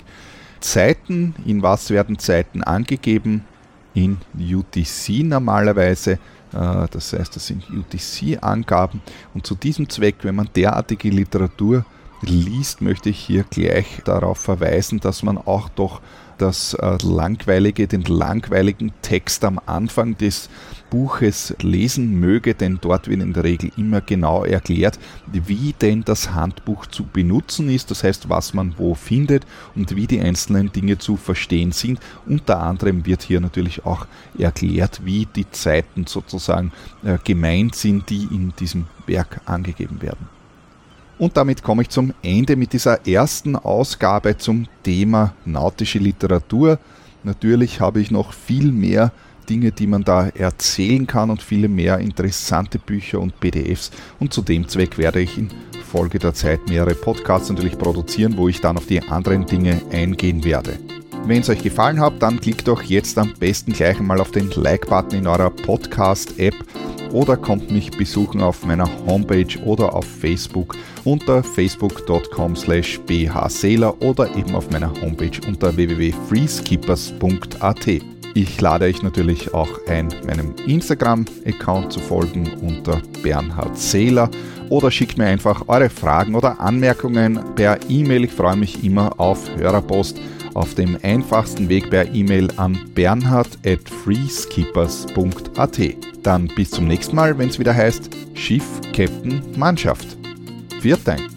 Zeiten, 0.59 1.35
in 1.45 1.61
was 1.61 1.91
werden 1.91 2.19
Zeiten 2.19 2.61
angegeben? 2.61 3.45
In 3.93 4.17
UTC 4.37 5.23
normalerweise 5.23 6.19
das 6.55 7.11
heißt, 7.11 7.35
das 7.35 7.47
sind 7.47 7.65
UTC-Angaben. 7.69 9.01
Und 9.33 9.45
zu 9.45 9.55
diesem 9.55 9.89
Zweck, 9.89 10.15
wenn 10.21 10.35
man 10.35 10.49
derartige 10.55 11.09
Literatur 11.09 11.85
liest, 12.21 12.81
möchte 12.81 13.09
ich 13.09 13.19
hier 13.19 13.43
gleich 13.43 14.01
darauf 14.05 14.37
verweisen, 14.37 14.99
dass 14.99 15.21
man 15.21 15.37
auch 15.37 15.69
doch 15.69 16.01
das 16.37 16.73
äh, 16.75 16.97
langweilige, 17.03 17.87
den 17.87 18.03
langweiligen 18.03 18.91
Text 19.01 19.43
am 19.43 19.59
Anfang 19.65 20.17
des 20.17 20.49
Buches 20.89 21.55
lesen 21.61 22.19
möge, 22.19 22.53
denn 22.53 22.79
dort 22.79 23.07
wird 23.07 23.21
in 23.21 23.33
der 23.33 23.43
Regel 23.43 23.71
immer 23.75 24.01
genau 24.01 24.45
erklärt, 24.45 24.99
wie 25.31 25.73
denn 25.73 26.03
das 26.03 26.33
Handbuch 26.33 26.85
zu 26.85 27.03
benutzen 27.03 27.69
ist, 27.69 27.91
das 27.91 28.03
heißt, 28.03 28.29
was 28.29 28.53
man 28.53 28.75
wo 28.77 28.95
findet 28.95 29.45
und 29.75 29.95
wie 29.95 30.07
die 30.07 30.21
einzelnen 30.21 30.71
Dinge 30.71 30.97
zu 30.97 31.17
verstehen 31.17 31.71
sind. 31.71 31.99
Unter 32.25 32.61
anderem 32.61 33.05
wird 33.05 33.23
hier 33.23 33.41
natürlich 33.41 33.85
auch 33.85 34.07
erklärt, 34.37 35.01
wie 35.03 35.25
die 35.25 35.49
Zeiten 35.51 36.05
sozusagen 36.07 36.71
äh, 37.03 37.17
gemeint 37.23 37.75
sind, 37.75 38.09
die 38.09 38.23
in 38.31 38.53
diesem 38.59 38.85
Werk 39.07 39.41
angegeben 39.45 40.01
werden. 40.01 40.34
Und 41.17 41.37
damit 41.37 41.63
komme 41.63 41.83
ich 41.83 41.89
zum 41.89 42.13
Ende 42.21 42.55
mit 42.55 42.73
dieser 42.73 43.07
ersten 43.07 43.55
Ausgabe 43.55 44.37
zum 44.37 44.67
Thema 44.83 45.33
nautische 45.45 45.99
Literatur. 45.99 46.77
Natürlich 47.23 47.79
habe 47.79 48.01
ich 48.01 48.11
noch 48.11 48.33
viel 48.33 48.71
mehr 48.71 49.11
Dinge, 49.49 49.71
die 49.71 49.87
man 49.87 50.03
da 50.03 50.27
erzählen 50.27 51.07
kann 51.07 51.29
und 51.29 51.41
viele 51.41 51.67
mehr 51.67 51.99
interessante 51.99 52.79
Bücher 52.79 53.19
und 53.19 53.39
PDFs. 53.39 53.91
Und 54.19 54.33
zu 54.33 54.41
dem 54.41 54.67
Zweck 54.67 54.97
werde 54.97 55.21
ich 55.21 55.37
in 55.37 55.49
Folge 55.89 56.19
der 56.19 56.33
Zeit 56.33 56.67
mehrere 56.67 56.95
Podcasts 56.95 57.49
natürlich 57.49 57.77
produzieren, 57.77 58.35
wo 58.37 58.49
ich 58.49 58.59
dann 58.59 58.77
auf 58.77 58.87
die 58.87 59.01
anderen 59.01 59.45
Dinge 59.45 59.81
eingehen 59.91 60.43
werde. 60.43 60.77
Wenn 61.25 61.41
es 61.41 61.49
euch 61.49 61.63
gefallen 61.63 61.99
hat, 62.01 62.21
dann 62.21 62.39
klickt 62.39 62.67
doch 62.67 62.83
jetzt 62.83 63.17
am 63.17 63.33
besten 63.39 63.71
gleich 63.71 63.99
einmal 63.99 64.19
auf 64.19 64.31
den 64.31 64.51
Like-Button 64.51 65.19
in 65.19 65.27
eurer 65.27 65.49
Podcast-App 65.49 66.55
oder 67.11 67.37
kommt 67.37 67.69
mich 67.71 67.91
besuchen 67.91 68.41
auf 68.41 68.65
meiner 68.65 68.89
Homepage 69.05 69.59
oder 69.63 69.93
auf 69.93 70.05
Facebook 70.05 70.75
unter 71.03 71.43
facebook.com 71.43 72.55
slash 72.55 72.99
bhseeler 73.01 74.01
oder 74.01 74.35
eben 74.35 74.55
auf 74.55 74.71
meiner 74.71 74.91
Homepage 75.01 75.39
unter 75.47 75.75
www.freeskippers.at. 75.75 77.87
Ich 78.33 78.59
lade 78.59 78.85
euch 78.85 79.01
natürlich 79.01 79.53
auch 79.53 79.69
ein, 79.87 80.09
meinem 80.25 80.53
Instagram-Account 80.67 81.93
zu 81.93 82.01
folgen 82.01 82.51
unter 82.61 83.01
Bernhard 83.23 83.77
Seeler 83.77 84.29
oder 84.69 84.91
schickt 84.91 85.17
mir 85.17 85.27
einfach 85.27 85.67
eure 85.67 85.89
Fragen 85.89 86.35
oder 86.35 86.59
Anmerkungen 86.59 87.39
per 87.55 87.79
E-Mail. 87.89 88.25
Ich 88.25 88.33
freue 88.33 88.57
mich 88.57 88.83
immer 88.83 89.17
auf 89.19 89.49
Hörerpost 89.55 90.19
auf 90.55 90.73
dem 90.73 90.97
einfachsten 91.03 91.69
Weg 91.69 91.91
per 91.91 92.13
E-Mail 92.13 92.49
an 92.57 92.77
bernhard 92.95 93.59
at 93.65 93.87
freeskippers.at. 94.03 95.79
Dann 96.23 96.47
bis 96.47 96.71
zum 96.71 96.87
nächsten 96.87 97.15
Mal, 97.15 97.37
wenn 97.37 97.49
es 97.49 97.59
wieder 97.59 97.75
heißt 97.75 98.09
Schiff, 98.33 98.65
Captain, 98.93 99.43
Mannschaft. 99.55 100.17
Viert 100.81 101.01
Dank. 101.05 101.34